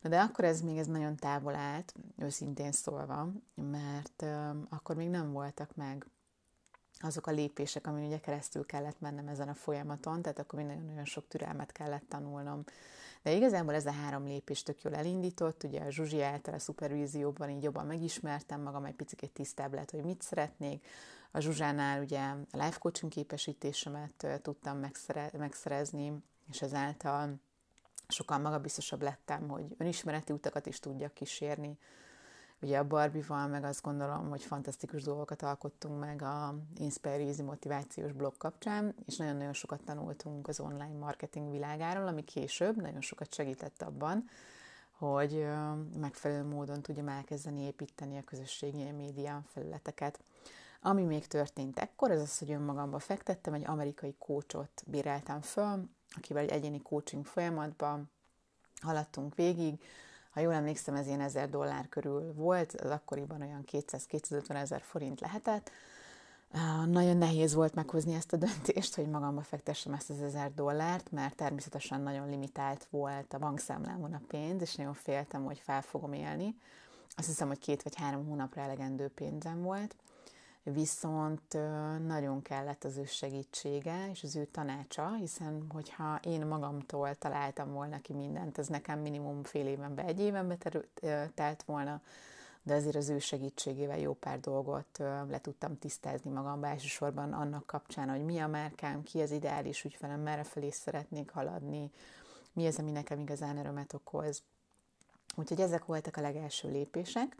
Na 0.00 0.08
de 0.08 0.20
akkor 0.20 0.44
ez 0.44 0.60
még 0.60 0.78
ez 0.78 0.86
nagyon 0.86 1.16
távol 1.16 1.54
állt, 1.54 1.94
őszintén 2.18 2.72
szólva, 2.72 3.28
mert 3.54 4.22
uh, 4.22 4.56
akkor 4.68 4.96
még 4.96 5.08
nem 5.08 5.32
voltak 5.32 5.74
meg 5.74 6.06
azok 7.00 7.26
a 7.26 7.30
lépések, 7.30 7.86
amin 7.86 8.04
ugye 8.04 8.20
keresztül 8.20 8.66
kellett 8.66 9.00
mennem 9.00 9.28
ezen 9.28 9.48
a 9.48 9.54
folyamaton, 9.54 10.22
tehát 10.22 10.38
akkor 10.38 10.58
még 10.58 10.68
nagyon-nagyon 10.68 11.04
sok 11.04 11.28
türelmet 11.28 11.72
kellett 11.72 12.08
tanulnom. 12.08 12.64
De 13.24 13.32
igazából 13.32 13.74
ez 13.74 13.86
a 13.86 13.90
három 13.90 14.26
lépés 14.26 14.62
tök 14.62 14.82
jól 14.82 14.94
elindított, 14.94 15.62
ugye 15.62 15.80
a 15.80 15.90
Zsuzsi 15.90 16.22
által 16.22 16.54
a 16.54 16.58
szupervízióban 16.58 17.50
így 17.50 17.62
jobban 17.62 17.86
megismertem 17.86 18.60
magam, 18.60 18.84
egy 18.84 18.94
picit 18.94 19.30
tisztább 19.32 19.74
lett, 19.74 19.90
hogy 19.90 20.04
mit 20.04 20.22
szeretnék. 20.22 20.86
A 21.30 21.40
Zsuzsánál 21.40 22.00
ugye 22.02 22.20
a 22.20 22.36
life 22.50 22.78
coaching 22.78 23.12
képesítésemet 23.12 24.40
tudtam 24.42 24.78
megszere- 24.78 25.38
megszerezni, 25.38 26.12
és 26.50 26.62
ezáltal 26.62 27.40
sokkal 28.08 28.38
magabiztosabb 28.38 29.02
lettem, 29.02 29.48
hogy 29.48 29.64
önismereti 29.78 30.32
utakat 30.32 30.66
is 30.66 30.80
tudjak 30.80 31.14
kísérni, 31.14 31.78
Ugye 32.64 32.78
a 32.78 32.86
Barbival 32.86 33.46
meg 33.48 33.64
azt 33.64 33.82
gondolom, 33.82 34.28
hogy 34.28 34.42
fantasztikus 34.42 35.02
dolgokat 35.02 35.42
alkottunk 35.42 36.00
meg 36.00 36.22
a 36.22 36.54
Inspire 36.76 37.18
Easy 37.18 37.42
motivációs 37.42 38.12
blog 38.12 38.36
kapcsán, 38.36 38.94
és 39.06 39.16
nagyon-nagyon 39.16 39.52
sokat 39.52 39.84
tanultunk 39.84 40.48
az 40.48 40.60
online 40.60 40.98
marketing 40.98 41.50
világáról, 41.50 42.06
ami 42.06 42.22
később 42.22 42.76
nagyon 42.80 43.00
sokat 43.00 43.34
segített 43.34 43.82
abban, 43.82 44.24
hogy 44.90 45.46
megfelelő 45.98 46.48
módon 46.48 46.82
tudjam 46.82 47.08
elkezdeni 47.08 47.60
építeni 47.60 48.18
a 48.18 48.24
közösségi 48.24 48.90
média 48.90 49.42
felületeket. 49.46 50.20
Ami 50.80 51.02
még 51.02 51.26
történt 51.26 51.78
ekkor, 51.78 52.10
az 52.10 52.20
az, 52.20 52.38
hogy 52.38 52.50
önmagamba 52.50 52.98
fektettem, 52.98 53.54
egy 53.54 53.66
amerikai 53.66 54.14
kócsot 54.18 54.82
bíráltam 54.86 55.40
föl, 55.40 55.88
akivel 56.16 56.42
egy 56.42 56.50
egyéni 56.50 56.82
coaching 56.82 57.24
folyamatban 57.24 58.10
haladtunk 58.80 59.34
végig, 59.34 59.82
ha 60.34 60.40
jól 60.40 60.52
emlékszem, 60.52 60.94
ez 60.94 61.06
ilyen 61.06 61.20
1000 61.20 61.48
dollár 61.48 61.88
körül 61.88 62.32
volt, 62.32 62.72
az 62.72 62.90
akkoriban 62.90 63.40
olyan 63.40 63.64
200-250 63.72 64.54
ezer 64.54 64.80
forint 64.80 65.20
lehetett. 65.20 65.70
Nagyon 66.86 67.16
nehéz 67.16 67.54
volt 67.54 67.74
meghozni 67.74 68.14
ezt 68.14 68.32
a 68.32 68.36
döntést, 68.36 68.94
hogy 68.94 69.08
magamba 69.08 69.42
fektessem 69.42 69.92
ezt 69.92 70.10
az 70.10 70.20
1000 70.20 70.52
dollárt, 70.54 71.10
mert 71.10 71.34
természetesen 71.34 72.00
nagyon 72.00 72.28
limitált 72.28 72.86
volt 72.90 73.34
a 73.34 73.38
bankszámlámon 73.38 74.12
a 74.12 74.20
pénz, 74.28 74.62
és 74.62 74.74
nagyon 74.74 74.94
féltem, 74.94 75.44
hogy 75.44 75.58
fel 75.58 75.82
fogom 75.82 76.12
élni. 76.12 76.56
Azt 77.16 77.26
hiszem, 77.26 77.48
hogy 77.48 77.58
két 77.58 77.82
vagy 77.82 77.96
három 77.96 78.26
hónapra 78.26 78.62
elegendő 78.62 79.08
pénzem 79.08 79.62
volt 79.62 79.96
viszont 80.64 81.58
nagyon 82.06 82.42
kellett 82.42 82.84
az 82.84 82.96
ő 82.96 83.04
segítsége 83.04 84.10
és 84.10 84.22
az 84.22 84.36
ő 84.36 84.44
tanácsa, 84.44 85.14
hiszen 85.14 85.64
hogyha 85.68 86.20
én 86.22 86.46
magamtól 86.46 87.14
találtam 87.14 87.72
volna 87.72 88.00
ki 88.00 88.12
mindent, 88.12 88.58
ez 88.58 88.66
nekem 88.66 88.98
minimum 88.98 89.42
fél 89.42 89.66
éven 89.66 89.94
be, 89.94 90.04
egy 90.04 90.20
éven 90.20 90.48
be 90.48 90.56
telt 91.34 91.62
volna, 91.62 92.00
de 92.62 92.74
azért 92.74 92.96
az 92.96 93.08
ő 93.08 93.18
segítségével 93.18 93.98
jó 93.98 94.14
pár 94.14 94.40
dolgot 94.40 94.98
le 95.28 95.40
tudtam 95.40 95.78
tisztázni 95.78 96.30
magamba, 96.30 96.66
elsősorban 96.66 97.32
annak 97.32 97.66
kapcsán, 97.66 98.08
hogy 98.08 98.24
mi 98.24 98.38
a 98.38 98.46
márkám, 98.46 99.02
ki 99.02 99.20
az 99.20 99.30
ideális 99.30 99.84
ügyfelem, 99.84 100.20
merre 100.20 100.44
felé 100.44 100.70
szeretnék 100.70 101.30
haladni, 101.30 101.90
mi 102.52 102.66
az, 102.66 102.78
ami 102.78 102.90
nekem 102.90 103.18
igazán 103.18 103.56
örömet 103.56 103.92
okoz. 103.92 104.42
Úgyhogy 105.36 105.60
ezek 105.60 105.84
voltak 105.84 106.16
a 106.16 106.20
legelső 106.20 106.70
lépések. 106.70 107.36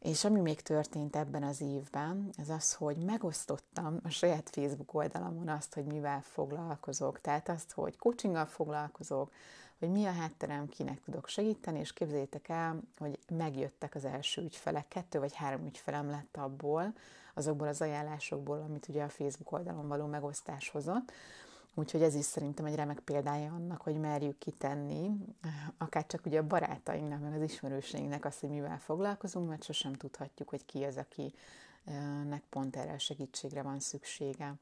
És 0.00 0.24
ami 0.24 0.40
még 0.40 0.60
történt 0.60 1.16
ebben 1.16 1.42
az 1.42 1.60
évben, 1.60 2.30
ez 2.36 2.48
az, 2.48 2.74
hogy 2.74 2.96
megosztottam 2.96 4.00
a 4.02 4.08
saját 4.08 4.50
Facebook 4.50 4.94
oldalamon 4.94 5.48
azt, 5.48 5.74
hogy 5.74 5.84
mivel 5.84 6.20
foglalkozok. 6.22 7.20
Tehát 7.20 7.48
azt, 7.48 7.72
hogy 7.72 7.96
coachinggal 7.96 8.46
foglalkozok, 8.46 9.32
hogy 9.78 9.90
mi 9.90 10.04
a 10.04 10.12
hátterem, 10.12 10.68
kinek 10.68 11.00
tudok 11.04 11.28
segíteni, 11.28 11.78
és 11.78 11.92
képzeljétek 11.92 12.48
el, 12.48 12.80
hogy 12.98 13.18
megjöttek 13.28 13.94
az 13.94 14.04
első 14.04 14.42
ügyfelek, 14.42 14.88
kettő 14.88 15.18
vagy 15.18 15.34
három 15.34 15.66
ügyfelem 15.66 16.10
lett 16.10 16.36
abból, 16.36 16.92
azokból 17.34 17.68
az 17.68 17.80
ajánlásokból, 17.80 18.64
amit 18.68 18.88
ugye 18.88 19.02
a 19.02 19.08
Facebook 19.08 19.52
oldalon 19.52 19.88
való 19.88 20.06
megosztás 20.06 20.68
hozott. 20.68 21.12
Úgyhogy 21.80 22.02
ez 22.02 22.14
is 22.14 22.24
szerintem 22.24 22.64
egy 22.64 22.74
remek 22.74 22.98
példája 22.98 23.52
annak, 23.52 23.80
hogy 23.80 24.00
merjük 24.00 24.38
kitenni, 24.38 25.10
akár 25.78 26.06
csak 26.06 26.26
ugye 26.26 26.38
a 26.38 26.46
barátainknak, 26.46 27.20
meg 27.20 27.34
az 27.34 27.42
ismerőseinknek 27.42 28.24
azt, 28.24 28.40
hogy 28.40 28.48
mivel 28.48 28.78
foglalkozunk, 28.78 29.48
mert 29.48 29.62
sosem 29.62 29.92
tudhatjuk, 29.92 30.48
hogy 30.48 30.64
ki 30.64 30.84
az, 30.84 30.96
akinek 30.96 32.42
pont 32.50 32.76
erre 32.76 32.92
a 32.92 32.98
segítségre 32.98 33.62
van 33.62 33.80
szüksége. 33.80 34.54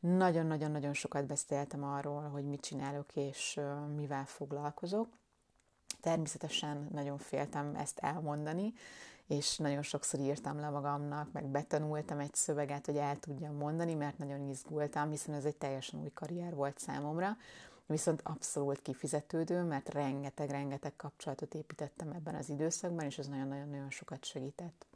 Nagyon-nagyon-nagyon 0.00 0.92
sokat 0.92 1.26
beszéltem 1.26 1.84
arról, 1.84 2.22
hogy 2.22 2.44
mit 2.44 2.60
csinálok 2.60 3.16
és 3.16 3.60
mivel 3.96 4.24
foglalkozok. 4.26 5.08
Természetesen 6.00 6.88
nagyon 6.92 7.18
féltem 7.18 7.74
ezt 7.74 7.98
elmondani, 7.98 8.72
és 9.26 9.56
nagyon 9.56 9.82
sokszor 9.82 10.20
írtam 10.20 10.60
le 10.60 10.68
magamnak, 10.68 11.32
meg 11.32 11.44
betanultam 11.44 12.18
egy 12.18 12.34
szöveget, 12.34 12.86
hogy 12.86 12.96
el 12.96 13.18
tudjam 13.20 13.54
mondani, 13.54 13.94
mert 13.94 14.18
nagyon 14.18 14.48
izgultam, 14.48 15.10
hiszen 15.10 15.34
ez 15.34 15.44
egy 15.44 15.56
teljesen 15.56 16.00
új 16.00 16.10
karrier 16.14 16.54
volt 16.54 16.78
számomra, 16.78 17.36
viszont 17.86 18.20
abszolút 18.24 18.82
kifizetődő, 18.82 19.62
mert 19.62 19.88
rengeteg-rengeteg 19.88 20.96
kapcsolatot 20.96 21.54
építettem 21.54 22.10
ebben 22.10 22.34
az 22.34 22.48
időszakban, 22.48 23.04
és 23.04 23.18
ez 23.18 23.26
nagyon-nagyon-nagyon 23.26 23.90
sokat 23.90 24.24
segített. 24.24 24.86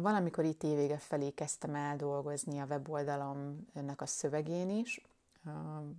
Valamikor 0.00 0.44
itt 0.44 0.62
évvége 0.62 0.96
felé 0.96 1.30
kezdtem 1.30 1.74
el 1.74 1.96
dolgozni 1.96 2.58
a 2.58 2.66
weboldalomnak 2.66 4.00
a 4.00 4.06
szövegén 4.06 4.70
is, 4.70 5.06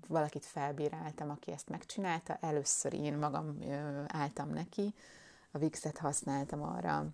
valakit 0.07 0.45
felbíráltam, 0.45 1.29
aki 1.29 1.51
ezt 1.51 1.69
megcsinálta, 1.69 2.37
először 2.41 2.93
én 2.93 3.17
magam 3.17 3.57
álltam 4.07 4.49
neki, 4.49 4.93
a 5.53 5.57
Wix-et 5.57 5.97
használtam 5.97 6.63
arra, 6.63 7.05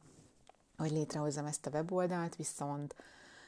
hogy 0.78 0.92
létrehozzam 0.92 1.46
ezt 1.46 1.66
a 1.66 1.70
weboldalt, 1.70 2.36
viszont 2.36 2.96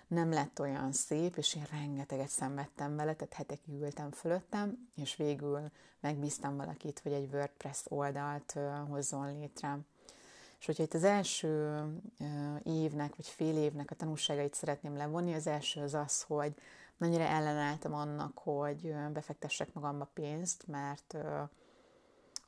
nem 0.07 0.31
lett 0.31 0.59
olyan 0.59 0.91
szép, 0.91 1.37
és 1.37 1.55
én 1.55 1.67
rengeteget 1.71 2.29
szenvedtem 2.29 2.95
vele, 2.95 3.13
tehát 3.13 3.33
hetekig 3.33 3.81
ültem 3.81 4.11
fölöttem, 4.11 4.89
és 4.95 5.15
végül 5.15 5.71
megbíztam 5.99 6.55
valakit, 6.55 6.99
hogy 6.99 7.11
egy 7.11 7.33
WordPress 7.33 7.83
oldalt 7.87 8.57
hozzon 8.89 9.37
létre. 9.37 9.79
És 10.59 10.65
hogyha 10.65 10.83
itt 10.83 10.93
az 10.93 11.03
első 11.03 11.83
évnek, 12.63 13.15
vagy 13.15 13.27
fél 13.27 13.57
évnek 13.57 13.91
a 13.91 13.95
tanulságait 13.95 14.53
szeretném 14.53 14.97
levonni, 14.97 15.33
az 15.33 15.47
első 15.47 15.81
az 15.81 15.93
az, 15.93 16.21
hogy 16.21 16.55
mennyire 16.97 17.27
ellenálltam 17.27 17.93
annak, 17.93 18.37
hogy 18.37 18.93
befektessek 19.13 19.73
magamba 19.73 20.09
pénzt, 20.13 20.67
mert 20.67 21.17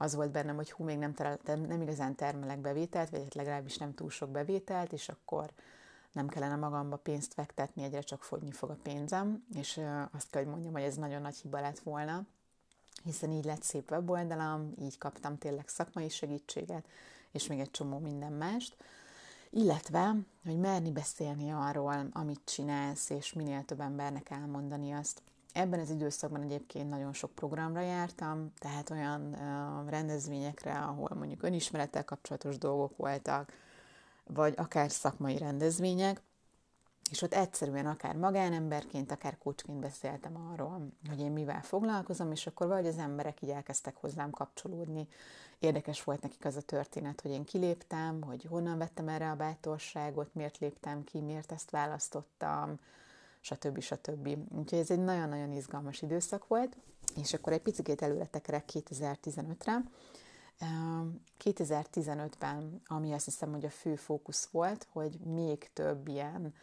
az 0.04 0.16
volt 0.16 0.32
bennem, 0.32 0.56
hogy 0.56 0.72
hú, 0.72 0.84
még 0.84 0.98
nem, 0.98 1.14
tereltem, 1.14 1.62
nem 1.62 1.82
igazán 1.82 2.16
termelek 2.16 2.60
bevételt, 2.60 3.10
vagy 3.10 3.28
legalábbis 3.36 3.78
nem 3.78 3.94
túl 3.94 4.10
sok 4.10 4.30
bevételt, 4.30 4.94
és 4.94 5.10
akkor 5.10 5.52
nem 6.12 6.28
kellene 6.28 6.56
magamba 6.56 6.96
pénzt 6.96 7.34
fektetni, 7.34 7.84
egyre 7.84 8.02
csak 8.02 8.24
fogyni 8.24 8.52
fog 8.52 8.70
a 8.70 8.78
pénzem, 8.84 9.46
és 9.56 9.80
azt 10.12 10.30
kell, 10.30 10.42
hogy 10.42 10.52
mondjam, 10.52 10.74
hogy 10.74 10.82
ez 10.82 10.96
nagyon 10.96 11.22
nagy 11.22 11.36
hiba 11.36 11.60
lett 11.60 11.80
volna, 11.80 12.26
hiszen 13.04 13.32
így 13.32 13.46
lett 13.46 13.64
szép 13.64 13.92
weboldalam, 13.92 14.74
így 14.82 14.98
kaptam 14.98 15.38
tényleg 15.38 15.68
szakmai 15.68 16.10
segítséget, 16.10 16.88
és 17.32 17.48
még 17.48 17.60
egy 17.60 17.72
csomó 17.72 17.98
minden 17.98 18.34
mást, 18.34 18.76
illetve, 19.50 20.16
hogy 20.44 20.58
merni 20.58 20.92
beszélni 20.92 21.52
arról, 21.52 22.10
amit 22.12 22.42
csinálsz, 22.46 23.10
és 23.10 23.34
minél 23.34 23.66
több 23.66 23.80
embernek 23.80 24.30
elmondani 24.30 24.92
azt. 24.92 25.22
Ebben 25.54 25.80
az 25.80 25.90
időszakban 25.90 26.42
egyébként 26.42 26.90
nagyon 26.90 27.14
sok 27.14 27.32
programra 27.32 27.82
jártam, 27.82 28.54
tehát 28.60 28.90
olyan 28.90 29.36
rendezvényekre, 29.90 30.80
ahol 30.80 31.10
mondjuk 31.16 31.44
önismerettel 31.44 32.06
kapcsolatos 32.06 32.58
dolgok 32.58 32.98
voltak, 32.98 33.52
vagy 34.24 34.54
akár 34.58 34.92
szakmai 34.92 35.38
rendezvények, 35.38 36.22
és 37.12 37.22
ott 37.22 37.34
egyszerűen 37.34 37.86
akár 37.86 38.16
magánemberként, 38.16 39.12
akár 39.12 39.38
kócsként 39.38 39.80
beszéltem 39.80 40.50
arról, 40.52 40.88
hogy 41.10 41.20
én 41.20 41.32
mivel 41.32 41.62
foglalkozom, 41.62 42.32
és 42.32 42.48
akkor 42.48 42.68
vagy 42.68 42.88
az 42.88 42.98
emberek 42.98 43.42
így 43.42 43.50
elkezdtek 43.50 43.96
hozzám 43.96 44.30
kapcsolódni. 44.30 45.08
Érdekes 45.60 46.04
volt 46.04 46.22
nekik 46.22 46.46
az 46.46 46.56
a 46.56 46.62
történet, 46.62 47.22
hogy 47.22 47.32
én 47.32 47.44
kiléptem, 47.44 48.22
hogy 48.22 48.44
honnan 48.44 48.78
vettem 48.78 49.08
erre 49.08 49.30
a 49.30 49.36
bátorságot, 49.36 50.34
miért 50.34 50.58
léptem 50.58 51.04
ki, 51.04 51.22
miért 51.22 51.52
ezt 51.52 51.70
választottam, 51.70 52.80
stb. 53.44 53.80
stb. 53.80 54.38
Úgyhogy 54.58 54.80
ez 54.80 54.92
egy 54.92 55.04
nagyon-nagyon 55.04 55.52
izgalmas 55.52 56.02
időszak 56.02 56.48
volt, 56.48 56.78
és 57.16 57.34
akkor 57.34 57.54
egy 57.54 57.62
picit 57.62 58.02
előre 58.02 58.26
tekerek 58.26 58.70
2015-re. 58.74 59.84
2015-ben, 61.44 62.82
ami 62.86 63.14
azt 63.14 63.26
hiszem, 63.26 63.52
hogy 63.52 63.66
a 63.66 63.70
fő 63.70 63.96
fókusz 63.96 64.46
volt, 64.46 64.88
hogy 64.92 65.20
még 65.20 65.70
több 65.74 66.08
ilyen 66.08 66.54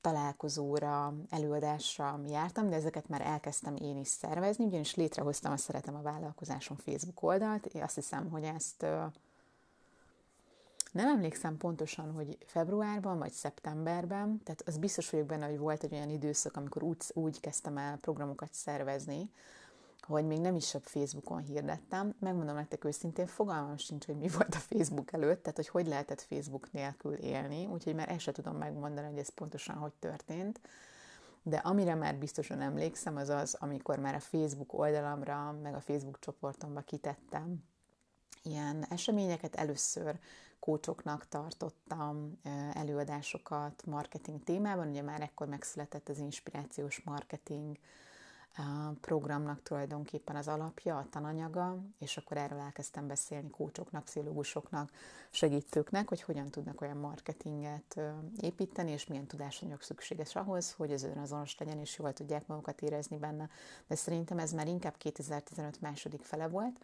találkozóra, 0.00 1.14
előadásra 1.30 2.20
jártam, 2.26 2.68
de 2.68 2.76
ezeket 2.76 3.08
már 3.08 3.20
elkezdtem 3.20 3.76
én 3.76 3.96
is 3.96 4.08
szervezni, 4.08 4.64
ugyanis 4.64 4.94
létrehoztam 4.94 5.52
a 5.52 5.56
Szeretem 5.56 5.94
a 5.94 6.02
Vállalkozáson 6.02 6.76
Facebook 6.76 7.22
oldalt. 7.22 7.66
Én 7.66 7.82
azt 7.82 7.94
hiszem, 7.94 8.30
hogy 8.30 8.44
ezt 8.44 8.86
nem 10.92 11.08
emlékszem 11.08 11.56
pontosan, 11.56 12.12
hogy 12.12 12.38
februárban 12.46 13.18
vagy 13.18 13.32
szeptemberben, 13.32 14.40
tehát 14.44 14.62
az 14.66 14.78
biztos 14.78 15.10
vagyok 15.10 15.26
benne, 15.26 15.46
hogy 15.46 15.58
volt 15.58 15.82
egy 15.82 15.92
olyan 15.92 16.10
időszak, 16.10 16.56
amikor 16.56 16.82
úgy, 16.82 16.96
úgy 17.12 17.40
kezdtem 17.40 17.76
el 17.76 17.96
programokat 17.96 18.52
szervezni, 18.52 19.30
hogy 20.00 20.26
még 20.26 20.40
nem 20.40 20.54
is 20.54 20.74
a 20.74 20.80
Facebookon 20.80 21.42
hirdettem. 21.42 22.14
Megmondom 22.18 22.54
nektek 22.54 22.84
őszintén, 22.84 23.26
fogalmam 23.26 23.76
sincs, 23.76 24.06
hogy 24.06 24.16
mi 24.16 24.28
volt 24.28 24.54
a 24.54 24.58
Facebook 24.58 25.12
előtt, 25.12 25.42
tehát 25.42 25.56
hogy 25.56 25.68
hogy 25.68 25.86
lehetett 25.86 26.20
Facebook 26.20 26.72
nélkül 26.72 27.14
élni, 27.14 27.66
úgyhogy 27.66 27.94
már 27.94 28.08
ezt 28.08 28.20
se 28.20 28.32
tudom 28.32 28.56
megmondani, 28.56 29.08
hogy 29.08 29.18
ez 29.18 29.28
pontosan 29.28 29.76
hogy 29.76 29.92
történt. 29.98 30.60
De 31.42 31.56
amire 31.56 31.94
már 31.94 32.16
biztosan 32.16 32.60
emlékszem, 32.60 33.16
az 33.16 33.28
az, 33.28 33.56
amikor 33.60 33.98
már 33.98 34.14
a 34.14 34.20
Facebook 34.20 34.72
oldalamra, 34.72 35.58
meg 35.62 35.74
a 35.74 35.80
Facebook 35.80 36.18
csoportomba 36.18 36.80
kitettem 36.80 37.64
ilyen 38.42 38.86
eseményeket. 38.88 39.54
Először 39.54 40.18
kócsoknak 40.60 41.28
tartottam 41.28 42.38
előadásokat 42.72 43.82
marketing 43.86 44.44
témában, 44.44 44.88
ugye 44.88 45.02
már 45.02 45.20
ekkor 45.20 45.46
megszületett 45.46 46.08
az 46.08 46.18
inspirációs 46.18 47.00
marketing, 47.04 47.78
programnak 49.00 49.62
tulajdonképpen 49.62 50.36
az 50.36 50.48
alapja, 50.48 50.96
a 50.96 51.06
tananyaga, 51.10 51.78
és 51.98 52.16
akkor 52.16 52.36
erről 52.36 52.58
elkezdtem 52.58 53.06
beszélni 53.06 53.50
kócsoknak, 53.50 54.04
pszichológusoknak, 54.04 54.90
segítőknek, 55.30 56.08
hogy 56.08 56.22
hogyan 56.22 56.50
tudnak 56.50 56.80
olyan 56.80 56.96
marketinget 56.96 58.00
építeni, 58.40 58.90
és 58.90 59.06
milyen 59.06 59.26
tudásanyag 59.26 59.82
szükséges 59.82 60.36
ahhoz, 60.36 60.72
hogy 60.72 60.92
az 60.92 61.02
önazonos 61.02 61.58
legyen, 61.58 61.78
és 61.78 61.98
jól 61.98 62.12
tudják 62.12 62.46
magukat 62.46 62.80
érezni 62.80 63.18
benne. 63.18 63.48
De 63.86 63.94
szerintem 63.94 64.38
ez 64.38 64.52
már 64.52 64.66
inkább 64.66 64.96
2015 64.96 65.80
második 65.80 66.22
fele 66.22 66.48
volt, 66.48 66.78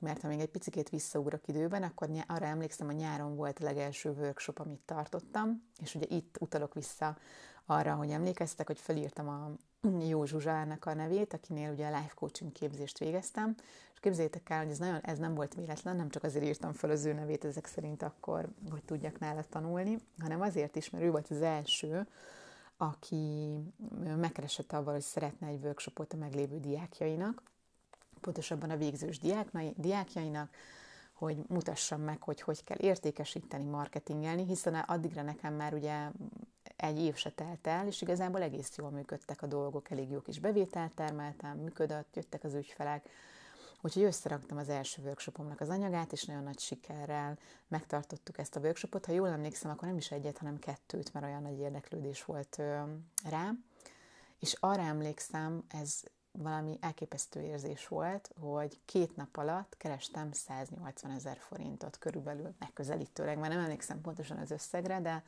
mert 0.00 0.20
ha 0.20 0.28
még 0.28 0.40
egy 0.40 0.50
picit 0.50 0.88
visszaugrok 0.88 1.48
időben, 1.48 1.82
akkor 1.82 2.08
arra 2.26 2.46
emlékszem, 2.46 2.86
hogy 2.86 2.96
nyáron 2.96 3.36
volt 3.36 3.58
a 3.58 3.64
legelső 3.64 4.10
workshop, 4.10 4.58
amit 4.58 4.80
tartottam, 4.84 5.62
és 5.82 5.94
ugye 5.94 6.06
itt 6.08 6.36
utalok 6.40 6.74
vissza 6.74 7.16
arra, 7.66 7.94
hogy 7.94 8.10
emlékeztek, 8.10 8.66
hogy 8.66 8.78
felírtam 8.78 9.28
a 9.28 9.50
jó 10.10 10.24
Zsuzsának 10.24 10.84
a 10.84 10.94
nevét, 10.94 11.32
akinél 11.32 11.72
ugye 11.72 11.86
a 11.86 11.96
life 11.96 12.12
coaching 12.14 12.52
képzést 12.52 12.98
végeztem, 12.98 13.54
és 13.92 14.00
képzeljétek 14.00 14.50
el, 14.50 14.58
hogy 14.62 14.70
ez, 14.70 14.78
nagyon, 14.78 15.00
ez 15.00 15.18
nem 15.18 15.34
volt 15.34 15.54
véletlen, 15.54 15.96
nem 15.96 16.08
csak 16.08 16.22
azért 16.22 16.44
írtam 16.44 16.72
fel 16.72 16.90
az 16.90 17.04
ő 17.04 17.12
nevét 17.12 17.44
ezek 17.44 17.66
szerint 17.66 18.02
akkor, 18.02 18.48
hogy 18.70 18.84
tudjak 18.84 19.18
nála 19.18 19.42
tanulni, 19.42 19.98
hanem 20.18 20.40
azért 20.40 20.76
is, 20.76 20.90
mert 20.90 21.04
ő 21.04 21.10
volt 21.10 21.28
az 21.30 21.42
első, 21.42 22.06
aki 22.76 23.56
megkeresett 24.16 24.72
avval, 24.72 24.92
hogy 24.92 25.02
szeretne 25.02 25.46
egy 25.46 25.64
workshopot 25.64 26.12
a 26.12 26.16
meglévő 26.16 26.60
diákjainak, 26.60 27.42
pontosabban 28.28 28.70
a 28.70 28.76
végzős 28.76 29.18
diákjainak, 29.76 30.50
hogy 31.12 31.44
mutassam 31.46 32.00
meg, 32.00 32.22
hogy 32.22 32.40
hogy 32.40 32.64
kell 32.64 32.76
értékesíteni, 32.80 33.64
marketingelni, 33.64 34.44
hiszen 34.44 34.74
addigra 34.74 35.22
nekem 35.22 35.54
már 35.54 35.74
ugye 35.74 36.10
egy 36.76 36.98
év 36.98 37.16
se 37.16 37.30
telt 37.30 37.66
el, 37.66 37.86
és 37.86 38.02
igazából 38.02 38.42
egész 38.42 38.76
jól 38.76 38.90
működtek 38.90 39.42
a 39.42 39.46
dolgok, 39.46 39.90
elég 39.90 40.10
jó 40.10 40.20
kis 40.20 40.38
bevételt 40.38 40.94
termeltem, 40.94 41.58
működött, 41.58 42.16
jöttek 42.16 42.44
az 42.44 42.54
ügyfelek, 42.54 43.08
Úgyhogy 43.80 44.02
összeraktam 44.02 44.58
az 44.58 44.68
első 44.68 45.02
workshopomnak 45.02 45.60
az 45.60 45.68
anyagát, 45.68 46.12
és 46.12 46.24
nagyon 46.24 46.42
nagy 46.42 46.58
sikerrel 46.58 47.38
megtartottuk 47.68 48.38
ezt 48.38 48.56
a 48.56 48.60
workshopot. 48.60 49.06
Ha 49.06 49.12
jól 49.12 49.28
emlékszem, 49.28 49.70
akkor 49.70 49.88
nem 49.88 49.96
is 49.96 50.10
egyet, 50.10 50.38
hanem 50.38 50.58
kettőt, 50.58 51.12
mert 51.12 51.26
olyan 51.26 51.42
nagy 51.42 51.58
érdeklődés 51.58 52.24
volt 52.24 52.62
rá. 53.28 53.50
És 54.38 54.56
arra 54.60 54.82
emlékszem, 54.82 55.64
ez 55.68 56.02
valami 56.32 56.78
elképesztő 56.80 57.40
érzés 57.40 57.88
volt, 57.88 58.30
hogy 58.40 58.78
két 58.84 59.16
nap 59.16 59.36
alatt 59.36 59.76
kerestem 59.76 60.32
180 60.32 61.10
ezer 61.10 61.36
forintot 61.38 61.98
körülbelül, 61.98 62.54
megközelítőleg, 62.58 63.38
már 63.38 63.50
nem 63.50 63.58
emlékszem 63.58 64.00
pontosan 64.00 64.36
az 64.38 64.50
összegre, 64.50 65.00
de 65.00 65.22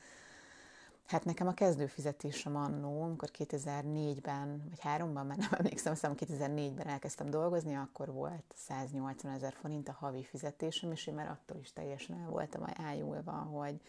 Hát 1.11 1.25
nekem 1.25 1.47
a 1.47 1.55
kezdőfizetésem 1.55 2.57
annó, 2.57 3.03
amikor 3.03 3.29
2004-ben, 3.39 4.63
vagy 4.69 4.81
3-ban, 4.83 5.27
már 5.27 5.37
nem 5.37 5.51
emlékszem, 5.51 5.93
aztán 5.93 6.15
2004-ben 6.17 6.87
elkezdtem 6.87 7.31
dolgozni, 7.31 7.75
akkor 7.77 8.13
volt 8.13 8.45
180 8.55 9.33
ezer 9.33 9.53
forint 9.53 9.89
a 9.89 9.97
havi 9.99 10.25
fizetésem, 10.25 10.93
és 10.93 11.07
én 11.07 11.15
már 11.15 11.29
attól 11.29 11.57
is 11.61 11.73
teljesen 11.73 12.17
el 12.17 12.29
voltam 12.29 12.63
ájulva, 12.75 13.33
hogy 13.33 13.81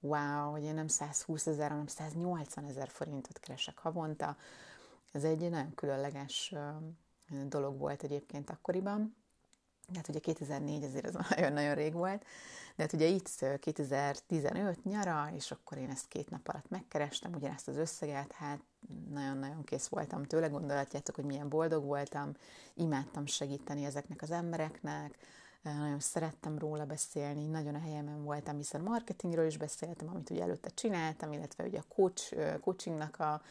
wow, 0.00 0.50
hogy 0.50 0.62
én 0.62 0.74
nem 0.74 0.88
120 0.88 1.46
ezer, 1.46 1.70
hanem 1.70 1.86
180 1.86 2.64
ezer 2.64 2.88
forintot 2.88 3.38
keresek 3.38 3.78
havonta. 3.78 4.36
Ez 5.14 5.24
egy 5.24 5.50
nagyon 5.50 5.74
különleges 5.74 6.54
dolog 7.46 7.78
volt 7.78 8.02
egyébként 8.02 8.50
akkoriban. 8.50 9.16
Hát 9.94 10.08
ugye 10.08 10.18
2004 10.18 10.84
azért 10.84 11.06
az 11.06 11.14
nagyon-nagyon 11.28 11.74
rég 11.74 11.92
volt, 11.92 12.24
de 12.76 12.82
hát 12.82 12.92
ugye 12.92 13.06
itt 13.06 13.44
2015 13.58 14.84
nyara, 14.84 15.30
és 15.34 15.50
akkor 15.50 15.78
én 15.78 15.90
ezt 15.90 16.08
két 16.08 16.30
nap 16.30 16.48
alatt 16.48 16.68
megkerestem, 16.68 17.34
ugyanezt 17.34 17.68
az 17.68 17.76
összeget, 17.76 18.32
hát 18.32 18.60
nagyon-nagyon 19.10 19.64
kész 19.64 19.86
voltam 19.86 20.24
tőle, 20.24 20.48
gondolatjátok, 20.48 21.14
hogy 21.14 21.24
milyen 21.24 21.48
boldog 21.48 21.84
voltam, 21.84 22.32
imádtam 22.74 23.26
segíteni 23.26 23.84
ezeknek 23.84 24.22
az 24.22 24.30
embereknek, 24.30 25.18
nagyon 25.62 26.00
szerettem 26.00 26.58
róla 26.58 26.84
beszélni, 26.84 27.46
nagyon 27.46 27.74
a 27.74 27.78
helyemen 27.78 28.24
voltam, 28.24 28.56
hiszen 28.56 28.80
marketingről 28.80 29.46
is 29.46 29.56
beszéltem, 29.56 30.08
amit 30.08 30.30
ugye 30.30 30.42
előtte 30.42 30.68
csináltam, 30.68 31.32
illetve 31.32 31.64
ugye 31.64 31.78
a 31.78 31.94
coach, 31.94 32.36
coachingnak 32.60 33.18
a, 33.18 33.42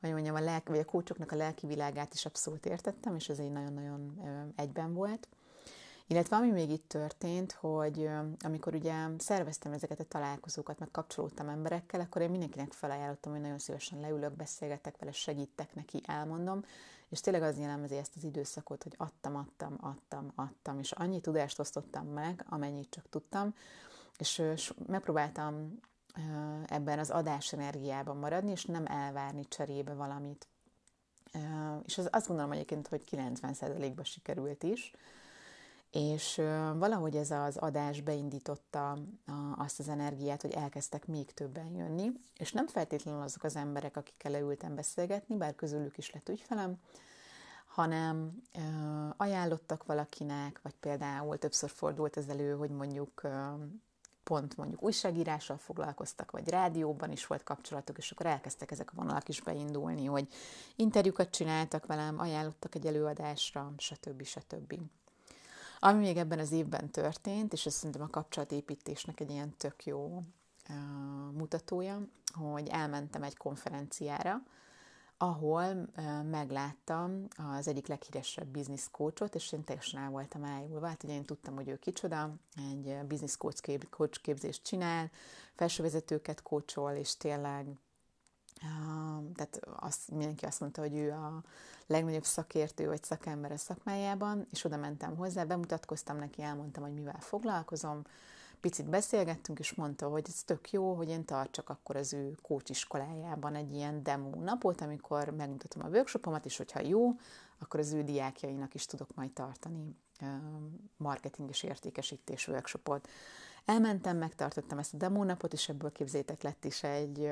vagy 0.00 0.12
mondjam, 0.12 0.34
a 0.34 0.40
lelki, 0.40 0.70
vagy 0.70 0.80
a 0.80 0.84
coachoknak 0.84 1.32
a 1.32 1.36
lelki 1.36 1.66
világát 1.66 2.14
is 2.14 2.26
abszolút 2.26 2.66
értettem, 2.66 3.14
és 3.14 3.28
ez 3.28 3.38
így 3.38 3.52
nagyon-nagyon 3.52 4.52
egyben 4.56 4.94
volt. 4.94 5.28
Illetve 6.10 6.36
ami 6.36 6.50
még 6.50 6.70
itt 6.70 6.88
történt, 6.88 7.52
hogy 7.52 8.08
amikor 8.40 8.74
ugye 8.74 8.94
szerveztem 9.18 9.72
ezeket 9.72 10.00
a 10.00 10.04
találkozókat, 10.04 10.78
meg 10.78 10.90
kapcsolódtam 10.90 11.48
emberekkel, 11.48 12.00
akkor 12.00 12.22
én 12.22 12.30
mindenkinek 12.30 12.72
felajánlottam, 12.72 13.32
hogy 13.32 13.40
nagyon 13.40 13.58
szívesen 13.58 14.00
leülök, 14.00 14.32
beszélgetek 14.32 14.98
vele, 14.98 15.12
segítek 15.12 15.74
neki, 15.74 16.00
elmondom, 16.06 16.64
és 17.08 17.20
tényleg 17.20 17.42
az 17.42 17.58
jellemzi 17.58 17.96
ezt 17.96 18.16
az 18.16 18.24
időszakot, 18.24 18.82
hogy 18.82 18.94
adtam, 18.96 19.36
adtam, 19.36 19.76
adtam, 19.80 20.32
adtam, 20.34 20.78
és 20.78 20.92
annyi 20.92 21.20
tudást 21.20 21.58
osztottam 21.58 22.06
meg, 22.06 22.44
amennyit 22.48 22.90
csak 22.90 23.08
tudtam, 23.08 23.54
és 24.18 24.72
megpróbáltam 24.86 25.80
ebben 26.66 26.98
az 26.98 27.10
adás 27.10 27.52
energiában 27.52 28.16
maradni, 28.16 28.50
és 28.50 28.64
nem 28.64 28.86
elvárni 28.86 29.48
cserébe 29.48 29.94
valamit. 29.94 30.46
És 31.84 31.98
az, 31.98 32.08
azt 32.12 32.26
gondolom 32.26 32.52
egyébként, 32.52 32.88
hogy 32.88 33.04
90%-ban 33.10 34.04
sikerült 34.04 34.62
is, 34.62 34.92
és 35.90 36.34
valahogy 36.74 37.16
ez 37.16 37.30
az 37.30 37.56
adás 37.56 38.00
beindította 38.00 38.98
azt 39.56 39.78
az 39.78 39.88
energiát, 39.88 40.42
hogy 40.42 40.52
elkezdtek 40.52 41.06
még 41.06 41.34
többen 41.34 41.74
jönni, 41.74 42.10
és 42.36 42.52
nem 42.52 42.66
feltétlenül 42.66 43.22
azok 43.22 43.42
az 43.42 43.56
emberek, 43.56 43.96
akikkel 43.96 44.30
leültem 44.30 44.74
beszélgetni, 44.74 45.36
bár 45.36 45.54
közülük 45.54 45.98
is 45.98 46.10
lett 46.10 46.28
ügyfelem, 46.28 46.76
hanem 47.66 48.42
ajánlottak 49.16 49.84
valakinek, 49.84 50.60
vagy 50.62 50.74
például 50.80 51.38
többször 51.38 51.70
fordult 51.70 52.16
ez 52.16 52.28
elő, 52.28 52.56
hogy 52.56 52.70
mondjuk 52.70 53.22
pont 54.28 54.56
mondjuk 54.56 54.82
újságírással 54.82 55.56
foglalkoztak, 55.56 56.30
vagy 56.30 56.48
rádióban 56.48 57.12
is 57.12 57.26
volt 57.26 57.42
kapcsolatuk, 57.42 57.98
és 57.98 58.10
akkor 58.10 58.26
elkezdtek 58.26 58.70
ezek 58.70 58.90
a 58.92 58.96
vonalak 58.96 59.28
is 59.28 59.40
beindulni, 59.40 60.04
hogy 60.04 60.28
interjúkat 60.76 61.30
csináltak 61.30 61.86
velem, 61.86 62.18
ajánlottak 62.18 62.74
egy 62.74 62.86
előadásra, 62.86 63.72
stb. 63.78 64.22
stb. 64.24 64.80
Ami 65.78 65.98
még 65.98 66.16
ebben 66.16 66.38
az 66.38 66.52
évben 66.52 66.90
történt, 66.90 67.52
és 67.52 67.66
ez 67.66 67.74
szerintem 67.74 68.02
a 68.02 68.10
kapcsolatépítésnek 68.10 69.20
egy 69.20 69.30
ilyen 69.30 69.54
tök 69.56 69.84
jó 69.84 70.22
uh, 70.68 70.76
mutatója, 71.32 72.02
hogy 72.32 72.68
elmentem 72.68 73.22
egy 73.22 73.36
konferenciára, 73.36 74.42
ahol 75.18 75.88
megláttam 76.30 77.26
az 77.36 77.68
egyik 77.68 77.86
leghíresebb 77.86 78.46
business 78.46 78.88
coachot, 78.90 79.34
és 79.34 79.52
én 79.52 79.64
teljesen 79.64 80.00
el 80.00 80.10
voltam 80.10 80.44
ájulva. 80.44 80.86
Hát 80.86 81.02
ugye 81.02 81.12
én 81.12 81.24
tudtam, 81.24 81.54
hogy 81.54 81.68
ő 81.68 81.76
kicsoda, 81.76 82.34
egy 82.56 83.06
business 83.06 83.36
coach, 83.36 83.60
kép, 83.60 83.90
coach 83.90 84.20
képzést 84.20 84.62
csinál, 84.62 85.10
felsővezetőket 85.54 86.42
coachol, 86.42 86.92
és 86.92 87.16
tényleg 87.16 87.66
tehát 89.34 89.60
azt, 89.76 90.10
mindenki 90.10 90.44
azt 90.44 90.60
mondta, 90.60 90.80
hogy 90.80 90.94
ő 90.94 91.12
a 91.12 91.42
legnagyobb 91.86 92.24
szakértő 92.24 92.86
vagy 92.86 93.04
szakember 93.04 93.52
a 93.52 93.56
szakmájában, 93.56 94.46
és 94.52 94.64
oda 94.64 94.76
mentem 94.76 95.16
hozzá, 95.16 95.44
bemutatkoztam 95.44 96.16
neki, 96.16 96.42
elmondtam, 96.42 96.82
hogy 96.82 96.94
mivel 96.94 97.20
foglalkozom, 97.20 98.02
picit 98.60 98.88
beszélgettünk, 98.88 99.58
és 99.58 99.74
mondta, 99.74 100.08
hogy 100.08 100.24
ez 100.28 100.42
tök 100.42 100.70
jó, 100.70 100.94
hogy 100.94 101.08
én 101.08 101.24
tartsak 101.24 101.68
akkor 101.68 101.96
az 101.96 102.12
ő 102.12 102.34
coach 102.42 102.70
iskolájában 102.70 103.54
egy 103.54 103.74
ilyen 103.74 104.02
demo 104.02 104.40
napot, 104.40 104.80
amikor 104.80 105.28
megmutatom 105.28 105.84
a 105.84 105.88
workshopomat, 105.88 106.44
és 106.44 106.56
hogyha 106.56 106.80
jó, 106.80 107.12
akkor 107.58 107.80
az 107.80 107.92
ő 107.92 108.02
diákjainak 108.02 108.74
is 108.74 108.86
tudok 108.86 109.14
majd 109.14 109.30
tartani 109.30 109.96
marketing 110.96 111.48
és 111.48 111.62
értékesítés 111.62 112.48
workshopot. 112.48 113.08
Elmentem, 113.64 114.16
megtartottam 114.16 114.78
ezt 114.78 114.94
a 114.94 114.96
demo 114.96 115.24
napot, 115.24 115.52
és 115.52 115.68
ebből 115.68 115.92
képzétek 115.92 116.42
lett 116.42 116.64
is 116.64 116.82
egy, 116.82 117.30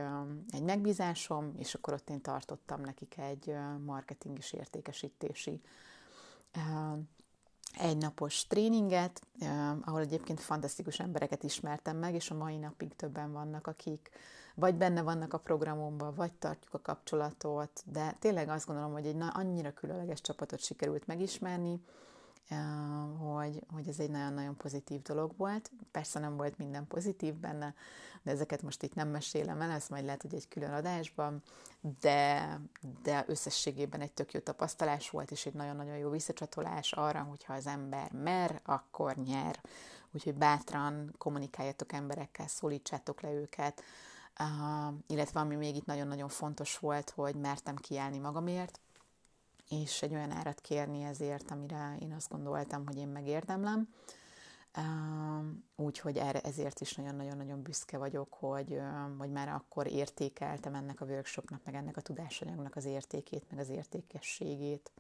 egy 0.51 0.63
megbízásom, 0.63 1.53
és 1.57 1.75
akkor 1.75 1.93
ott 1.93 2.11
én 2.11 2.21
tartottam 2.21 2.81
nekik 2.81 3.19
egy 3.19 3.55
marketing 3.85 4.39
és 4.39 4.53
értékesítési 4.53 5.61
egynapos 7.77 8.47
tréninget, 8.47 9.21
ahol 9.85 10.01
egyébként 10.01 10.41
fantasztikus 10.41 10.99
embereket 10.99 11.43
ismertem 11.43 11.97
meg, 11.97 12.15
és 12.15 12.31
a 12.31 12.35
mai 12.35 12.57
napig 12.57 12.97
többen 12.97 13.33
vannak, 13.33 13.67
akik 13.67 14.11
vagy 14.55 14.75
benne 14.75 15.03
vannak 15.03 15.33
a 15.33 15.39
programomban, 15.39 16.15
vagy 16.15 16.33
tartjuk 16.33 16.75
a 16.75 16.81
kapcsolatot, 16.81 17.83
de 17.85 18.17
tényleg 18.19 18.49
azt 18.49 18.67
gondolom, 18.67 18.93
hogy 18.93 19.07
egy 19.07 19.17
annyira 19.33 19.73
különleges 19.73 20.21
csapatot 20.21 20.61
sikerült 20.61 21.07
megismerni, 21.07 21.81
hogy, 23.19 23.63
hogy 23.75 23.89
ez 23.89 23.99
egy 23.99 24.11
nagyon-nagyon 24.11 24.57
pozitív 24.57 25.03
dolog 25.03 25.33
volt. 25.37 25.71
Persze 25.91 26.19
nem 26.19 26.37
volt 26.37 26.59
minden 26.59 26.87
pozitív 26.87 27.35
benne, 27.35 27.75
de 28.23 28.31
ezeket 28.31 28.63
most 28.63 28.83
itt 28.83 28.95
nem 28.95 29.09
mesélem 29.09 29.61
el, 29.61 29.71
ezt 29.71 29.91
majd 29.91 30.05
lehet, 30.05 30.23
hogy 30.23 30.35
egy 30.35 30.49
külön 30.49 30.73
adásban, 30.73 31.43
de, 32.01 32.61
de 33.03 33.25
összességében 33.27 34.01
egy 34.01 34.13
tök 34.13 34.33
jó 34.33 34.41
tapasztalás 34.41 35.11
volt, 35.11 35.31
és 35.31 35.47
egy 35.47 35.55
nagyon-nagyon 35.55 35.97
jó 35.97 36.11
visszacsatolás 36.11 36.93
arra, 36.93 37.23
hogyha 37.23 37.55
az 37.55 37.67
ember 37.67 38.13
mer, 38.13 38.61
akkor 38.65 39.17
nyer. 39.17 39.61
Úgyhogy 40.13 40.35
bátran 40.35 41.15
kommunikáljatok 41.19 41.93
emberekkel, 41.93 42.47
szólítsátok 42.47 43.21
le 43.21 43.33
őket, 43.33 43.83
uh, 44.41 44.95
illetve 45.07 45.41
ami 45.41 45.55
még 45.55 45.77
itt 45.77 45.87
nagyon-nagyon 45.87 46.29
fontos 46.29 46.79
volt, 46.79 47.11
hogy 47.11 47.35
mertem 47.35 47.77
kiállni 47.77 48.19
magamért, 48.19 48.81
és 49.69 50.03
egy 50.03 50.15
olyan 50.15 50.31
árat 50.31 50.61
kérni 50.61 51.03
ezért, 51.03 51.51
amire 51.51 51.97
én 52.01 52.13
azt 52.13 52.29
gondoltam, 52.29 52.87
hogy 52.87 52.97
én 52.97 53.09
megérdemlem. 53.09 53.89
Úgyhogy 55.77 56.17
ezért 56.43 56.81
is 56.81 56.95
nagyon-nagyon-nagyon 56.95 57.63
büszke 57.63 57.99
vagyok, 57.99 58.35
hogy, 58.35 58.81
hogy 59.19 59.31
már 59.31 59.49
akkor 59.49 59.87
értékeltem 59.87 60.75
ennek 60.75 61.01
a 61.01 61.05
workshopnak, 61.05 61.61
meg 61.65 61.75
ennek 61.75 61.97
a 61.97 62.01
tudásanyagnak 62.01 62.77
az 62.77 62.85
értékét, 62.85 63.45
meg 63.51 63.59
az 63.59 63.69
értékességét. 63.69 64.93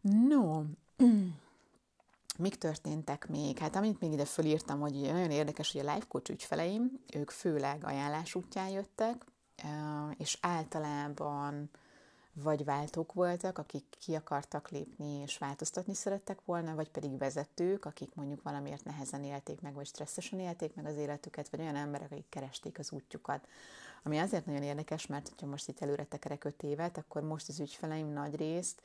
No, 0.00 0.62
mik 2.38 2.56
történtek 2.56 3.28
még? 3.28 3.58
Hát 3.58 3.76
amit 3.76 4.00
még 4.00 4.12
ide 4.12 4.24
fölírtam, 4.24 4.80
hogy 4.80 4.92
nagyon 5.00 5.30
érdekes, 5.30 5.72
hogy 5.72 5.86
a 5.86 5.92
life 5.94 6.06
coach 6.08 6.30
ügyfeleim, 6.30 7.00
ők 7.14 7.30
főleg 7.30 7.84
ajánlás 7.84 8.34
útján 8.34 8.68
jöttek, 8.68 9.24
és 10.16 10.38
általában 10.40 11.70
vagy 12.42 12.64
váltók 12.64 13.12
voltak, 13.12 13.58
akik 13.58 13.84
ki 13.98 14.14
akartak 14.14 14.68
lépni 14.68 15.20
és 15.20 15.38
változtatni 15.38 15.94
szerettek 15.94 16.38
volna, 16.44 16.74
vagy 16.74 16.90
pedig 16.90 17.18
vezetők, 17.18 17.84
akik 17.84 18.14
mondjuk 18.14 18.42
valamiért 18.42 18.84
nehezen 18.84 19.24
élték 19.24 19.60
meg, 19.60 19.74
vagy 19.74 19.86
stresszesen 19.86 20.38
élték 20.38 20.74
meg 20.74 20.86
az 20.86 20.96
életüket, 20.96 21.48
vagy 21.48 21.60
olyan 21.60 21.76
emberek, 21.76 22.10
akik 22.10 22.28
keresték 22.28 22.78
az 22.78 22.92
útjukat. 22.92 23.48
Ami 24.02 24.18
azért 24.18 24.46
nagyon 24.46 24.62
érdekes, 24.62 25.06
mert 25.06 25.32
ha 25.40 25.46
most 25.46 25.68
itt 25.68 25.80
előre 25.80 26.04
tekerek 26.04 26.44
öt 26.44 26.62
évet, 26.62 26.98
akkor 26.98 27.22
most 27.22 27.48
az 27.48 27.60
ügyfeleim 27.60 28.08
nagy 28.12 28.36
részt 28.36 28.80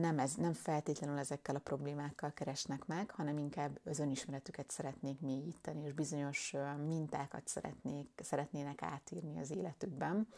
nem, 0.00 0.18
ez, 0.18 0.34
nem 0.34 0.52
feltétlenül 0.52 1.18
ezekkel 1.18 1.54
a 1.54 1.58
problémákkal 1.58 2.32
keresnek 2.32 2.86
meg, 2.86 3.10
hanem 3.10 3.38
inkább 3.38 3.80
az 3.84 3.98
önismeretüket 3.98 4.70
szeretnék 4.70 5.20
mélyíteni, 5.20 5.84
és 5.84 5.92
bizonyos 5.92 6.54
mintákat 6.86 7.48
szeretnék, 7.48 8.08
szeretnének 8.22 8.82
átírni 8.82 9.40
az 9.40 9.50
életükben. 9.50 10.28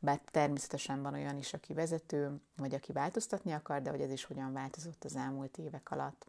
Bár 0.00 0.20
természetesen 0.30 1.02
van 1.02 1.14
olyan 1.14 1.38
is, 1.38 1.52
aki 1.52 1.72
vezető, 1.72 2.40
vagy 2.56 2.74
aki 2.74 2.92
változtatni 2.92 3.52
akar, 3.52 3.82
de 3.82 3.90
hogy 3.90 4.00
ez 4.00 4.10
is 4.10 4.24
hogyan 4.24 4.52
változott 4.52 5.04
az 5.04 5.16
elmúlt 5.16 5.58
évek 5.58 5.90
alatt. 5.90 6.26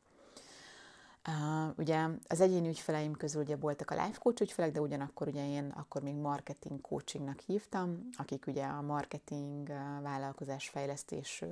Uh, 1.28 1.78
ugye 1.78 2.08
az 2.28 2.42
egyéni 2.42 2.68
ügyfeleim 2.68 3.14
közül 3.14 3.42
ugye 3.42 3.56
voltak 3.56 3.92
a 3.92 4.06
life 4.06 4.18
coach 4.20 4.42
ügyfelek, 4.42 4.72
de 4.72 4.82
ugyanakkor 4.82 5.28
ugye 5.28 5.48
én 5.48 5.70
akkor 5.76 6.02
még 6.02 6.16
marketing 6.16 6.82
coachingnak 6.82 7.40
hívtam, 7.40 8.10
akik 8.18 8.48
ugye 8.48 8.66
a 8.66 8.82
marketing 8.82 9.70
uh, 9.70 10.02
vállalkozás 10.02 10.70
fejlesztés 10.70 11.42
uh, 11.42 11.50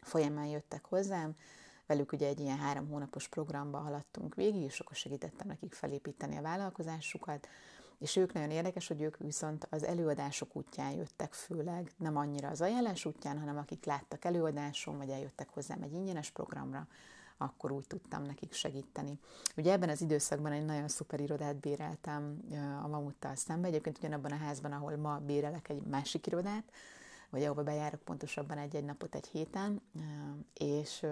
folyamán 0.00 0.46
jöttek 0.46 0.84
hozzám, 0.84 1.36
velük 1.86 2.12
ugye 2.12 2.26
egy 2.26 2.40
ilyen 2.40 2.58
három 2.58 2.88
hónapos 2.88 3.28
programba 3.28 3.78
haladtunk 3.78 4.34
végig, 4.34 4.62
és 4.62 4.80
akkor 4.80 4.96
segítettem 4.96 5.46
nekik 5.46 5.72
felépíteni 5.72 6.36
a 6.36 6.42
vállalkozásukat, 6.42 7.48
és 7.98 8.16
ők 8.16 8.32
nagyon 8.32 8.50
érdekes, 8.50 8.88
hogy 8.88 9.02
ők 9.02 9.16
viszont 9.16 9.66
az 9.70 9.82
előadások 9.84 10.56
útján 10.56 10.92
jöttek 10.92 11.32
főleg, 11.32 11.92
nem 11.96 12.16
annyira 12.16 12.48
az 12.48 12.60
ajánlás 12.60 13.04
útján, 13.04 13.38
hanem 13.38 13.56
akik 13.56 13.84
láttak 13.84 14.24
előadáson, 14.24 14.96
vagy 14.96 15.10
eljöttek 15.10 15.48
hozzám 15.48 15.82
egy 15.82 15.92
ingyenes 15.92 16.30
programra, 16.30 16.86
akkor 17.36 17.72
úgy 17.72 17.86
tudtam 17.86 18.22
nekik 18.22 18.52
segíteni. 18.52 19.18
Ugye 19.56 19.72
ebben 19.72 19.88
az 19.88 20.00
időszakban 20.00 20.52
egy 20.52 20.64
nagyon 20.64 20.88
szuper 20.88 21.20
irodát 21.20 21.56
béreltem 21.56 22.40
a 22.82 22.88
Mamuttal 22.88 23.34
szembe, 23.34 23.66
egyébként 23.66 23.98
ugyanabban 23.98 24.32
a 24.32 24.36
házban, 24.36 24.72
ahol 24.72 24.96
ma 24.96 25.18
bérelek 25.18 25.68
egy 25.68 25.82
másik 25.82 26.26
irodát, 26.26 26.64
vagy 27.30 27.42
ahova 27.44 27.62
bejárok 27.62 28.00
pontosabban 28.00 28.58
egy-egy 28.58 28.84
napot 28.84 29.14
egy 29.14 29.26
héten, 29.26 29.80
és, 30.54 31.06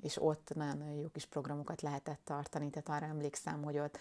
és 0.00 0.22
ott 0.22 0.52
nagyon-nagyon 0.54 0.94
jó 0.94 1.08
kis 1.08 1.26
programokat 1.26 1.82
lehetett 1.82 2.20
tartani, 2.24 2.70
tehát 2.70 3.02
arra 3.02 3.12
emlékszem, 3.12 3.62
hogy 3.62 3.78
ott 3.78 3.98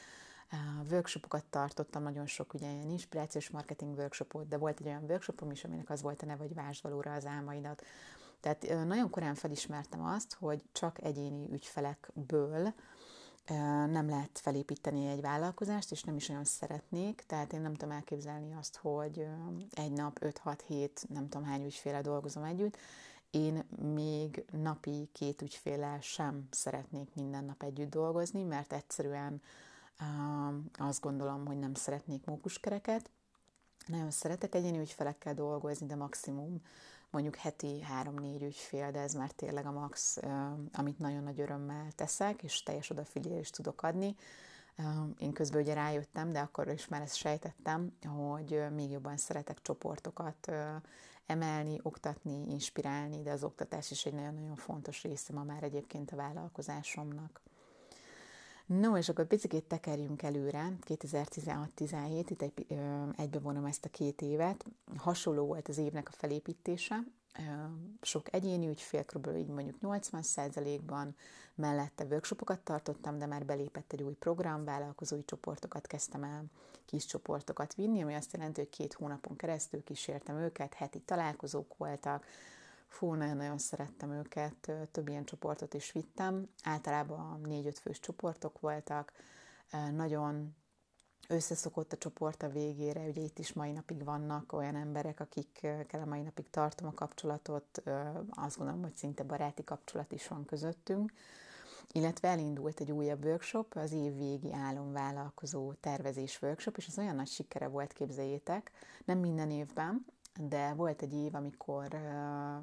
workshopokat 0.92 1.46
tartottam, 1.50 2.04
nagyon 2.04 2.26
sok 2.26 2.54
ugye 2.54 2.72
ilyen 2.72 2.90
inspirációs 2.90 3.50
marketing 3.50 3.98
workshopot, 3.98 4.48
de 4.48 4.58
volt 4.58 4.80
egy 4.80 4.88
olyan 4.88 5.04
workshopom 5.04 5.52
is, 5.52 5.64
aminek 5.64 5.90
az 5.90 6.02
volt 6.02 6.22
a 6.22 6.26
neve, 6.26 6.42
hogy 6.44 6.54
vásd 6.54 6.84
valóra 6.84 7.14
az 7.14 7.26
álmaidat. 7.26 7.84
Tehát 8.40 8.86
nagyon 8.86 9.10
korán 9.10 9.36
felismertem 9.36 10.06
azt, 10.06 10.34
hogy 10.34 10.64
csak 10.72 11.04
egyéni 11.04 11.48
ügyfelekből 11.52 12.74
nem 13.90 14.10
lehet 14.10 14.40
felépíteni 14.40 15.08
egy 15.08 15.22
vállalkozást, 15.22 15.92
és 15.92 16.04
nem 16.04 16.16
is 16.16 16.30
olyan 16.30 16.44
szeretnék, 16.44 17.24
tehát 17.28 17.54
én 17.54 17.62
nem 17.62 17.74
tudom 17.74 17.96
elképzelni 17.96 18.54
azt, 18.54 18.78
hogy 18.78 19.28
egy 19.72 19.92
nap 19.92 20.20
5-6 20.22 20.60
hét, 20.68 21.06
nem 21.10 21.30
tudom 21.30 21.48
hány 21.48 21.66
ügyféle 21.66 22.02
dolgozom 22.02 22.44
együtt, 22.44 22.78
én 23.32 23.64
még 23.94 24.46
napi 24.52 25.10
két 25.14 25.42
ügyféllel 25.42 26.00
sem 26.02 26.48
szeretnék 26.52 27.10
minden 27.16 27.44
nap 27.44 27.64
együtt 27.64 27.90
dolgozni, 27.90 28.44
mert 28.44 28.74
egyszerűen 28.74 29.42
azt 30.78 31.02
gondolom, 31.02 31.46
hogy 31.46 31.60
nem 31.60 31.74
szeretnék 31.74 32.26
mókuskereket. 32.26 33.10
Nagyon 33.86 34.12
szeretek 34.12 34.56
egyéni 34.56 34.80
ügyfelekkel 34.80 35.34
dolgozni, 35.34 35.86
de 35.86 35.96
maximum 35.96 36.62
mondjuk 37.10 37.36
heti 37.36 37.82
három-négy 37.82 38.44
ügyfél, 38.44 38.92
de 38.92 39.00
ez 39.00 39.14
már 39.14 39.32
tényleg 39.32 39.66
a 39.66 39.72
max, 39.72 40.18
amit 40.72 41.00
nagyon 41.00 41.24
nagy 41.24 41.40
örömmel 41.40 41.92
teszek, 41.92 42.44
és 42.44 42.64
teljes 42.64 42.90
odafigyelést 42.90 43.56
tudok 43.56 43.82
adni. 43.82 44.16
Én 45.18 45.34
közben 45.34 45.62
ugye 45.62 45.74
rájöttem, 45.74 46.32
de 46.32 46.40
akkor 46.40 46.68
is 46.68 46.88
már 46.88 47.02
ezt 47.02 47.16
sejtettem, 47.16 47.98
hogy 48.08 48.64
még 48.74 48.92
jobban 48.92 49.18
szeretek 49.18 49.62
csoportokat 49.62 50.52
emelni, 51.26 51.80
oktatni, 51.82 52.52
inspirálni, 52.52 53.22
de 53.22 53.32
az 53.32 53.44
oktatás 53.44 53.92
is 53.92 54.06
egy 54.06 54.14
nagyon-nagyon 54.14 54.56
fontos 54.56 55.02
része 55.02 55.34
ma 55.34 55.44
már 55.44 55.64
egyébként 55.64 56.12
a 56.12 56.16
vállalkozásomnak. 56.16 57.42
No, 58.70 58.98
és 58.98 59.10
akkor 59.10 59.26
picit 59.26 59.64
tekerjünk 59.64 60.22
előre, 60.22 60.74
2016-17, 60.88 62.26
itt 62.30 62.42
egy, 62.42 62.66
egybevonom 63.18 63.66
ezt 63.66 63.86
a 63.86 63.90
két 63.90 64.22
évet. 64.22 64.66
Hasonló 64.98 65.46
volt 65.46 65.68
az 65.68 65.78
évnek 65.78 66.08
a 66.08 66.12
felépítése, 66.12 67.04
sok 68.02 68.34
egyéni 68.34 68.68
ügyfél, 68.68 69.06
kb. 69.06 69.30
így 69.38 69.48
mondjuk 69.48 69.78
80%-ban, 69.82 71.16
mellette 71.56 72.04
workshopokat 72.04 72.60
tartottam, 72.60 73.18
de 73.18 73.26
már 73.26 73.46
belépett 73.46 73.94
egy 73.94 74.04
új 74.04 74.14
program, 74.14 74.64
vállalkozói 74.64 75.26
csoportokat 75.26 75.88
kezdtem 75.88 76.24
el 76.24 76.44
kis 76.86 77.06
csoportokat 77.06 77.74
vinni, 77.74 78.02
ami 78.02 78.14
azt 78.14 78.34
jelenti, 78.34 78.60
hogy 78.60 78.70
két 78.70 78.94
hónapon 78.94 79.36
keresztül 79.36 79.84
kísértem 79.84 80.38
őket, 80.38 80.74
heti 80.74 81.00
találkozók 81.00 81.78
voltak, 81.78 82.26
fú, 82.90 83.14
nagyon-nagyon 83.14 83.58
szerettem 83.58 84.12
őket, 84.12 84.72
több 84.92 85.08
ilyen 85.08 85.26
csoportot 85.26 85.74
is 85.74 85.92
vittem, 85.92 86.50
általában 86.64 87.42
négy-öt 87.42 87.80
fős 87.80 88.00
csoportok 88.00 88.60
voltak, 88.60 89.12
nagyon 89.92 90.56
összeszokott 91.28 91.94
a 91.94 91.98
csoport 91.98 92.44
a 92.44 92.50
végére, 92.50 93.08
ugye 93.08 93.22
itt 93.22 93.40
is 93.40 93.54
mai 93.54 93.72
napig 93.72 94.04
vannak 94.04 94.54
olyan 94.54 94.76
emberek, 94.76 95.20
akikkel 95.20 96.02
a 96.02 96.06
mai 96.06 96.22
napig 96.22 96.50
tartom 96.50 96.88
a 96.88 96.94
kapcsolatot, 96.94 97.82
azt 98.30 98.58
gondolom, 98.58 98.82
hogy 98.82 98.96
szinte 98.96 99.24
baráti 99.24 99.64
kapcsolat 99.64 100.12
is 100.12 100.28
van 100.28 100.46
közöttünk, 100.46 101.12
illetve 101.92 102.28
elindult 102.28 102.80
egy 102.80 102.92
újabb 102.92 103.26
workshop, 103.26 103.76
az 103.76 103.92
év 103.92 104.16
végi 104.18 104.54
álomvállalkozó 104.54 105.74
tervezés 105.74 106.42
workshop, 106.42 106.78
és 106.78 106.88
az 106.88 106.98
olyan 106.98 107.16
nagy 107.16 107.28
sikere 107.28 107.68
volt, 107.68 107.94
képzeljétek, 107.94 108.72
nem 109.06 109.18
minden 109.20 109.52
évben, 109.52 110.06
de 110.40 110.74
volt 110.74 111.02
egy 111.02 111.14
év, 111.14 111.36
amikor 111.36 111.88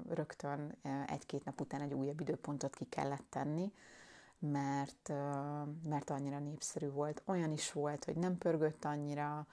rögtön 0.08 0.76
egy-két 1.06 1.44
nap 1.44 1.60
után 1.60 1.80
egy 1.80 1.94
újabb 1.94 2.20
időpontot 2.20 2.74
ki 2.74 2.84
kellett 2.84 3.26
tenni, 3.28 3.72
mert, 4.38 5.12
mert 5.88 6.10
annyira 6.10 6.38
népszerű 6.38 6.90
volt. 6.90 7.22
Olyan 7.24 7.52
is 7.52 7.72
volt, 7.72 8.04
hogy 8.04 8.16
nem 8.16 8.38
pörgött 8.38 8.84
annyira, 8.84 9.46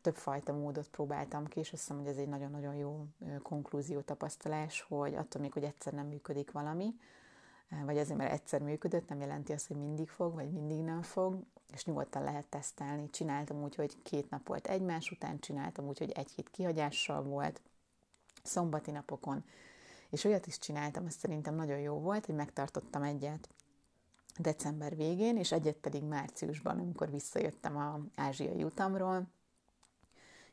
többfajta 0.00 0.52
módot 0.52 0.88
próbáltam 0.88 1.46
ki, 1.46 1.58
és 1.58 1.72
azt 1.72 1.80
hiszem, 1.80 1.98
hogy 1.98 2.06
ez 2.06 2.16
egy 2.16 2.28
nagyon-nagyon 2.28 2.74
jó 2.74 3.06
konklúzió 3.42 4.00
tapasztalás, 4.00 4.80
hogy 4.80 5.14
attól 5.14 5.40
még, 5.40 5.52
hogy 5.52 5.64
egyszer 5.64 5.92
nem 5.92 6.06
működik 6.06 6.50
valami, 6.50 6.94
vagy 7.84 7.98
azért, 7.98 8.18
mert 8.18 8.32
egyszer 8.32 8.62
működött, 8.62 9.08
nem 9.08 9.20
jelenti 9.20 9.52
azt, 9.52 9.66
hogy 9.66 9.76
mindig 9.76 10.08
fog, 10.08 10.34
vagy 10.34 10.50
mindig 10.50 10.80
nem 10.80 11.02
fog, 11.02 11.44
és 11.72 11.84
nyugodtan 11.84 12.22
lehet 12.22 12.44
tesztelni. 12.44 13.10
Csináltam 13.10 13.62
úgy, 13.62 13.74
hogy 13.74 14.02
két 14.02 14.30
nap 14.30 14.46
volt 14.46 14.66
egymás 14.66 15.10
után, 15.10 15.38
csináltam 15.38 15.86
úgy, 15.86 15.98
hogy 15.98 16.10
egy 16.10 16.30
hét 16.30 16.50
kihagyással 16.50 17.22
volt, 17.22 17.60
szombati 18.42 18.90
napokon, 18.90 19.44
és 20.10 20.24
olyat 20.24 20.46
is 20.46 20.58
csináltam, 20.58 21.04
azt 21.06 21.18
szerintem 21.18 21.54
nagyon 21.54 21.78
jó 21.78 21.98
volt, 21.98 22.26
hogy 22.26 22.34
megtartottam 22.34 23.02
egyet 23.02 23.48
december 24.38 24.96
végén, 24.96 25.36
és 25.36 25.52
egyet 25.52 25.76
pedig 25.76 26.02
márciusban, 26.02 26.78
amikor 26.78 27.10
visszajöttem 27.10 27.76
a 27.76 28.00
ázsiai 28.14 28.64
utamról, 28.64 29.26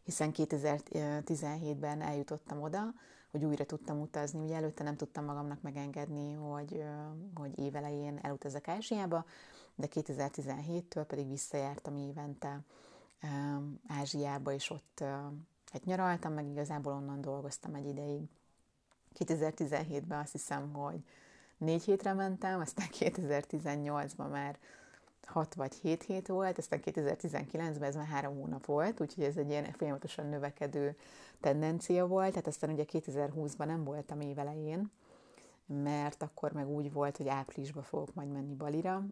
hiszen 0.03 0.31
2017-ben 0.33 2.01
eljutottam 2.01 2.61
oda, 2.61 2.93
hogy 3.33 3.45
újra 3.45 3.65
tudtam 3.65 4.01
utazni. 4.01 4.39
Ugye 4.39 4.55
előtte 4.55 4.83
nem 4.83 4.95
tudtam 4.95 5.25
magamnak 5.25 5.61
megengedni, 5.61 6.33
hogy, 6.33 6.83
hogy 7.33 7.59
évelején 7.59 8.19
elutazok 8.21 8.67
Ázsiába, 8.67 9.25
de 9.75 9.87
2017-től 9.93 11.05
pedig 11.07 11.29
visszajártam 11.29 11.95
évente 11.95 12.59
Ázsiába, 13.87 14.51
és 14.51 14.69
ott 14.69 15.03
hát 15.71 15.85
nyaraltam, 15.85 16.33
meg 16.33 16.47
igazából 16.47 16.93
onnan 16.93 17.21
dolgoztam 17.21 17.75
egy 17.75 17.85
ideig. 17.85 18.21
2017-ben 19.19 20.19
azt 20.19 20.31
hiszem, 20.31 20.73
hogy 20.73 21.03
négy 21.57 21.83
hétre 21.83 22.13
mentem, 22.13 22.59
aztán 22.59 22.87
2018-ban 22.99 24.29
már 24.29 24.57
6 25.25 25.53
vagy 25.53 25.73
7 25.73 26.03
hét 26.03 26.27
volt, 26.27 26.57
aztán 26.57 26.79
2019-ben 26.85 27.87
ez 27.87 27.95
már 27.95 28.05
három 28.05 28.35
hónap 28.35 28.65
volt, 28.65 29.01
úgyhogy 29.01 29.23
ez 29.23 29.37
egy 29.37 29.49
ilyen 29.49 29.71
folyamatosan 29.71 30.25
növekedő 30.25 30.95
tendencia 31.39 32.07
volt, 32.07 32.29
tehát 32.29 32.47
aztán 32.47 32.69
ugye 32.69 32.83
2020-ban 32.87 33.65
nem 33.65 33.83
voltam 33.83 34.21
évelején, 34.21 34.91
mert 35.65 36.23
akkor 36.23 36.51
meg 36.51 36.69
úgy 36.69 36.93
volt, 36.93 37.17
hogy 37.17 37.27
áprilisban 37.27 37.83
fogok 37.83 38.13
majd 38.13 38.31
menni 38.31 38.53
Balira, 38.53 39.05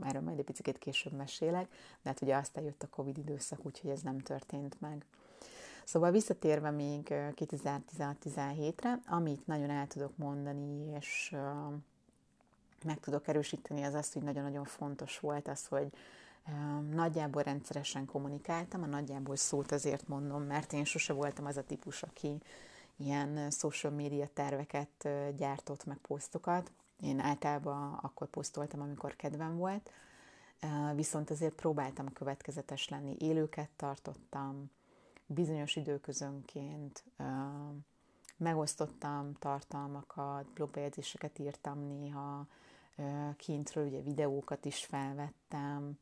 erről 0.00 0.22
majd 0.22 0.38
egy 0.38 0.44
picit 0.44 0.78
később 0.78 1.12
mesélek, 1.12 1.68
de 2.02 2.08
hát 2.08 2.22
ugye 2.22 2.36
aztán 2.36 2.64
jött 2.64 2.82
a 2.82 2.88
Covid 2.88 3.18
időszak, 3.18 3.64
úgyhogy 3.64 3.90
ez 3.90 4.00
nem 4.00 4.18
történt 4.18 4.80
meg. 4.80 5.04
Szóval 5.84 6.10
visszatérve 6.10 6.70
még 6.70 7.06
2016-17-re, 7.10 8.98
amit 9.06 9.46
nagyon 9.46 9.70
el 9.70 9.86
tudok 9.86 10.16
mondani, 10.16 10.96
és 10.96 11.36
meg 12.84 13.00
tudok 13.00 13.28
erősíteni, 13.28 13.82
az 13.82 13.94
az, 13.94 14.12
hogy 14.12 14.22
nagyon-nagyon 14.22 14.64
fontos 14.64 15.20
volt 15.20 15.48
az, 15.48 15.66
hogy 15.66 15.92
nagyjából 16.90 17.42
rendszeresen 17.42 18.06
kommunikáltam, 18.06 18.82
a 18.82 18.86
nagyjából 18.86 19.36
szót 19.36 19.72
azért 19.72 20.08
mondom, 20.08 20.42
mert 20.42 20.72
én 20.72 20.84
sose 20.84 21.12
voltam 21.12 21.46
az 21.46 21.56
a 21.56 21.64
típus, 21.64 22.02
aki 22.02 22.42
ilyen 22.96 23.50
social 23.50 23.92
media 23.92 24.28
terveket 24.32 25.08
gyártott 25.36 25.84
meg 25.84 25.96
posztokat. 25.96 26.70
Én 27.00 27.20
általában 27.20 27.98
akkor 28.02 28.26
posztoltam, 28.26 28.80
amikor 28.80 29.16
kedvem 29.16 29.56
volt, 29.56 29.90
viszont 30.94 31.30
azért 31.30 31.54
próbáltam 31.54 32.12
következetes 32.12 32.88
lenni, 32.88 33.16
élőket 33.18 33.70
tartottam, 33.76 34.70
bizonyos 35.26 35.76
időközönként 35.76 37.04
megosztottam 38.36 39.32
tartalmakat, 39.38 40.52
blogbejegyzéseket 40.52 41.38
írtam 41.38 41.78
néha, 41.78 42.46
kintről 43.36 43.86
ugye 43.86 44.00
videókat 44.00 44.64
is 44.64 44.84
felvettem. 44.84 45.98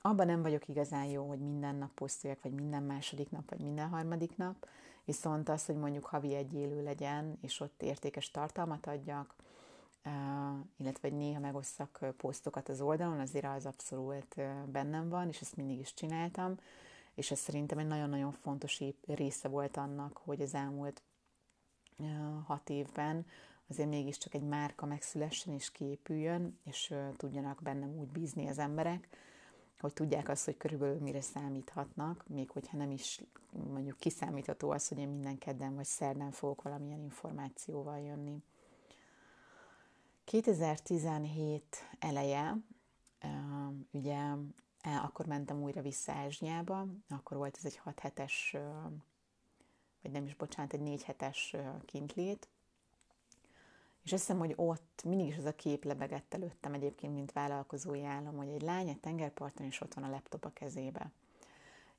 Abban 0.00 0.26
nem 0.26 0.42
vagyok 0.42 0.68
igazán 0.68 1.04
jó, 1.04 1.28
hogy 1.28 1.38
minden 1.38 1.74
nap 1.74 1.90
posztoljak, 1.94 2.42
vagy 2.42 2.52
minden 2.52 2.82
második 2.82 3.30
nap, 3.30 3.50
vagy 3.50 3.60
minden 3.60 3.88
harmadik 3.88 4.36
nap, 4.36 4.68
viszont 5.04 5.48
az, 5.48 5.66
hogy 5.66 5.76
mondjuk 5.76 6.04
havi 6.04 6.34
egy 6.34 6.54
élő 6.54 6.82
legyen, 6.82 7.38
és 7.40 7.60
ott 7.60 7.82
értékes 7.82 8.30
tartalmat 8.30 8.86
adjak, 8.86 9.34
illetve 10.76 11.08
hogy 11.08 11.18
néha 11.18 11.40
megosszak 11.40 12.14
posztokat 12.16 12.68
az 12.68 12.80
oldalon, 12.80 13.20
azért 13.20 13.44
az 13.44 13.66
abszolút 13.66 14.34
bennem 14.66 15.08
van, 15.08 15.28
és 15.28 15.40
ezt 15.40 15.56
mindig 15.56 15.78
is 15.78 15.94
csináltam 15.94 16.54
és 17.18 17.30
ez 17.30 17.38
szerintem 17.38 17.78
egy 17.78 17.86
nagyon-nagyon 17.86 18.32
fontos 18.32 18.82
része 19.06 19.48
volt 19.48 19.76
annak, 19.76 20.16
hogy 20.24 20.40
az 20.40 20.54
elmúlt 20.54 21.02
hat 22.46 22.70
évben 22.70 23.26
azért 23.68 23.88
mégiscsak 23.88 24.34
egy 24.34 24.42
márka 24.42 24.86
megszülessen 24.86 25.54
és 25.54 25.70
kiépüljön, 25.70 26.58
és 26.64 26.94
tudjanak 27.16 27.62
bennem 27.62 27.98
úgy 27.98 28.08
bízni 28.08 28.48
az 28.48 28.58
emberek, 28.58 29.08
hogy 29.80 29.92
tudják 29.92 30.28
azt, 30.28 30.44
hogy 30.44 30.56
körülbelül 30.56 31.00
mire 31.00 31.20
számíthatnak, 31.20 32.24
még 32.28 32.50
hogyha 32.50 32.76
nem 32.76 32.90
is 32.90 33.22
mondjuk 33.50 33.98
kiszámítható 33.98 34.70
az, 34.70 34.88
hogy 34.88 34.98
én 34.98 35.08
minden 35.08 35.38
kedden 35.38 35.74
vagy 35.74 35.84
szerdán 35.84 36.30
fogok 36.30 36.62
valamilyen 36.62 37.02
információval 37.02 37.98
jönni. 38.00 38.42
2017 40.24 41.62
eleje, 41.98 42.56
ugye 43.90 44.34
akkor 44.82 45.26
mentem 45.26 45.62
újra 45.62 45.82
vissza 45.82 46.12
Ázsiába, 46.12 46.86
akkor 47.08 47.36
volt 47.36 47.56
ez 47.56 47.64
egy 47.64 47.76
6 47.76 47.98
hetes, 47.98 48.56
vagy 50.02 50.10
nem 50.10 50.24
is, 50.24 50.34
bocsánat, 50.34 50.72
egy 50.72 50.80
4 50.80 51.02
hetes 51.02 51.56
kintlét, 51.84 52.48
és 54.08 54.14
azt 54.14 54.26
hiszem, 54.26 54.38
hogy 54.38 54.52
ott 54.56 55.02
mindig 55.04 55.26
is 55.26 55.36
az 55.36 55.44
a 55.44 55.54
kép 55.54 55.84
lebegett 55.84 56.34
előttem 56.34 56.72
egyébként, 56.72 57.14
mint 57.14 57.32
vállalkozói 57.32 58.04
állam, 58.04 58.36
hogy 58.36 58.48
egy 58.48 58.62
lány 58.62 58.88
egy 58.88 59.00
tengerparton, 59.00 59.66
és 59.66 59.80
ott 59.80 59.94
van 59.94 60.04
a 60.04 60.10
laptop 60.10 60.44
a 60.44 60.52
kezébe. 60.52 61.10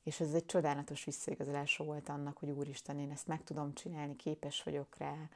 És 0.04 0.20
ez 0.20 0.34
egy 0.34 0.46
csodálatos 0.46 1.04
visszaigazolása 1.04 1.84
volt 1.84 2.10
annak, 2.10 2.38
hogy 2.38 2.50
úristen, 2.50 3.00
én 3.00 3.12
ezt 3.12 3.28
meg 3.28 3.44
tudom 3.44 3.74
csinálni, 3.74 4.16
képes 4.16 4.64
vagyok 4.64 4.98
rá, 4.98 5.30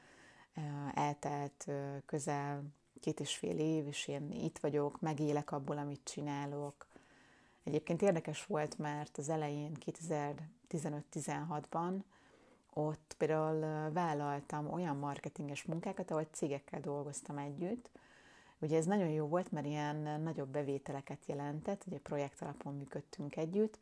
eltelt 0.94 1.68
közel 2.06 2.64
két 3.00 3.20
és 3.20 3.36
fél 3.36 3.60
év, 3.60 3.88
és 3.88 4.08
én 4.08 4.32
itt 4.32 4.58
vagyok, 4.58 5.02
megélek 5.02 5.52
abból, 5.52 5.78
amit 5.78 6.02
csinálok, 6.04 6.88
Egyébként 7.64 8.02
érdekes 8.02 8.46
volt, 8.46 8.78
mert 8.78 9.18
az 9.18 9.30
elején 9.30 9.78
2015-16-ban 10.70 12.00
ott 12.74 13.16
például 13.18 13.92
vállaltam 13.92 14.72
olyan 14.72 14.98
marketinges 14.98 15.64
munkákat, 15.64 16.12
ahol 16.12 16.28
cégekkel 16.32 16.80
dolgoztam 16.80 17.38
együtt. 17.38 17.90
Ugye 18.60 18.78
ez 18.78 18.86
nagyon 18.86 19.10
jó 19.10 19.28
volt, 19.28 19.52
mert 19.52 19.66
ilyen 19.66 20.22
nagyobb 20.22 20.50
bevételeket 20.50 21.26
jelentett, 21.26 21.84
ugye 21.88 22.00
projekt 22.00 22.42
alapon 22.42 22.78
működtünk 22.78 23.36
együtt, 23.36 23.78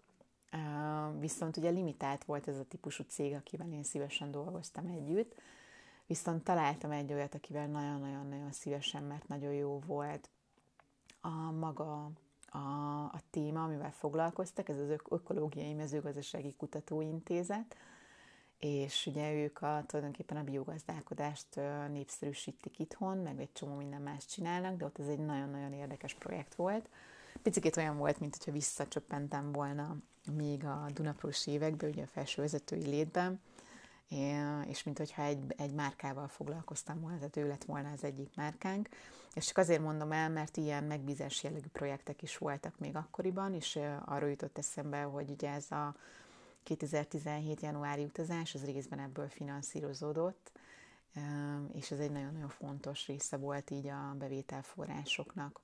viszont 1.20 1.58
ugye 1.58 1.70
limitált 1.70 2.24
volt 2.24 2.48
ez 2.48 2.58
a 2.58 2.66
típusú 2.66 3.04
cég, 3.04 3.34
akivel 3.34 3.72
én 3.72 3.84
szívesen 3.84 4.32
dolgoztam 4.32 4.86
együtt, 4.86 5.36
viszont 6.08 6.44
találtam 6.44 6.92
egy 6.92 7.14
olyat, 7.14 7.36
akivel 7.36 7.68
nagyon-nagyon-nagyon 7.68 8.52
szívesen, 8.52 9.04
mert 9.04 9.28
nagyon 9.28 9.54
jó 9.54 9.80
volt 9.86 10.30
a 11.22 11.52
maga 11.52 12.12
a, 12.46 12.58
a 13.04 13.20
téma, 13.30 13.64
amivel 13.64 13.92
foglalkoztak, 13.92 14.70
ez 14.70 14.78
az 14.78 14.90
Ökológiai 14.90 15.74
Mezőgazdasági 15.74 16.54
Kutatóintézet, 16.58 17.76
és 18.62 19.06
ugye 19.06 19.34
ők 19.34 19.62
a, 19.62 19.84
tulajdonképpen 19.88 20.38
a 20.38 20.44
biogazdálkodást 20.44 21.60
népszerűsítik 21.92 22.80
itthon, 22.80 23.18
meg 23.18 23.40
egy 23.40 23.52
csomó 23.54 23.76
minden 23.76 24.02
más 24.02 24.26
csinálnak, 24.26 24.78
de 24.78 24.86
ott 24.86 25.00
ez 25.00 25.08
egy 25.08 25.20
nagyon-nagyon 25.20 25.74
érdekes 25.74 26.14
projekt 26.14 26.56
volt. 26.56 26.90
Picit 27.42 27.78
olyan 27.78 27.98
volt, 27.98 28.20
mint 28.20 28.36
hogyha 28.38 28.52
visszacsöppentem 28.52 29.52
volna 29.52 29.96
még 30.32 30.66
a 30.66 30.86
Dunaprós 30.94 31.48
évekbe, 31.48 31.88
ugye 31.88 32.04
a 32.04 32.08
felsővezetői 32.08 32.86
létben, 32.86 33.42
és 34.68 34.84
mint 34.84 34.98
hogyha 34.98 35.24
egy, 35.24 35.54
egy 35.58 35.74
márkával 35.74 36.28
foglalkoztam 36.28 37.02
volna, 37.02 37.18
tehát 37.18 37.38
ő 37.38 37.48
lett 37.48 37.64
volna 37.64 37.92
az 37.92 38.04
egyik 38.04 38.36
márkánk. 38.36 38.90
És 39.34 39.46
csak 39.46 39.58
azért 39.58 39.82
mondom 39.82 40.12
el, 40.12 40.30
mert 40.30 40.58
ilyen 40.58 40.84
megbízás 40.84 41.44
jellegű 41.44 41.68
projektek 41.72 42.22
is 42.22 42.38
voltak 42.38 42.80
még 42.80 42.96
akkoriban, 42.96 43.54
és 43.54 43.80
arról 44.06 44.30
jutott 44.30 44.58
eszembe, 44.58 45.02
hogy 45.02 45.30
ugye 45.30 45.50
ez 45.50 45.72
a 45.72 45.96
2017. 46.64 47.62
januári 47.62 48.04
utazás, 48.04 48.56
az 48.56 48.66
részben 48.66 49.00
ebből 49.00 49.30
finanszírozódott, 49.30 50.52
és 51.74 51.92
ez 51.92 52.00
egy 52.00 52.12
nagyon-nagyon 52.12 52.50
fontos 52.50 53.08
része 53.08 53.38
volt 53.38 53.70
így 53.70 53.88
a 53.88 54.16
bevételforrásoknak 54.18 55.62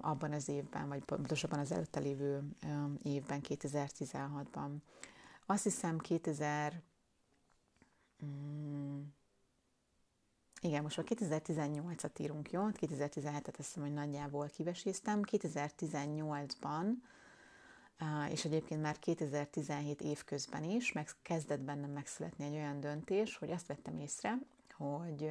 abban 0.00 0.32
az 0.32 0.48
évben, 0.48 0.88
vagy 0.88 1.04
pontosabban 1.04 1.58
az 1.58 1.72
előtte 1.72 2.00
lévő 2.00 2.42
évben, 3.02 3.40
2016-ban. 3.48 4.70
Azt 5.46 5.62
hiszem 5.62 5.98
2000 5.98 6.82
mm, 8.24 9.00
igen, 10.60 10.82
most 10.82 10.96
már 10.96 11.06
2018-at 11.08 12.20
írunk, 12.20 12.50
jó? 12.50 12.68
2017-et 12.72 13.46
azt 13.46 13.56
hiszem, 13.56 13.82
hogy 13.82 13.92
nagyjából 13.92 14.46
kiveséztem. 14.46 15.20
2018-ban, 15.30 16.86
és 18.30 18.44
egyébként 18.44 18.82
már 18.82 18.98
2017 18.98 20.00
évközben 20.00 20.64
is 20.64 20.92
meg 20.92 21.08
kezdett 21.22 21.60
bennem 21.60 21.90
megszületni 21.90 22.44
egy 22.44 22.54
olyan 22.54 22.80
döntés, 22.80 23.36
hogy 23.36 23.50
azt 23.50 23.66
vettem 23.66 23.98
észre, 23.98 24.38
hogy 24.76 25.30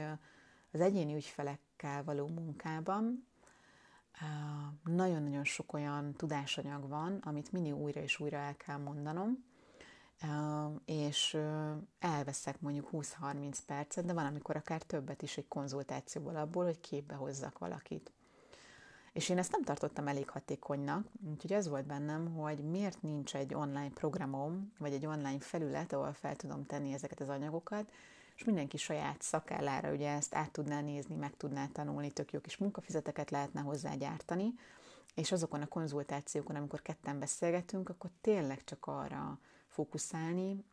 az 0.71 0.79
egyéni 0.81 1.15
ügyfelekkel 1.15 2.03
való 2.03 2.27
munkában 2.27 3.27
nagyon-nagyon 4.83 5.43
sok 5.43 5.73
olyan 5.73 6.13
tudásanyag 6.13 6.87
van, 6.87 7.17
amit 7.23 7.51
mindig 7.51 7.75
újra 7.75 8.01
és 8.01 8.19
újra 8.19 8.37
el 8.37 8.55
kell 8.55 8.77
mondanom, 8.77 9.43
és 10.85 11.37
elveszek 11.99 12.61
mondjuk 12.61 12.89
20-30 12.91 13.57
percet, 13.65 14.05
de 14.05 14.13
van, 14.13 14.25
amikor 14.25 14.55
akár 14.55 14.81
többet 14.81 15.21
is 15.21 15.37
egy 15.37 15.47
konzultációból 15.47 16.35
abból, 16.35 16.63
hogy 16.63 16.79
képbe 16.79 17.13
hozzak 17.13 17.57
valakit. 17.57 18.11
És 19.15 19.29
én 19.29 19.37
ezt 19.37 19.51
nem 19.51 19.63
tartottam 19.63 20.07
elég 20.07 20.29
hatékonynak, 20.29 21.07
úgyhogy 21.29 21.53
ez 21.53 21.67
volt 21.67 21.85
bennem, 21.85 22.33
hogy 22.33 22.57
miért 22.57 23.01
nincs 23.01 23.35
egy 23.35 23.53
online 23.53 23.89
programom, 23.89 24.73
vagy 24.77 24.93
egy 24.93 25.05
online 25.05 25.39
felület, 25.39 25.93
ahol 25.93 26.13
fel 26.13 26.35
tudom 26.35 26.65
tenni 26.65 26.93
ezeket 26.93 27.19
az 27.19 27.29
anyagokat, 27.29 27.91
és 28.35 28.43
mindenki 28.43 28.77
saját 28.77 29.21
szakállára 29.21 29.91
ugye 29.91 30.09
ezt 30.09 30.35
át 30.35 30.51
tudná 30.51 30.81
nézni, 30.81 31.15
meg 31.15 31.37
tudná 31.37 31.67
tanulni, 31.67 32.11
tök 32.11 32.31
jó 32.31 32.39
kis 32.39 32.57
munkafizeteket 32.57 33.31
lehetne 33.31 33.61
hozzá 33.61 33.93
gyártani, 33.93 34.53
és 35.13 35.31
azokon 35.31 35.61
a 35.61 35.67
konzultációkon, 35.67 36.55
amikor 36.55 36.81
ketten 36.81 37.19
beszélgetünk, 37.19 37.89
akkor 37.89 38.09
tényleg 38.21 38.63
csak 38.63 38.85
arra 38.85 39.39
fókuszálni, 39.67 40.63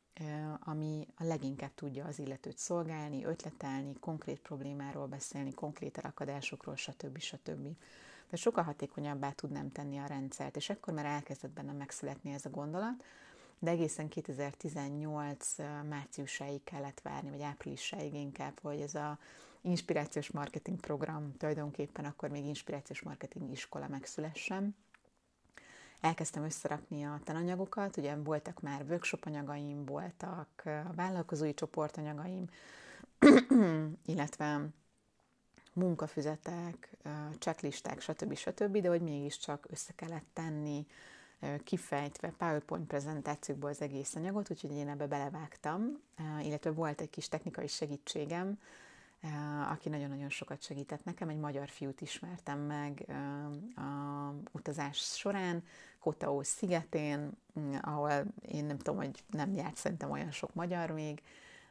ami 0.60 1.06
a 1.14 1.24
leginkább 1.24 1.74
tudja 1.74 2.04
az 2.04 2.18
illetőt 2.18 2.58
szolgálni, 2.58 3.24
ötletelni, 3.24 3.94
konkrét 4.00 4.40
problémáról 4.40 5.06
beszélni, 5.06 5.52
konkrét 5.52 5.98
elakadásokról, 5.98 6.76
stb. 6.76 7.18
stb. 7.18 7.76
De 8.32 8.38
sokkal 8.38 8.64
hatékonyabbá 8.64 9.30
tudnám 9.30 9.70
tenni 9.70 9.98
a 9.98 10.06
rendszert, 10.06 10.56
és 10.56 10.70
ekkor 10.70 10.94
már 10.94 11.04
elkezdett 11.04 11.50
bennem 11.50 11.76
megszületni 11.76 12.32
ez 12.32 12.44
a 12.44 12.50
gondolat, 12.50 13.04
de 13.58 13.70
egészen 13.70 14.08
2018 14.08 15.56
márciusáig 15.88 16.64
kellett 16.64 17.00
várni, 17.00 17.30
vagy 17.30 17.42
áprilisáig 17.42 18.14
inkább, 18.14 18.58
hogy 18.62 18.80
ez 18.80 18.94
a 18.94 19.18
inspirációs 19.60 20.30
marketing 20.30 20.80
program, 20.80 21.36
tulajdonképpen 21.36 22.04
akkor 22.04 22.28
még 22.28 22.44
inspirációs 22.44 23.02
marketing 23.02 23.50
iskola 23.50 23.88
megszülessen. 23.88 24.76
Elkezdtem 26.00 26.44
összerakni 26.44 27.04
a 27.04 27.20
tananyagokat, 27.24 27.96
ugye 27.96 28.16
voltak 28.16 28.60
már 28.60 28.84
workshop 28.88 29.26
anyagaim, 29.26 29.84
voltak 29.84 30.62
a 30.64 30.92
vállalkozói 30.94 31.54
csoportanyagaim, 31.54 32.44
illetve 34.12 34.68
munkafüzetek, 35.72 36.90
checklisták, 37.38 38.00
stb. 38.00 38.34
stb., 38.34 38.78
de 38.78 38.88
hogy 38.88 39.02
mégiscsak 39.02 39.66
össze 39.70 39.92
kellett 39.96 40.26
tenni, 40.32 40.86
kifejtve 41.64 42.32
PowerPoint 42.38 42.86
prezentációkból 42.86 43.70
az 43.70 43.80
egész 43.80 44.14
anyagot, 44.14 44.50
úgyhogy 44.50 44.72
én 44.72 44.88
ebbe 44.88 45.06
belevágtam, 45.06 46.00
illetve 46.42 46.70
volt 46.70 47.00
egy 47.00 47.10
kis 47.10 47.28
technikai 47.28 47.66
segítségem, 47.66 48.58
aki 49.70 49.88
nagyon-nagyon 49.88 50.28
sokat 50.28 50.62
segített 50.62 51.04
nekem. 51.04 51.28
Egy 51.28 51.38
magyar 51.38 51.68
fiút 51.68 52.00
ismertem 52.00 52.58
meg 52.58 53.04
a 53.76 54.34
utazás 54.52 54.96
során, 54.96 55.64
Kotaó 55.98 56.42
szigetén, 56.42 57.30
ahol 57.80 58.24
én 58.40 58.64
nem 58.64 58.76
tudom, 58.76 58.96
hogy 58.96 59.24
nem 59.30 59.52
járt 59.54 59.76
szerintem 59.76 60.10
olyan 60.10 60.30
sok 60.30 60.54
magyar 60.54 60.90
még, 60.90 61.22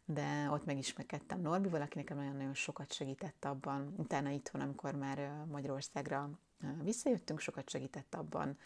de 0.05 0.49
ott 0.51 0.65
megismerkedtem 0.65 1.41
Norbival, 1.41 1.81
aki 1.81 1.97
nekem 1.97 2.17
nagyon-nagyon 2.17 2.53
sokat 2.53 2.93
segített 2.93 3.45
abban. 3.45 3.93
Utána 3.97 4.29
itthon, 4.29 4.61
amikor 4.61 4.95
már 4.95 5.45
Magyarországra 5.51 6.29
visszajöttünk, 6.83 7.39
sokat 7.39 7.69
segített 7.69 8.15
abban, 8.15 8.57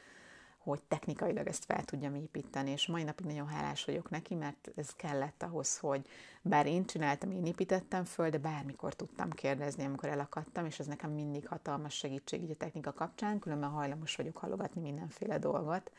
hogy 0.58 0.82
technikailag 0.88 1.48
ezt 1.48 1.66
fel 1.66 1.84
tudjam 1.84 2.16
építeni, 2.16 2.72
és 2.72 2.88
mai 2.88 3.04
napig 3.04 3.26
nagyon 3.26 3.48
hálás 3.48 3.86
vagyok 3.86 4.10
neki, 4.10 4.36
mert 4.36 4.72
ez 4.76 4.90
kellett 4.96 5.44
ahhoz, 5.44 5.78
hogy 5.78 6.08
bár 6.42 6.66
én 6.66 6.86
csináltam, 6.86 7.32
én 7.32 7.46
építettem 7.46 8.04
föl, 8.04 8.30
de 8.30 8.38
bármikor 8.38 8.94
tudtam 8.94 9.30
kérdezni, 9.30 9.86
amikor 9.86 10.10
elakadtam, 10.10 10.66
és 10.66 10.80
ez 10.80 10.86
nekem 10.86 11.12
mindig 11.12 11.48
hatalmas 11.48 11.94
segítség 11.94 12.44
így 12.44 12.52
a 12.52 12.56
technika 12.56 12.94
kapcsán, 12.94 13.40
különben 13.40 13.70
hajlamos 13.70 14.16
vagyok 14.16 14.38
halogatni 14.38 14.82
mindenféle 14.82 15.40
dolgot, 15.40 15.92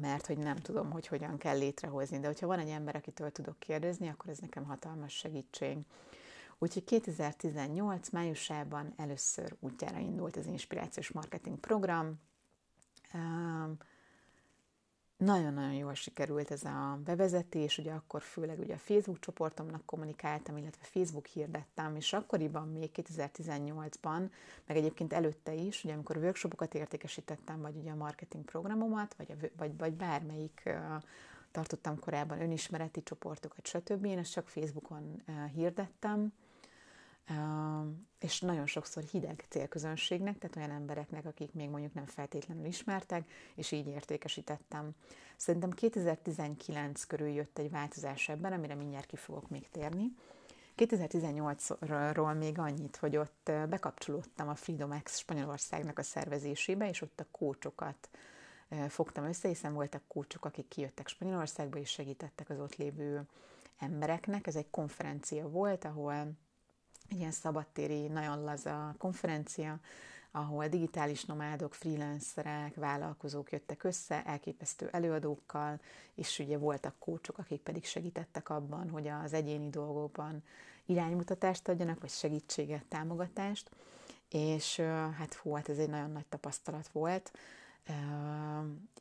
mert 0.00 0.26
hogy 0.26 0.38
nem 0.38 0.56
tudom, 0.56 0.90
hogy 0.90 1.06
hogyan 1.06 1.38
kell 1.38 1.58
létrehozni, 1.58 2.18
de 2.18 2.26
hogyha 2.26 2.46
van 2.46 2.58
egy 2.58 2.68
ember, 2.68 2.96
akitől 2.96 3.30
tudok 3.30 3.58
kérdezni, 3.58 4.08
akkor 4.08 4.30
ez 4.30 4.38
nekem 4.38 4.64
hatalmas 4.64 5.12
segítség. 5.12 5.78
Úgyhogy 6.58 6.84
2018 6.84 8.10
májusában 8.10 8.92
először 8.96 9.56
útjára 9.60 9.98
indult 9.98 10.36
az 10.36 10.46
Inspirációs 10.46 11.10
Marketing 11.10 11.58
Program, 11.58 12.20
nagyon-nagyon 15.24 15.72
jól 15.72 15.94
sikerült 15.94 16.50
ez 16.50 16.64
a 16.64 16.98
bevezetés, 17.04 17.78
ugye 17.78 17.92
akkor 17.92 18.22
főleg 18.22 18.58
ugye 18.58 18.74
a 18.74 18.78
Facebook 18.78 19.18
csoportomnak 19.18 19.86
kommunikáltam, 19.86 20.56
illetve 20.56 20.84
Facebook 20.84 21.26
hirdettem, 21.26 21.96
és 21.96 22.12
akkoriban 22.12 22.68
még 22.68 22.90
2018-ban, 22.94 24.30
meg 24.66 24.76
egyébként 24.76 25.12
előtte 25.12 25.52
is, 25.54 25.84
ugye 25.84 25.92
amikor 25.92 26.16
workshopokat 26.16 26.74
értékesítettem, 26.74 27.60
vagy 27.60 27.76
ugye 27.76 27.90
a 27.90 27.96
marketing 27.96 28.44
programomat, 28.44 29.14
vagy, 29.14 29.30
a, 29.30 29.46
vagy, 29.56 29.76
vagy 29.76 29.92
bármelyik 29.92 30.62
uh, 30.66 30.74
tartottam 31.50 31.98
korábban 31.98 32.40
önismereti 32.40 33.02
csoportokat, 33.02 33.66
stb. 33.66 34.04
Én 34.04 34.18
ezt 34.18 34.32
csak 34.32 34.48
Facebookon 34.48 35.22
hirdettem, 35.54 36.32
és 38.18 38.40
nagyon 38.40 38.66
sokszor 38.66 39.02
hideg 39.02 39.44
célközönségnek, 39.48 40.38
tehát 40.38 40.56
olyan 40.56 40.70
embereknek, 40.70 41.26
akik 41.26 41.52
még 41.52 41.68
mondjuk 41.68 41.94
nem 41.94 42.06
feltétlenül 42.06 42.64
ismertek, 42.64 43.30
és 43.54 43.72
így 43.72 43.86
értékesítettem. 43.86 44.90
Szerintem 45.36 45.70
2019 45.70 47.04
körül 47.04 47.28
jött 47.28 47.58
egy 47.58 47.70
változás 47.70 48.28
ebben, 48.28 48.52
amire 48.52 48.74
mindjárt 48.74 49.06
ki 49.06 49.16
fogok 49.16 49.48
még 49.48 49.68
térni. 49.68 50.14
2018-ról 50.76 52.38
még 52.38 52.58
annyit, 52.58 52.96
hogy 52.96 53.16
ott 53.16 53.50
bekapcsolódtam 53.68 54.48
a 54.48 54.54
Freedom 54.54 55.02
X 55.02 55.18
Spanyolországnak 55.18 55.98
a 55.98 56.02
szervezésébe, 56.02 56.88
és 56.88 57.00
ott 57.00 57.20
a 57.20 57.26
kócsokat 57.30 58.08
fogtam 58.88 59.24
össze, 59.24 59.48
hiszen 59.48 59.74
voltak 59.74 60.02
kócsok, 60.08 60.44
akik 60.44 60.68
kijöttek 60.68 61.08
Spanyolországba, 61.08 61.78
és 61.78 61.90
segítettek 61.90 62.50
az 62.50 62.60
ott 62.60 62.76
lévő 62.76 63.22
embereknek. 63.78 64.46
Ez 64.46 64.56
egy 64.56 64.70
konferencia 64.70 65.48
volt, 65.48 65.84
ahol 65.84 66.32
egy 67.08 67.18
ilyen 67.18 67.30
szabadtéri, 67.30 68.06
nagyon 68.06 68.44
laza 68.44 68.94
konferencia, 68.98 69.78
ahol 70.30 70.68
digitális 70.68 71.24
nomádok, 71.24 71.74
freelancerek, 71.74 72.74
vállalkozók 72.74 73.52
jöttek 73.52 73.84
össze, 73.84 74.24
elképesztő 74.24 74.88
előadókkal, 74.92 75.80
és 76.14 76.38
ugye 76.38 76.58
voltak 76.58 76.94
kócsok, 76.98 77.38
akik 77.38 77.60
pedig 77.60 77.84
segítettek 77.84 78.48
abban, 78.48 78.90
hogy 78.90 79.08
az 79.08 79.32
egyéni 79.32 79.70
dolgokban 79.70 80.42
iránymutatást 80.86 81.68
adjanak, 81.68 82.00
vagy 82.00 82.10
segítséget, 82.10 82.84
támogatást, 82.84 83.70
és 84.28 84.76
hát 85.18 85.34
fú, 85.34 85.52
hát 85.52 85.68
ez 85.68 85.78
egy 85.78 85.88
nagyon 85.88 86.10
nagy 86.10 86.26
tapasztalat 86.26 86.88
volt, 86.88 87.32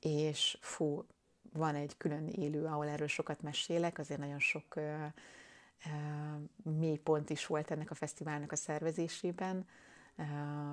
és 0.01 0.57
fú, 0.61 1.05
van 1.53 1.75
egy 1.75 1.97
külön 1.97 2.27
élő, 2.27 2.65
ahol 2.65 2.87
erről 2.87 3.07
sokat 3.07 3.41
mesélek, 3.41 3.99
azért 3.99 4.19
nagyon 4.19 4.39
sok 4.39 4.75
mély 6.63 6.97
pont 6.97 7.29
is 7.29 7.45
volt 7.45 7.71
ennek 7.71 7.91
a 7.91 7.95
fesztiválnak 7.95 8.51
a 8.51 8.55
szervezésében. 8.55 9.65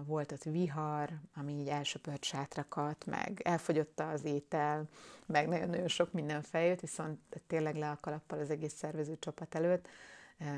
Volt 0.04 0.32
ott 0.32 0.42
vihar, 0.42 1.10
ami 1.34 1.52
így 1.52 1.68
elsöpört 1.68 2.24
sátrakat, 2.24 3.06
meg 3.06 3.40
elfogyott 3.44 4.00
az 4.00 4.24
étel, 4.24 4.88
meg 5.26 5.48
nagyon-nagyon 5.48 5.88
sok 5.88 6.12
minden 6.12 6.42
feljött, 6.42 6.80
viszont 6.80 7.18
tényleg 7.46 7.76
le 7.76 7.90
a 7.90 7.98
kalappal 8.00 8.38
az 8.38 8.50
egész 8.50 8.74
szervező 8.74 9.18
csapat 9.18 9.54
előtt, 9.54 9.88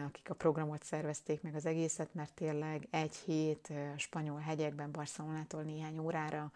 akik 0.07 0.31
a 0.31 0.35
programot 0.35 0.83
szervezték 0.83 1.43
meg 1.43 1.55
az 1.55 1.67
egészet, 1.67 2.15
mert 2.15 2.35
tényleg 2.35 2.89
egy 2.91 3.17
hét 3.17 3.73
spanyol 3.97 4.41
hegyekben, 4.41 4.93
Barcelonától 4.93 5.63
néhány 5.63 5.99
órára 5.99 6.53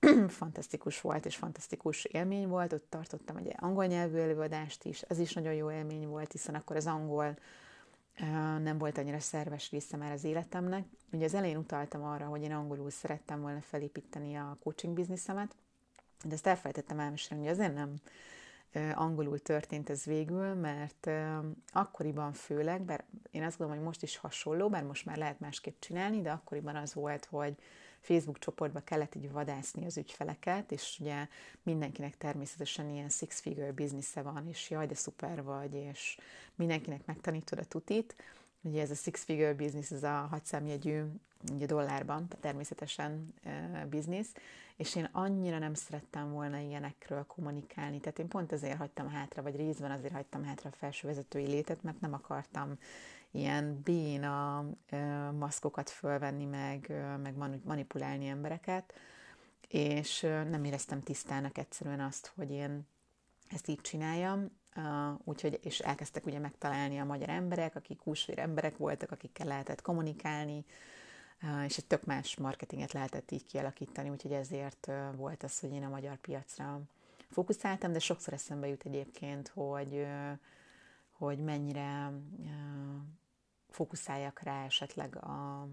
fantasztikus 0.28 1.00
volt, 1.00 1.26
és 1.26 1.36
fantasztikus 1.36 2.04
élmény 2.04 2.48
volt. 2.48 2.72
Ott 2.72 2.86
tartottam 2.88 3.36
egy 3.36 3.54
angol 3.56 3.86
nyelvű 3.86 4.18
előadást 4.18 4.84
is, 4.84 5.02
az 5.08 5.18
is 5.18 5.32
nagyon 5.32 5.54
jó 5.54 5.70
élmény 5.70 6.06
volt, 6.06 6.32
hiszen 6.32 6.54
akkor 6.54 6.76
az 6.76 6.86
angol 6.86 7.36
nem 8.62 8.78
volt 8.78 8.98
annyira 8.98 9.20
szerves 9.20 9.70
része 9.70 9.96
már 9.96 10.12
az 10.12 10.24
életemnek. 10.24 10.84
Ugye 11.12 11.24
az 11.24 11.34
elején 11.34 11.56
utaltam 11.56 12.02
arra, 12.02 12.26
hogy 12.26 12.42
én 12.42 12.52
angolul 12.52 12.90
szerettem 12.90 13.40
volna 13.40 13.60
felépíteni 13.60 14.36
a 14.36 14.56
coaching 14.62 14.94
bizniszemet, 14.94 15.54
de 16.24 16.34
ezt 16.34 16.46
elfelejtettem 16.46 16.98
elmesélni, 16.98 17.42
hogy 17.42 17.52
azért 17.52 17.74
nem 17.74 17.94
angolul 18.94 19.38
történt 19.38 19.90
ez 19.90 20.04
végül, 20.04 20.54
mert 20.54 21.10
akkoriban 21.72 22.32
főleg, 22.32 22.82
bár 22.82 23.04
én 23.30 23.42
azt 23.42 23.58
gondolom, 23.58 23.82
hogy 23.82 23.92
most 23.92 24.02
is 24.02 24.16
hasonló, 24.16 24.68
bár 24.68 24.82
most 24.82 25.04
már 25.04 25.16
lehet 25.16 25.40
másképp 25.40 25.78
csinálni, 25.78 26.22
de 26.22 26.30
akkoriban 26.30 26.76
az 26.76 26.94
volt, 26.94 27.24
hogy 27.24 27.54
Facebook 28.06 28.38
csoportba 28.38 28.80
kellett 28.80 29.14
így 29.14 29.32
vadászni 29.32 29.84
az 29.84 29.96
ügyfeleket, 29.96 30.72
és 30.72 30.96
ugye 31.00 31.26
mindenkinek 31.62 32.16
természetesen 32.16 32.90
ilyen 32.90 33.08
six-figure 33.08 33.72
biznisze 33.72 34.22
van, 34.22 34.48
és 34.48 34.70
jaj, 34.70 34.86
de 34.86 34.94
szuper 34.94 35.42
vagy, 35.42 35.74
és 35.74 36.18
mindenkinek 36.54 37.06
megtanítod 37.06 37.58
a 37.58 37.64
tutit. 37.64 38.16
Ugye 38.60 38.80
ez 38.80 38.90
a 38.90 38.94
six-figure 38.94 39.54
business, 39.54 39.90
ez 39.90 40.02
a 40.02 40.26
hatszámjegyű 40.30 41.02
ugye 41.52 41.66
dollárban 41.66 42.28
természetesen 42.40 43.34
biznisz, 43.90 44.32
és 44.76 44.96
én 44.96 45.08
annyira 45.12 45.58
nem 45.58 45.74
szerettem 45.74 46.32
volna 46.32 46.58
ilyenekről 46.58 47.26
kommunikálni, 47.26 48.00
tehát 48.00 48.18
én 48.18 48.28
pont 48.28 48.52
ezért 48.52 48.76
hagytam 48.76 49.08
hátra, 49.08 49.42
vagy 49.42 49.56
részben 49.56 49.90
azért 49.90 50.12
hagytam 50.12 50.44
hátra 50.44 50.70
a 50.70 50.76
felső 50.76 51.06
vezetői 51.06 51.46
létet, 51.46 51.82
mert 51.82 52.00
nem 52.00 52.12
akartam 52.12 52.78
ilyen 53.36 53.80
béna 53.84 54.64
maszkokat 55.38 55.90
fölvenni, 55.90 56.44
meg, 56.44 56.92
meg 57.22 57.36
manipulálni 57.64 58.26
embereket, 58.26 58.94
és 59.68 60.20
nem 60.20 60.64
éreztem 60.64 61.02
tisztának 61.02 61.58
egyszerűen 61.58 62.00
azt, 62.00 62.32
hogy 62.36 62.50
én 62.50 62.86
ezt 63.48 63.68
így 63.68 63.80
csináljam, 63.80 64.50
úgyhogy, 65.24 65.60
és 65.62 65.78
elkezdtek 65.78 66.26
ugye 66.26 66.38
megtalálni 66.38 66.98
a 66.98 67.04
magyar 67.04 67.28
emberek, 67.28 67.76
akik 67.76 68.00
húsvér 68.00 68.38
emberek 68.38 68.76
voltak, 68.76 69.10
akikkel 69.10 69.46
lehetett 69.46 69.82
kommunikálni, 69.82 70.64
és 71.66 71.76
egy 71.76 71.86
tök 71.86 72.04
más 72.04 72.36
marketinget 72.36 72.92
lehetett 72.92 73.30
így 73.30 73.46
kialakítani, 73.46 74.10
úgyhogy 74.10 74.32
ezért 74.32 74.90
volt 75.16 75.42
az, 75.42 75.58
hogy 75.60 75.72
én 75.72 75.84
a 75.84 75.88
magyar 75.88 76.16
piacra 76.16 76.80
fókuszáltam, 77.30 77.92
de 77.92 77.98
sokszor 77.98 78.32
eszembe 78.32 78.66
jut 78.66 78.84
egyébként, 78.84 79.48
hogy, 79.48 80.06
hogy 81.10 81.38
mennyire 81.38 82.12
fókuszáljak 83.76 84.40
rá 84.40 84.64
esetleg 84.64 85.16
a 85.16 85.68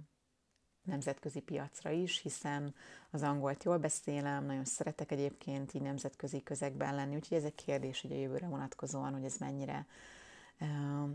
nemzetközi 0.83 1.39
piacra 1.39 1.89
is, 1.89 2.21
hiszen 2.21 2.75
az 3.11 3.21
angolt 3.21 3.63
jól 3.63 3.77
beszélem, 3.77 4.45
nagyon 4.45 4.65
szeretek 4.65 5.11
egyébként 5.11 5.73
így 5.73 5.81
nemzetközi 5.81 6.43
közegben 6.43 6.95
lenni, 6.95 7.15
úgyhogy 7.15 7.37
ez 7.37 7.43
egy 7.43 7.55
kérdés 7.55 8.01
hogy 8.01 8.11
a 8.11 8.15
jövőre 8.15 8.47
vonatkozóan, 8.47 9.13
hogy 9.13 9.23
ez 9.23 9.37
mennyire, 9.37 9.85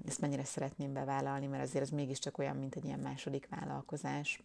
ezt 0.07 0.20
mennyire 0.20 0.45
szeretném 0.45 0.93
bevállalni, 0.93 1.47
mert 1.47 1.62
azért 1.62 1.84
ez 1.84 1.91
mégiscsak 1.91 2.39
olyan, 2.39 2.57
mint 2.57 2.74
egy 2.74 2.84
ilyen 2.84 3.01
második 3.01 3.49
vállalkozás. 3.51 4.43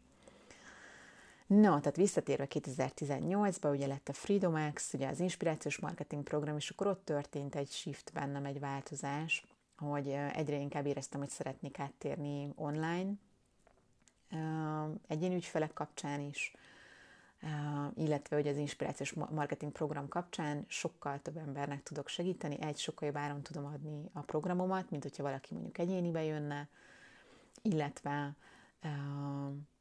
No, 1.48 1.80
tehát 1.80 1.96
visszatérve 1.96 2.48
2018-ba, 2.50 3.72
ugye 3.72 3.88
lett 3.88 4.10
a 4.10 4.14
Freedom 4.14 4.74
X, 4.74 4.94
ugye 4.94 5.08
az 5.08 5.20
inspirációs 5.20 5.80
marketing 5.80 6.24
program, 6.24 6.58
és 6.58 6.70
akkor 6.70 6.88
ott 6.88 7.06
történt 7.06 7.56
egy 7.56 7.70
shift 7.70 8.12
bennem, 8.14 8.46
egy 8.46 8.60
változás, 8.60 9.46
hogy 9.90 10.08
egyre 10.34 10.56
inkább 10.56 10.86
éreztem, 10.86 11.20
hogy 11.20 11.30
szeretnék 11.30 11.80
áttérni 11.80 12.52
online, 12.56 13.12
egyéni 15.08 15.36
ügyfelek 15.36 15.74
kapcsán 15.74 16.20
is, 16.20 16.54
illetve 17.96 18.36
hogy 18.36 18.48
az 18.48 18.58
inspirációs 18.58 19.14
marketing 19.14 19.72
program 19.72 20.08
kapcsán 20.08 20.66
sokkal 20.68 21.22
több 21.22 21.38
embernek 21.38 21.84
tudok 21.84 22.08
segíteni, 22.08 22.62
egy 22.62 22.78
sokkal 22.78 23.08
jobb 23.08 23.18
áron 23.18 23.42
tudom 23.42 23.66
adni 23.66 24.10
a 24.14 24.20
programomat, 24.20 24.90
mint 24.90 25.04
hogyha 25.04 25.24
valaki 25.24 25.54
mondjuk 25.54 25.78
egyénibe 25.78 26.24
jönne, 26.24 26.68
illetve 27.62 28.36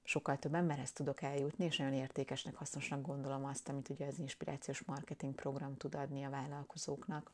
sokkal 0.03 0.39
több 0.39 0.55
emberhez 0.55 0.93
tudok 0.93 1.23
eljutni, 1.23 1.65
és 1.65 1.77
nagyon 1.77 1.95
értékesnek, 1.95 2.55
hasznosnak 2.55 3.07
gondolom 3.07 3.45
azt, 3.45 3.69
amit 3.69 3.89
ugye 3.89 4.07
az 4.07 4.19
inspirációs 4.19 4.83
marketing 4.83 5.35
program 5.35 5.77
tud 5.77 5.95
adni 5.95 6.25
a 6.25 6.31
vállalkozóknak. 6.31 7.31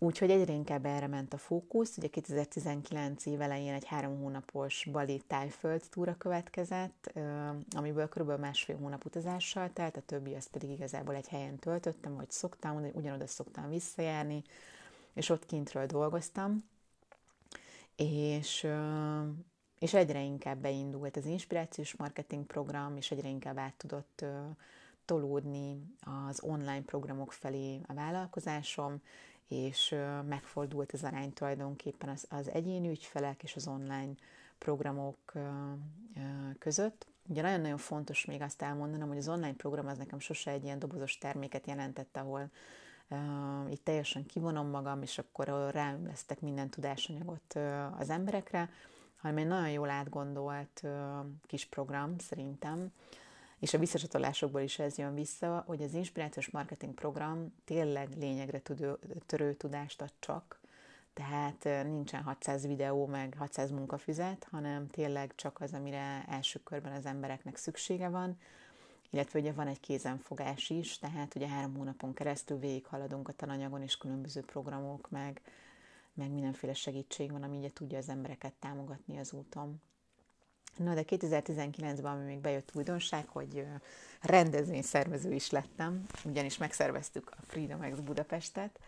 Úgyhogy 0.00 0.30
egyre 0.30 0.52
inkább 0.52 0.84
erre 0.84 1.06
ment 1.06 1.34
a 1.34 1.38
fókusz. 1.38 1.96
Ugye 1.96 2.08
2019 2.08 3.26
év 3.26 3.40
elején 3.40 3.72
egy 3.72 3.84
három 3.84 4.18
hónapos 4.20 4.86
Bali 4.92 5.22
tájföld 5.26 5.82
túra 5.90 6.16
következett, 6.16 7.12
amiből 7.76 8.08
kb. 8.08 8.30
másfél 8.30 8.76
hónap 8.76 9.04
utazással 9.04 9.72
telt, 9.72 9.96
a 9.96 10.00
többi 10.00 10.34
az 10.34 10.50
pedig 10.50 10.70
igazából 10.70 11.14
egy 11.14 11.28
helyen 11.28 11.56
töltöttem, 11.56 12.14
vagy 12.14 12.30
szoktam, 12.30 12.90
ugyanoda 12.92 13.26
szoktam 13.26 13.68
visszajárni, 13.68 14.42
és 15.14 15.28
ott 15.28 15.46
kintről 15.46 15.86
dolgoztam. 15.86 16.64
És, 17.96 18.66
és 19.78 19.94
egyre 19.94 20.22
inkább 20.22 20.58
beindult 20.58 21.16
az 21.16 21.24
inspirációs 21.24 21.96
marketing 21.96 22.46
program, 22.46 22.96
és 22.96 23.10
egyre 23.10 23.28
inkább 23.28 23.58
át 23.58 23.74
tudott 23.76 24.24
tolódni 25.04 25.94
az 26.00 26.42
online 26.42 26.82
programok 26.82 27.32
felé 27.32 27.80
a 27.86 27.94
vállalkozásom, 27.94 29.02
és 29.48 29.94
megfordult 30.28 30.92
az 30.92 31.04
arány 31.04 31.32
tulajdonképpen 31.32 32.08
az, 32.08 32.26
az 32.28 32.50
egyéni 32.50 32.88
ügyfelek 32.88 33.42
és 33.42 33.56
az 33.56 33.66
online 33.66 34.12
programok 34.58 35.32
között. 36.58 37.06
Ugye 37.28 37.42
nagyon-nagyon 37.42 37.78
fontos 37.78 38.24
még 38.24 38.42
azt 38.42 38.62
elmondanom, 38.62 39.08
hogy 39.08 39.18
az 39.18 39.28
online 39.28 39.54
program 39.54 39.86
az 39.86 39.98
nekem 39.98 40.18
sose 40.18 40.50
egy 40.50 40.64
ilyen 40.64 40.78
dobozos 40.78 41.18
terméket 41.18 41.66
jelentett, 41.66 42.16
ahol 42.16 42.50
uh, 43.08 43.18
itt 43.70 43.84
teljesen 43.84 44.26
kivonom 44.26 44.66
magam, 44.66 45.02
és 45.02 45.18
akkor 45.18 45.70
ráömlesztek 45.70 46.40
minden 46.40 46.70
tudásanyagot 46.70 47.54
uh, 47.54 48.00
az 48.00 48.10
emberekre, 48.10 48.70
hanem 49.16 49.36
egy 49.36 49.46
nagyon 49.46 49.70
jól 49.70 49.90
átgondolt 49.90 50.80
uh, 50.82 50.90
kis 51.46 51.64
program 51.66 52.18
szerintem, 52.18 52.92
és 53.58 53.74
a 53.74 53.78
visszacsatolásokból 53.78 54.60
is 54.60 54.78
ez 54.78 54.98
jön 54.98 55.14
vissza, 55.14 55.64
hogy 55.66 55.82
az 55.82 55.94
inspirációs 55.94 56.50
marketing 56.50 56.94
program 56.94 57.54
tényleg 57.64 58.08
lényegre 58.16 58.62
tudő, 58.62 58.98
törő 59.26 59.54
tudást 59.54 60.02
ad 60.02 60.12
csak, 60.18 60.60
tehát 61.12 61.84
nincsen 61.84 62.22
600 62.22 62.66
videó, 62.66 63.06
meg 63.06 63.34
600 63.38 63.70
munkafüzet, 63.70 64.46
hanem 64.50 64.88
tényleg 64.88 65.34
csak 65.34 65.60
az, 65.60 65.72
amire 65.72 66.24
első 66.28 66.60
körben 66.62 66.92
az 66.92 67.06
embereknek 67.06 67.56
szüksége 67.56 68.08
van, 68.08 68.38
illetve 69.10 69.38
ugye 69.38 69.52
van 69.52 69.66
egy 69.66 69.80
kézenfogás 69.80 70.70
is, 70.70 70.98
tehát 70.98 71.34
ugye 71.34 71.48
három 71.48 71.74
hónapon 71.74 72.14
keresztül 72.14 72.58
végighaladunk 72.58 73.28
a 73.28 73.32
tananyagon, 73.32 73.82
és 73.82 73.96
különböző 73.96 74.40
programok, 74.40 75.10
meg, 75.10 75.40
meg 76.14 76.30
mindenféle 76.30 76.74
segítség 76.74 77.32
van, 77.32 77.42
ami 77.42 77.56
ugye 77.56 77.72
tudja 77.72 77.98
az 77.98 78.08
embereket 78.08 78.52
támogatni 78.52 79.18
az 79.18 79.32
úton. 79.32 79.80
No, 80.78 80.94
de 80.94 81.02
2019-ben, 81.06 82.12
ami 82.12 82.24
még 82.24 82.38
bejött 82.38 82.70
újdonság, 82.74 83.28
hogy 83.28 83.66
rendezvényszervező 84.20 85.32
is 85.32 85.50
lettem, 85.50 86.04
ugyanis 86.24 86.58
megszerveztük 86.58 87.30
a 87.30 87.42
Freedom 87.46 87.90
X 87.90 87.98
Budapestet, 87.98 88.80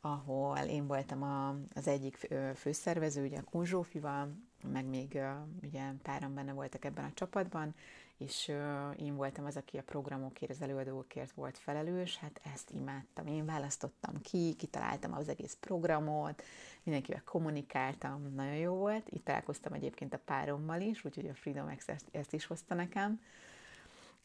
ahol 0.00 0.58
én 0.58 0.86
voltam 0.86 1.22
a, 1.22 1.56
az 1.74 1.86
egyik 1.86 2.28
főszervező, 2.54 3.24
ugye 3.24 3.38
a 3.38 3.50
Kunzsófival, 3.50 4.36
meg 4.72 4.84
még 4.84 5.18
ugye 5.62 5.82
páran 6.02 6.34
benne 6.34 6.52
voltak 6.52 6.84
ebben 6.84 7.04
a 7.04 7.12
csapatban, 7.14 7.74
és 8.18 8.48
én 8.96 9.16
voltam 9.16 9.44
az, 9.44 9.56
aki 9.56 9.78
a 9.78 9.82
programokért, 9.82 10.50
az 10.50 10.62
előadókért 10.62 11.32
volt 11.32 11.58
felelős, 11.58 12.16
hát 12.16 12.40
ezt 12.54 12.70
imádtam. 12.70 13.26
Én 13.26 13.44
választottam 13.44 14.20
ki, 14.20 14.54
kitaláltam 14.58 15.12
az 15.12 15.28
egész 15.28 15.56
programot, 15.60 16.42
mindenkivel 16.82 17.22
kommunikáltam, 17.24 18.34
nagyon 18.34 18.56
jó 18.56 18.74
volt. 18.74 19.08
Itt 19.10 19.24
találkoztam 19.24 19.72
egyébként 19.72 20.14
a 20.14 20.20
párommal 20.24 20.80
is, 20.80 21.04
úgyhogy 21.04 21.28
a 21.28 21.34
Freedom 21.34 21.76
X 21.76 21.88
ezt, 21.88 22.04
ezt 22.10 22.32
is 22.32 22.46
hozta 22.46 22.74
nekem. 22.74 23.20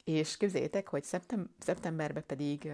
És 0.04 0.38
képzeljétek, 0.38 0.88
hogy 0.88 1.04
szeptem- 1.04 1.50
szeptemberben 1.60 2.24
pedig 2.26 2.72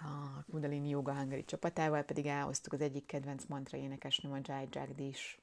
a 0.00 0.44
Kundalini 0.50 0.88
Yoga 0.88 1.14
Hungary 1.14 1.44
csapatával 1.44 2.02
pedig 2.02 2.26
elhoztuk 2.26 2.72
az 2.72 2.80
egyik 2.80 3.06
kedvenc 3.06 3.44
mantra 3.44 3.78
énekesnőm, 3.78 4.32
a 4.32 4.38
Jai 4.42 4.68
Jagdish, 4.70 5.38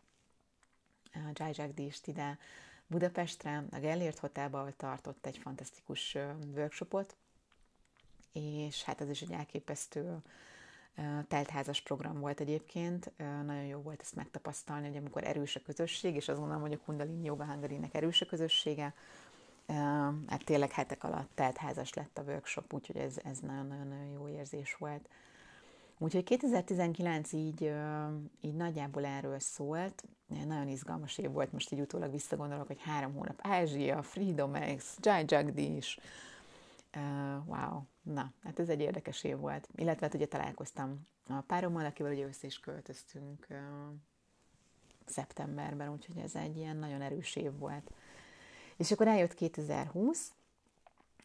Jai 1.34 1.52
Jagdish-t 1.54 2.08
ide 2.08 2.38
Budapestre, 2.88 3.64
a 3.72 3.80
Gellért 3.80 4.20
Hotelba, 4.20 4.68
tartott 4.78 5.26
egy 5.26 5.38
fantasztikus 5.38 6.18
workshopot, 6.56 7.16
és 8.34 8.84
hát 8.84 9.02
ez 9.02 9.10
is 9.10 9.22
egy 9.22 9.32
elképesztő 9.32 10.18
teltházas 11.28 11.82
program 11.82 12.20
volt 12.20 12.40
egyébként, 12.40 13.12
nagyon 13.18 13.66
jó 13.66 13.80
volt 13.80 14.02
ezt 14.02 14.16
megtapasztalni, 14.16 14.88
hogy 14.88 14.98
amikor 14.98 15.24
erős 15.24 15.56
a 15.56 15.62
közösség, 15.62 16.16
és 16.16 16.28
azt 16.28 16.40
gondolom, 16.40 16.62
hogy 16.62 16.74
a 16.74 16.80
Kundalini 16.86 17.26
Yoga 17.26 17.46
hungary 17.46 17.80
erős 17.92 18.22
a 18.22 18.26
közössége, 18.26 18.94
hát 20.28 20.44
tényleg 20.46 20.72
hetek 20.72 21.04
alatt 21.04 21.30
teltházas 21.34 21.94
lett 21.94 22.18
a 22.18 22.22
workshop, 22.22 22.74
úgyhogy 22.74 22.98
ez, 22.98 23.18
ez 23.24 23.40
nagyon-nagyon 23.40 24.06
jó 24.06 24.28
érzés 24.28 24.76
volt. 24.76 25.10
Úgyhogy 25.98 26.24
2019 26.24 27.32
így, 27.32 27.72
így 28.42 28.56
nagyjából 28.56 29.06
erről 29.06 29.40
szólt. 29.40 30.04
Nagyon 30.28 30.68
izgalmas 30.68 31.18
év 31.18 31.32
volt, 31.32 31.52
most 31.52 31.72
így 31.72 31.80
utólag 31.80 32.12
visszagondolok, 32.12 32.68
hogy 32.68 32.82
három 32.82 33.14
hónap 33.14 33.40
Ázsia, 33.42 34.02
Freedom 34.02 34.54
X, 34.76 34.98
Jai 35.02 35.24
Jagdish, 35.28 35.98
Uh, 36.96 37.48
wow, 37.48 37.82
na, 38.02 38.32
hát 38.44 38.60
ez 38.60 38.70
egy 38.70 38.80
érdekes 38.80 39.24
év 39.24 39.38
volt. 39.38 39.68
Illetve 39.76 40.06
hát 40.06 40.16
ugye 40.16 40.26
találkoztam 40.26 41.08
a 41.28 41.42
párommal, 41.48 41.86
akivel 41.86 42.12
ugye 42.12 42.26
össze 42.26 42.48
is 42.48 42.60
költöztünk 42.60 43.48
uh, 43.50 43.58
szeptemberben, 45.06 45.92
úgyhogy 45.92 46.18
ez 46.18 46.36
egy 46.36 46.58
ilyen 46.58 46.78
nagyon 46.78 47.02
erős 47.02 47.36
év 47.36 47.58
volt. 47.58 47.92
És 48.78 48.92
akkor 48.92 49.08
eljött 49.08 49.34
2020, 49.34 50.34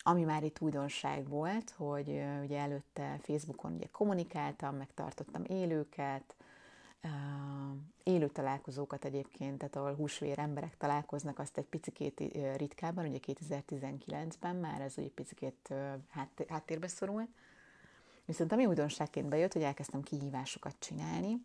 ami 0.02 0.24
már 0.24 0.42
itt 0.42 0.60
újdonság 0.60 1.28
volt, 1.28 1.70
hogy 1.70 2.22
ugye 2.42 2.58
előtte 2.58 3.18
Facebookon 3.22 3.72
ugye 3.72 3.86
kommunikáltam, 3.92 4.76
megtartottam 4.76 5.44
élőket, 5.44 6.34
élő 8.02 8.28
találkozókat 8.28 9.04
egyébként, 9.04 9.58
tehát 9.58 9.76
ahol 9.76 9.94
húsvér 9.94 10.38
emberek 10.38 10.76
találkoznak, 10.76 11.38
azt 11.38 11.58
egy 11.58 11.64
picikét 11.64 12.22
ritkában, 12.56 13.06
ugye 13.06 13.18
2019-ben 13.26 14.56
már 14.56 14.80
ez 14.80 14.94
ugye 14.98 15.08
picikét 15.08 15.74
háttérbe 16.48 16.88
szorult. 16.88 17.28
Viszont 18.24 18.52
ami 18.52 18.66
újdonságként 18.66 19.28
bejött, 19.28 19.52
hogy 19.52 19.62
elkezdtem 19.62 20.02
kihívásokat 20.02 20.76
csinálni. 20.78 21.36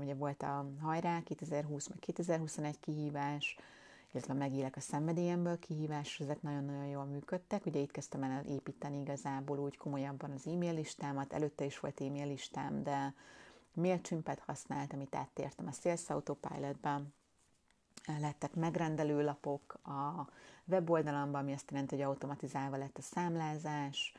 Ugye 0.00 0.14
volt 0.14 0.42
a 0.42 0.70
hajrá 0.80 1.22
2020 1.22 1.88
meg 1.88 1.98
2021 1.98 2.80
kihívás, 2.80 3.56
illetve 4.12 4.32
megélek 4.34 4.76
a 4.76 4.80
szenvedélyemből 4.80 5.58
kihívás, 5.58 6.20
ezek 6.20 6.42
nagyon-nagyon 6.42 6.86
jól 6.86 7.04
működtek. 7.04 7.66
Ugye 7.66 7.80
itt 7.80 7.90
kezdtem 7.90 8.22
el 8.22 8.44
építeni 8.44 9.00
igazából 9.00 9.58
úgy 9.58 9.76
komolyabban 9.76 10.30
az 10.30 10.46
e-mail 10.46 10.74
listámat, 10.74 11.32
előtte 11.32 11.64
is 11.64 11.80
volt 11.80 12.00
e-mail 12.00 12.26
listám, 12.26 12.82
de 12.82 13.14
MailChimp-et 13.74 14.38
használtam, 14.38 14.98
amit 14.98 15.14
áttértem 15.14 15.66
a 15.66 15.72
Sales 15.72 16.10
Autopilot-ba, 16.10 17.02
lettek 18.20 18.54
megrendelő 18.54 19.24
lapok 19.24 19.74
a 19.84 20.28
weboldalamban, 20.64 21.40
ami 21.40 21.52
azt 21.52 21.70
jelenti, 21.70 21.94
hogy 21.94 22.04
automatizálva 22.04 22.76
lett 22.76 22.98
a 22.98 23.02
számlázás, 23.02 24.14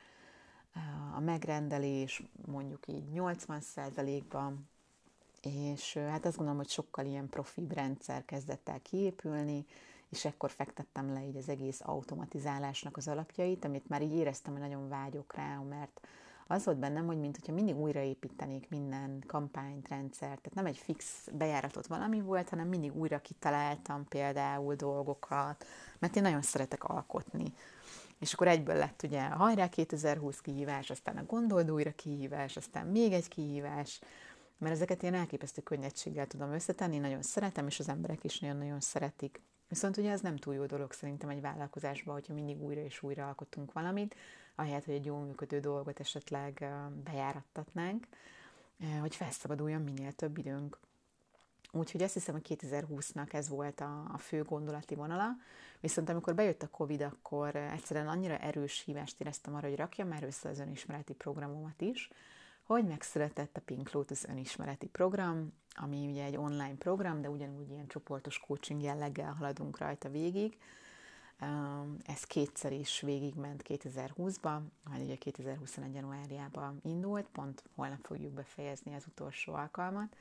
a 1.16 1.20
megrendelés 1.20 2.24
mondjuk 2.46 2.88
így 2.88 3.04
80%-ban, 3.14 4.70
és 5.46 5.94
hát 5.94 6.26
azt 6.26 6.36
gondolom, 6.36 6.60
hogy 6.60 6.70
sokkal 6.70 7.06
ilyen 7.06 7.30
profibb 7.30 7.72
rendszer 7.72 8.26
kezdett 8.26 8.70
el 8.70 8.82
kiépülni, 8.82 9.66
és 10.10 10.26
ekkor 10.26 10.52
fektettem 10.52 11.14
le 11.14 11.26
így 11.28 11.38
az 11.38 11.50
egész 11.50 11.82
automatizálásnak 11.84 12.98
az 12.98 13.08
alapjait, 13.08 13.66
amit 13.66 13.90
már 13.90 14.02
így 14.02 14.14
éreztem, 14.14 14.52
hogy 14.52 14.62
nagyon 14.62 14.90
vágyok 14.90 15.36
rá, 15.36 15.58
mert 15.70 16.08
az 16.48 16.66
volt 16.66 16.78
bennem, 16.78 17.06
hogy 17.06 17.20
mint 17.20 17.38
hogyha 17.38 17.54
mindig 17.54 17.76
újraépítenék 17.76 18.70
minden 18.70 19.24
kampányt, 19.28 19.88
rendszert, 19.88 20.42
tehát 20.42 20.54
nem 20.54 20.66
egy 20.66 20.78
fix 20.78 21.28
bejáratot 21.32 21.88
valami 21.88 22.22
volt, 22.22 22.50
hanem 22.50 22.68
mindig 22.68 22.96
újra 22.96 23.20
kitaláltam 23.20 24.08
például 24.08 24.76
dolgokat, 24.76 25.66
mert 26.00 26.16
én 26.16 26.22
nagyon 26.22 26.42
szeretek 26.42 26.84
alkotni. 26.84 27.54
És 28.20 28.34
akkor 28.34 28.48
egyből 28.48 28.76
lett 28.76 29.04
ugye 29.04 29.22
a 29.22 29.36
hajrá 29.36 29.70
2020 29.70 30.42
kihívás, 30.42 30.90
aztán 30.90 31.18
a 31.18 31.26
gondold 31.26 31.72
újra 31.72 31.92
kihívás, 31.92 32.58
aztán 32.58 32.88
még 32.88 33.14
egy 33.14 33.28
kihívás, 33.28 34.02
mert 34.58 34.74
ezeket 34.74 35.04
én 35.04 35.14
elképesztő 35.14 35.62
könnyedséggel 35.62 36.28
tudom 36.28 36.52
összetenni, 36.52 36.98
nagyon 36.98 37.22
szeretem, 37.22 37.68
és 37.68 37.80
az 37.80 37.90
emberek 37.90 38.24
is 38.24 38.40
nagyon-nagyon 38.40 38.80
szeretik. 38.80 39.42
Viszont 39.68 39.98
ugye 39.98 40.12
ez 40.12 40.22
nem 40.22 40.36
túl 40.36 40.54
jó 40.54 40.66
dolog 40.66 40.92
szerintem 40.92 41.30
egy 41.30 41.42
vállalkozásban, 41.42 42.14
hogyha 42.14 42.34
mindig 42.34 42.62
újra 42.62 42.82
és 42.82 43.04
újra 43.04 43.28
alkotunk 43.28 43.72
valamit, 43.72 44.16
ahelyett, 44.56 44.86
hogy 44.86 44.94
egy 44.94 45.06
jól 45.06 45.20
működő 45.20 45.60
dolgot 45.60 46.00
esetleg 46.00 46.70
bejárattatnánk, 47.04 48.08
hogy 49.00 49.16
felszabaduljon 49.16 49.82
minél 49.82 50.12
több 50.12 50.38
időnk. 50.38 50.80
Úgyhogy 51.72 52.02
azt 52.02 52.14
hiszem, 52.14 52.34
hogy 52.34 52.58
2020-nak 52.60 53.34
ez 53.34 53.50
volt 53.50 53.80
a, 53.80 54.10
a 54.14 54.18
fő 54.18 54.44
gondolati 54.44 54.96
vonala. 54.96 55.30
Viszont 55.80 56.10
amikor 56.10 56.36
bejött 56.36 56.64
a 56.64 56.68
Covid, 56.68 57.02
akkor 57.02 57.56
egyszerűen 57.56 58.08
annyira 58.08 58.38
erős 58.38 58.84
hívást 58.86 59.22
éreztem 59.22 59.56
arra, 59.56 59.68
hogy 59.68 59.78
rakjam 59.78 60.08
már 60.08 60.24
össze 60.24 60.50
az 60.50 60.60
önismereti 60.60 61.14
programomat 61.14 61.82
is, 61.82 62.10
hogy 62.64 62.86
megszületett 62.86 63.58
a 63.58 63.62
Pink 63.66 63.92
Lotus 63.92 64.24
önismereti 64.24 64.88
program, 64.88 65.54
ami 65.76 66.08
ugye 66.08 66.24
egy 66.24 66.38
online 66.38 66.76
program, 66.78 67.22
de 67.22 67.30
ugyanúgy 67.30 67.70
ilyen 67.70 67.88
csoportos 67.88 68.40
coaching 68.40 68.82
jelleggel 68.82 69.34
haladunk 69.34 69.78
rajta 69.78 70.10
végig, 70.10 70.58
ez 72.04 72.24
kétszer 72.24 72.72
is 72.72 73.02
végigment 73.02 73.64
2020-ba, 73.68 74.60
majd 74.84 75.02
ugye 75.04 75.16
2021. 75.16 75.94
januárjában 75.94 76.80
indult, 76.84 77.26
pont 77.26 77.64
holnap 77.76 78.06
fogjuk 78.06 78.34
befejezni 78.34 78.94
az 78.94 79.06
utolsó 79.08 79.54
alkalmat. 79.54 80.16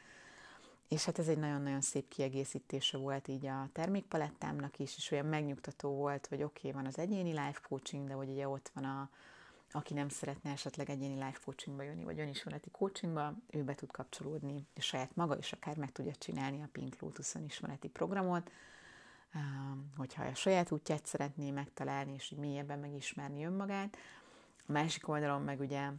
És 0.89 1.05
hát 1.05 1.19
ez 1.19 1.29
egy 1.29 1.39
nagyon-nagyon 1.39 1.81
szép 1.81 2.09
kiegészítése 2.09 2.99
volt 2.99 3.29
így 3.29 3.47
a 3.47 3.69
termékpalettámnak 3.73 4.79
is, 4.79 4.97
és 4.97 5.11
olyan 5.11 5.27
megnyugtató 5.27 5.95
volt, 5.95 6.27
hogy 6.27 6.43
oké, 6.43 6.69
okay, 6.69 6.81
van 6.81 6.87
az 6.87 6.99
egyéni 6.99 7.31
life 7.31 7.61
coaching, 7.69 8.09
de 8.09 8.15
hogy 8.15 8.29
ugye 8.29 8.49
ott 8.49 8.71
van 8.75 8.85
a, 8.85 9.11
aki 9.75 9.95
nem 9.95 10.09
szeretne 10.09 10.51
esetleg 10.51 10.91
egyéni 10.91 11.15
life 11.15 11.39
coachingba 11.45 11.83
jönni, 11.83 12.05
vagy 12.05 12.21
önismereti 12.21 12.71
coachingba, 12.71 13.35
ő 13.51 13.63
be 13.63 13.75
tud 13.75 13.91
kapcsolódni, 13.91 14.67
és 14.75 14.85
saját 14.85 15.17
maga 15.17 15.39
is 15.39 15.53
akár 15.53 15.77
meg 15.77 15.93
tudja 15.93 16.15
csinálni 16.15 16.63
a 16.63 16.69
Pink 16.73 17.01
Lotus 17.01 17.35
önismereti 17.35 17.89
programot, 17.89 18.51
hogyha 19.97 20.25
a 20.25 20.35
saját 20.35 20.71
útját 20.71 21.07
szeretné 21.07 21.51
megtalálni, 21.51 22.13
és 22.15 22.35
mélyebben 22.37 22.79
megismerni 22.79 23.45
önmagát. 23.45 23.97
A 24.67 24.73
másik 24.73 25.09
oldalon 25.09 25.43
meg 25.43 25.61
ugye 25.61 25.91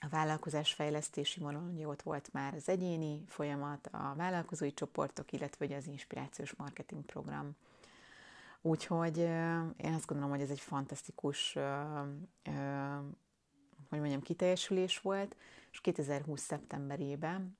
a 0.00 0.08
vállalkozás 0.08 0.72
fejlesztési 0.72 1.40
vonalon, 1.40 1.84
ott 1.84 2.02
volt 2.02 2.32
már 2.32 2.54
az 2.54 2.68
egyéni 2.68 3.24
folyamat, 3.26 3.86
a 3.92 4.14
vállalkozói 4.16 4.74
csoportok, 4.74 5.32
illetve 5.32 5.64
ugye 5.64 5.76
az 5.76 5.86
inspirációs 5.86 6.54
marketing 6.54 7.04
program. 7.04 7.56
Úgyhogy 8.62 9.18
én 9.76 9.92
azt 9.94 10.06
gondolom, 10.06 10.30
hogy 10.30 10.40
ez 10.40 10.50
egy 10.50 10.60
fantasztikus, 10.60 11.52
hogy 13.88 13.98
mondjam, 13.98 14.20
kiteljesülés 14.20 15.00
volt, 15.00 15.36
és 15.70 15.80
2020. 15.80 16.40
szeptemberében, 16.40 17.58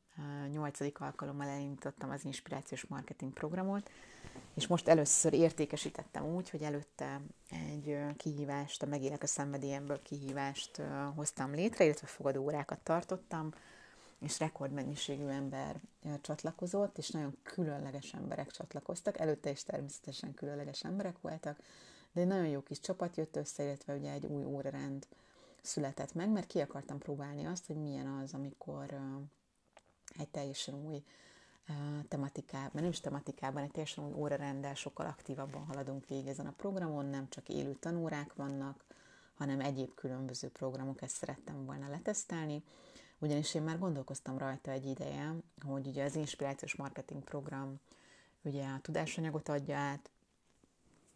8. 0.51 0.81
alkalommal 1.01 1.47
elindítottam 1.49 2.11
az 2.11 2.25
inspirációs 2.25 2.85
marketing 2.85 3.33
programot, 3.33 3.91
és 4.55 4.67
most 4.67 4.89
először 4.89 5.33
értékesítettem 5.33 6.25
úgy, 6.25 6.51
hogy 6.51 6.63
előtte 6.63 7.21
egy 7.51 7.99
kihívást, 8.17 8.83
a 8.83 8.87
Megélek 8.87 9.23
a 9.23 9.27
szenvedélyemből 9.27 10.03
kihívást 10.03 10.83
hoztam 11.15 11.53
létre, 11.55 11.85
illetve 11.85 12.07
fogadóórákat 12.07 12.81
tartottam, 12.81 13.53
és 14.21 14.39
rekordmennyiségű 14.39 15.27
ember 15.27 15.81
csatlakozott, 16.21 16.99
és 16.99 17.11
nagyon 17.11 17.37
különleges 17.43 18.13
emberek 18.13 18.51
csatlakoztak. 18.51 19.19
Előtte 19.19 19.51
is 19.51 19.63
természetesen 19.63 20.35
különleges 20.35 20.85
emberek 20.85 21.21
voltak, 21.21 21.59
de 22.13 22.21
egy 22.21 22.27
nagyon 22.27 22.49
jó 22.49 22.63
kis 22.63 22.81
csapat 22.81 23.17
jött 23.17 23.37
össze, 23.37 23.63
illetve 23.63 23.95
ugye 23.95 24.11
egy 24.13 24.27
új 24.27 24.45
órarend 24.45 25.07
született 25.63 26.15
meg, 26.15 26.31
mert 26.31 26.47
ki 26.47 26.61
akartam 26.61 26.99
próbálni 26.99 27.45
azt, 27.45 27.67
hogy 27.67 27.77
milyen 27.77 28.07
az, 28.07 28.35
amikor 28.35 29.01
egy 30.19 30.29
teljesen 30.29 30.75
új 30.75 31.05
tematikában, 32.09 32.83
nem 32.83 32.91
is 32.91 33.01
tematikában, 33.01 33.63
egy 33.63 33.71
teljesen 33.71 34.05
új 34.05 34.13
órarendel 34.13 34.75
sokkal 34.75 35.07
aktívabban 35.07 35.65
haladunk 35.65 36.07
végig 36.07 36.27
ezen 36.27 36.47
a 36.47 36.55
programon, 36.57 37.07
nem 37.07 37.29
csak 37.29 37.49
élő 37.49 37.75
tanórák 37.75 38.35
vannak, 38.35 38.85
hanem 39.35 39.61
egyéb 39.61 39.95
különböző 39.95 40.49
programok, 40.49 41.03
ezt 41.03 41.17
szerettem 41.17 41.65
volna 41.65 41.89
letesztelni, 41.89 42.63
ugyanis 43.19 43.55
én 43.55 43.63
már 43.63 43.79
gondolkoztam 43.79 44.39
rajta 44.39 44.71
egy 44.71 44.87
ideje, 44.87 45.35
hogy 45.67 45.87
ugye 45.87 46.05
az 46.05 46.17
inspirációs 46.17 46.77
marketing 46.77 47.25
program 47.25 47.81
ugye 48.43 48.65
a 48.65 48.81
tudásanyagot 48.81 49.49
adja 49.49 49.77
át, 49.77 50.11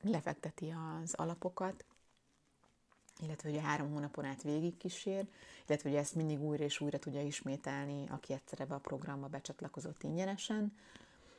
lefekteti 0.03 0.75
az 1.03 1.15
alapokat, 1.15 1.85
illetve 3.21 3.49
ugye 3.51 3.61
három 3.61 3.91
hónapon 3.91 4.25
át 4.25 4.43
végig 4.43 4.77
kísér, 4.77 5.29
illetve 5.67 5.91
ugye 5.91 5.99
ezt 5.99 6.15
mindig 6.15 6.41
újra 6.41 6.65
és 6.65 6.81
újra 6.81 6.99
tudja 6.99 7.23
ismételni, 7.23 8.09
aki 8.09 8.33
egyszer 8.33 8.61
ebbe 8.61 8.75
a 8.75 8.79
programba 8.79 9.27
becsatlakozott 9.27 10.03
ingyenesen. 10.03 10.77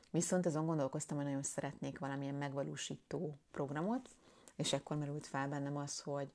Viszont 0.10 0.46
azon 0.46 0.66
gondolkoztam, 0.66 1.18
hogy 1.18 1.26
nagyon 1.26 1.44
szeretnék 1.44 2.00
valamilyen 2.00 2.36
megvalósító 2.36 3.38
programot, 3.52 4.10
és 4.56 4.74
ekkor 4.74 4.98
merült 4.98 5.28
fel 5.28 5.48
bennem 5.48 5.78
az, 5.78 6.00
hogy, 6.00 6.34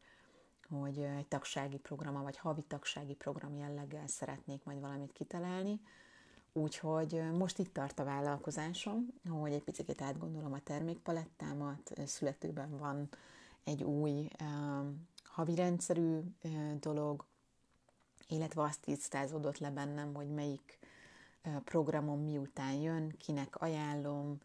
hogy 0.69 0.99
egy 0.99 1.27
tagsági 1.27 1.79
programa, 1.79 2.23
vagy 2.23 2.37
havi 2.37 2.62
tagsági 2.62 3.14
program 3.14 3.57
jelleggel 3.57 4.07
szeretnék 4.07 4.64
majd 4.64 4.81
valamit 4.81 5.12
kitalálni. 5.12 5.81
Úgyhogy 6.53 7.23
most 7.33 7.59
itt 7.59 7.73
tart 7.73 7.99
a 7.99 8.05
vállalkozásom, 8.05 9.07
hogy 9.29 9.53
egy 9.53 9.62
picit 9.62 10.03
átgondolom 10.03 10.53
a 10.53 10.61
termékpalettámat, 10.61 11.93
születőben 12.07 12.79
van 12.79 13.09
egy 13.64 13.83
új 13.83 14.29
havi 15.25 15.55
rendszerű 15.55 16.21
dolog, 16.81 17.25
illetve 18.29 18.62
azt 18.62 18.81
tisztázódott 18.81 19.59
le 19.59 19.71
bennem, 19.71 20.14
hogy 20.14 20.29
melyik 20.29 20.79
programom 21.64 22.23
miután 22.23 22.73
jön, 22.73 23.16
kinek 23.19 23.57
ajánlom, 23.57 24.39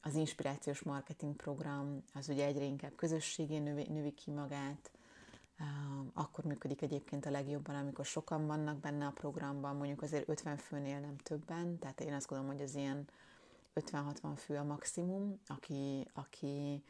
az 0.00 0.14
inspirációs 0.14 0.82
marketing 0.82 1.36
program 1.36 2.02
az 2.14 2.28
ugye 2.28 2.44
egyre 2.44 2.64
inkább 2.64 2.94
közösségé 2.94 3.58
növi, 3.58 3.86
növi 3.88 4.12
ki 4.12 4.30
magát, 4.30 4.90
akkor 6.12 6.44
működik 6.44 6.82
egyébként 6.82 7.26
a 7.26 7.30
legjobban, 7.30 7.74
amikor 7.74 8.04
sokan 8.04 8.46
vannak 8.46 8.80
benne 8.80 9.06
a 9.06 9.10
programban, 9.10 9.76
mondjuk 9.76 10.02
azért 10.02 10.28
50 10.28 10.56
főnél 10.56 11.00
nem 11.00 11.16
többen, 11.16 11.78
tehát 11.78 12.00
én 12.00 12.12
azt 12.12 12.26
gondolom, 12.26 12.54
hogy 12.54 12.62
az 12.62 12.74
ilyen 12.74 13.08
50-60 13.74 14.32
fő 14.36 14.56
a 14.56 14.64
maximum, 14.64 15.40
aki, 15.46 16.08
aki 16.12 16.84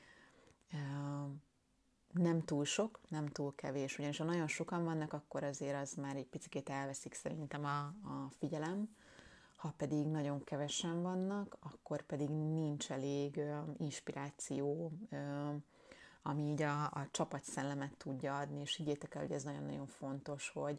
nem 2.13 2.45
túl 2.45 2.65
sok, 2.65 3.01
nem 3.09 3.27
túl 3.27 3.55
kevés, 3.55 3.99
ugyanis 3.99 4.19
ha 4.19 4.25
nagyon 4.25 4.47
sokan 4.47 4.85
vannak, 4.85 5.13
akkor 5.13 5.45
azért 5.45 5.81
az 5.81 5.95
már 5.95 6.17
egy 6.17 6.27
picit 6.27 6.69
elveszik 6.69 7.15
szerintem 7.15 7.65
a, 7.65 7.79
a 7.85 8.31
figyelem, 8.39 8.97
ha 9.63 9.75
pedig 9.77 10.07
nagyon 10.07 10.45
kevesen 10.45 11.03
vannak, 11.03 11.57
akkor 11.61 12.03
pedig 12.03 12.29
nincs 12.29 12.91
elég 12.91 13.37
ö, 13.37 13.59
inspiráció, 13.79 14.93
ö, 15.11 15.17
ami 16.23 16.43
így 16.43 16.63
a, 16.63 16.85
a 16.85 17.09
csapatszellemet 17.11 17.97
tudja 17.97 18.39
adni, 18.39 18.61
és 18.61 18.77
higgyétek 18.77 19.15
el, 19.15 19.23
hogy 19.23 19.33
ez 19.33 19.43
nagyon-nagyon 19.43 19.87
fontos, 19.87 20.49
hogy 20.49 20.79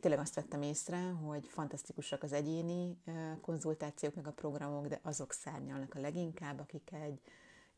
tényleg 0.00 0.20
azt 0.20 0.34
vettem 0.34 0.62
észre, 0.62 1.10
hogy 1.10 1.46
fantasztikusak 1.46 2.22
az 2.22 2.32
egyéni 2.32 2.96
konzultációk, 3.40 4.14
meg 4.14 4.26
a 4.26 4.32
programok, 4.32 4.86
de 4.86 5.00
azok 5.02 5.32
szárnyalnak 5.32 5.94
a 5.94 6.00
leginkább, 6.00 6.60
akik 6.60 6.92
egy 6.92 7.20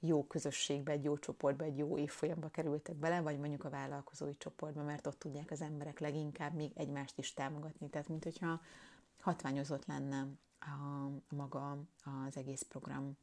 jó 0.00 0.24
közösségbe, 0.24 0.92
egy 0.92 1.04
jó 1.04 1.18
csoportba, 1.18 1.64
egy 1.64 1.78
jó 1.78 1.98
évfolyamba 1.98 2.48
kerültek 2.48 2.96
bele, 2.96 3.20
vagy 3.20 3.38
mondjuk 3.38 3.64
a 3.64 3.70
vállalkozói 3.70 4.36
csoportba, 4.36 4.82
mert 4.82 5.06
ott 5.06 5.18
tudják 5.18 5.50
az 5.50 5.60
emberek 5.60 5.98
leginkább 5.98 6.54
még 6.54 6.72
egymást 6.74 7.18
is 7.18 7.34
támogatni. 7.34 7.88
Tehát, 7.88 8.08
mint 8.08 8.24
hogyha 8.24 8.60
hatványozott 9.22 9.86
lenne 9.86 10.26
a, 10.60 11.08
maga 11.34 11.70
az 12.26 12.36
egész 12.36 12.62
program, 12.68 13.16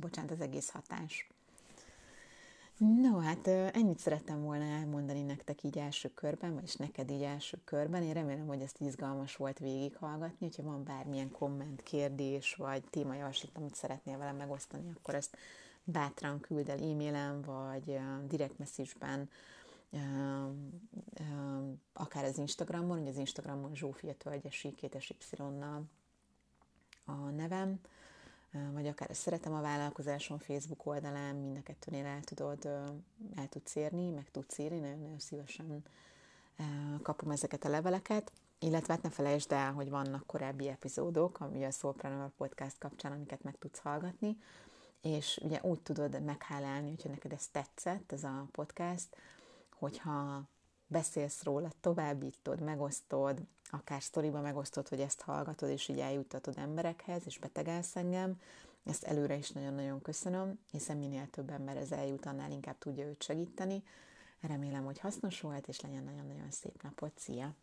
bocsánat, 0.00 0.30
az 0.30 0.40
egész 0.40 0.70
hatás. 0.70 1.28
No, 2.76 3.18
hát 3.18 3.46
ennyit 3.46 3.98
szerettem 3.98 4.42
volna 4.42 4.64
elmondani 4.64 5.22
nektek 5.22 5.62
így 5.62 5.78
első 5.78 6.10
körben, 6.14 6.54
vagyis 6.54 6.74
neked 6.74 7.10
így 7.10 7.22
első 7.22 7.58
körben. 7.64 8.02
Én 8.02 8.12
remélem, 8.12 8.46
hogy 8.46 8.60
ezt 8.60 8.80
izgalmas 8.80 9.36
volt 9.36 9.58
végighallgatni. 9.58 10.46
Hogyha 10.46 10.62
van 10.62 10.84
bármilyen 10.84 11.30
komment, 11.30 11.82
kérdés, 11.82 12.54
vagy 12.54 12.84
témajavaslat, 12.90 13.56
amit 13.56 13.74
szeretnél 13.74 14.18
velem 14.18 14.36
megosztani, 14.36 14.90
akkor 14.96 15.14
ezt 15.14 15.36
bátran 15.84 16.40
küld 16.40 16.68
el 16.68 16.78
e-mailen, 16.78 17.42
vagy 17.42 17.98
direct 18.28 18.58
message-ben, 18.58 19.30
akár 21.92 22.24
az 22.24 22.38
Instagramon, 22.38 22.98
ugye 22.98 23.10
az 23.10 23.16
Instagramon 23.16 23.74
Zsófia 23.74 24.14
Tölgyesi, 24.14 24.74
kétes 24.74 25.10
y 25.10 25.42
a 27.04 27.14
nevem, 27.14 27.80
vagy 28.72 28.86
akár 28.86 29.10
a 29.10 29.14
Szeretem 29.14 29.52
a 29.52 29.60
vállalkozáson 29.60 30.38
Facebook 30.38 30.86
oldalán, 30.86 31.36
mind 31.36 31.56
a 31.56 31.62
kettőnél 31.62 32.04
el 32.04 32.20
tudod, 32.20 32.64
el 33.34 33.48
tudsz 33.48 33.74
érni, 33.74 34.10
meg 34.10 34.30
tudsz 34.30 34.58
írni, 34.58 34.78
nagyon-nagyon 34.78 35.18
szívesen 35.18 35.84
kapom 37.02 37.30
ezeket 37.30 37.64
a 37.64 37.68
leveleket, 37.68 38.32
illetve 38.58 38.92
hát 38.92 39.02
ne 39.02 39.10
felejtsd 39.10 39.52
el, 39.52 39.72
hogy 39.72 39.90
vannak 39.90 40.26
korábbi 40.26 40.68
epizódok, 40.68 41.40
ami 41.40 41.64
a 41.64 41.70
Soulpreneur 41.70 42.30
Podcast 42.36 42.78
kapcsán, 42.78 43.12
amiket 43.12 43.42
meg 43.42 43.58
tudsz 43.58 43.78
hallgatni, 43.78 44.36
és 45.02 45.40
ugye 45.42 45.60
úgy 45.62 45.80
tudod 45.80 46.22
meghálálni, 46.24 46.88
hogyha 46.88 47.08
neked 47.08 47.32
ez 47.32 47.46
tetszett, 47.46 48.12
ez 48.12 48.24
a 48.24 48.46
podcast, 48.52 49.16
hogyha 49.80 50.48
beszélsz 50.86 51.42
róla, 51.42 51.70
továbbítod, 51.80 52.60
megosztod, 52.60 53.42
akár 53.70 54.02
sztoriba 54.02 54.40
megosztod, 54.40 54.88
hogy 54.88 55.00
ezt 55.00 55.20
hallgatod, 55.20 55.68
és 55.68 55.88
így 55.88 55.98
eljuttatod 55.98 56.58
emberekhez, 56.58 57.22
és 57.26 57.38
betegelsz 57.38 57.96
engem, 57.96 58.40
ezt 58.84 59.04
előre 59.04 59.36
is 59.36 59.50
nagyon-nagyon 59.50 60.02
köszönöm, 60.02 60.58
hiszen 60.70 60.96
minél 60.96 61.30
több 61.30 61.50
ember 61.50 61.76
ez 61.76 61.92
eljut, 61.92 62.26
annál 62.26 62.50
inkább 62.50 62.78
tudja 62.78 63.06
őt 63.06 63.22
segíteni. 63.22 63.82
Remélem, 64.40 64.84
hogy 64.84 64.98
hasznos 64.98 65.40
volt, 65.40 65.68
és 65.68 65.80
legyen 65.80 66.04
nagyon-nagyon 66.04 66.50
szép 66.50 66.82
napot. 66.82 67.12
Szia! 67.18 67.54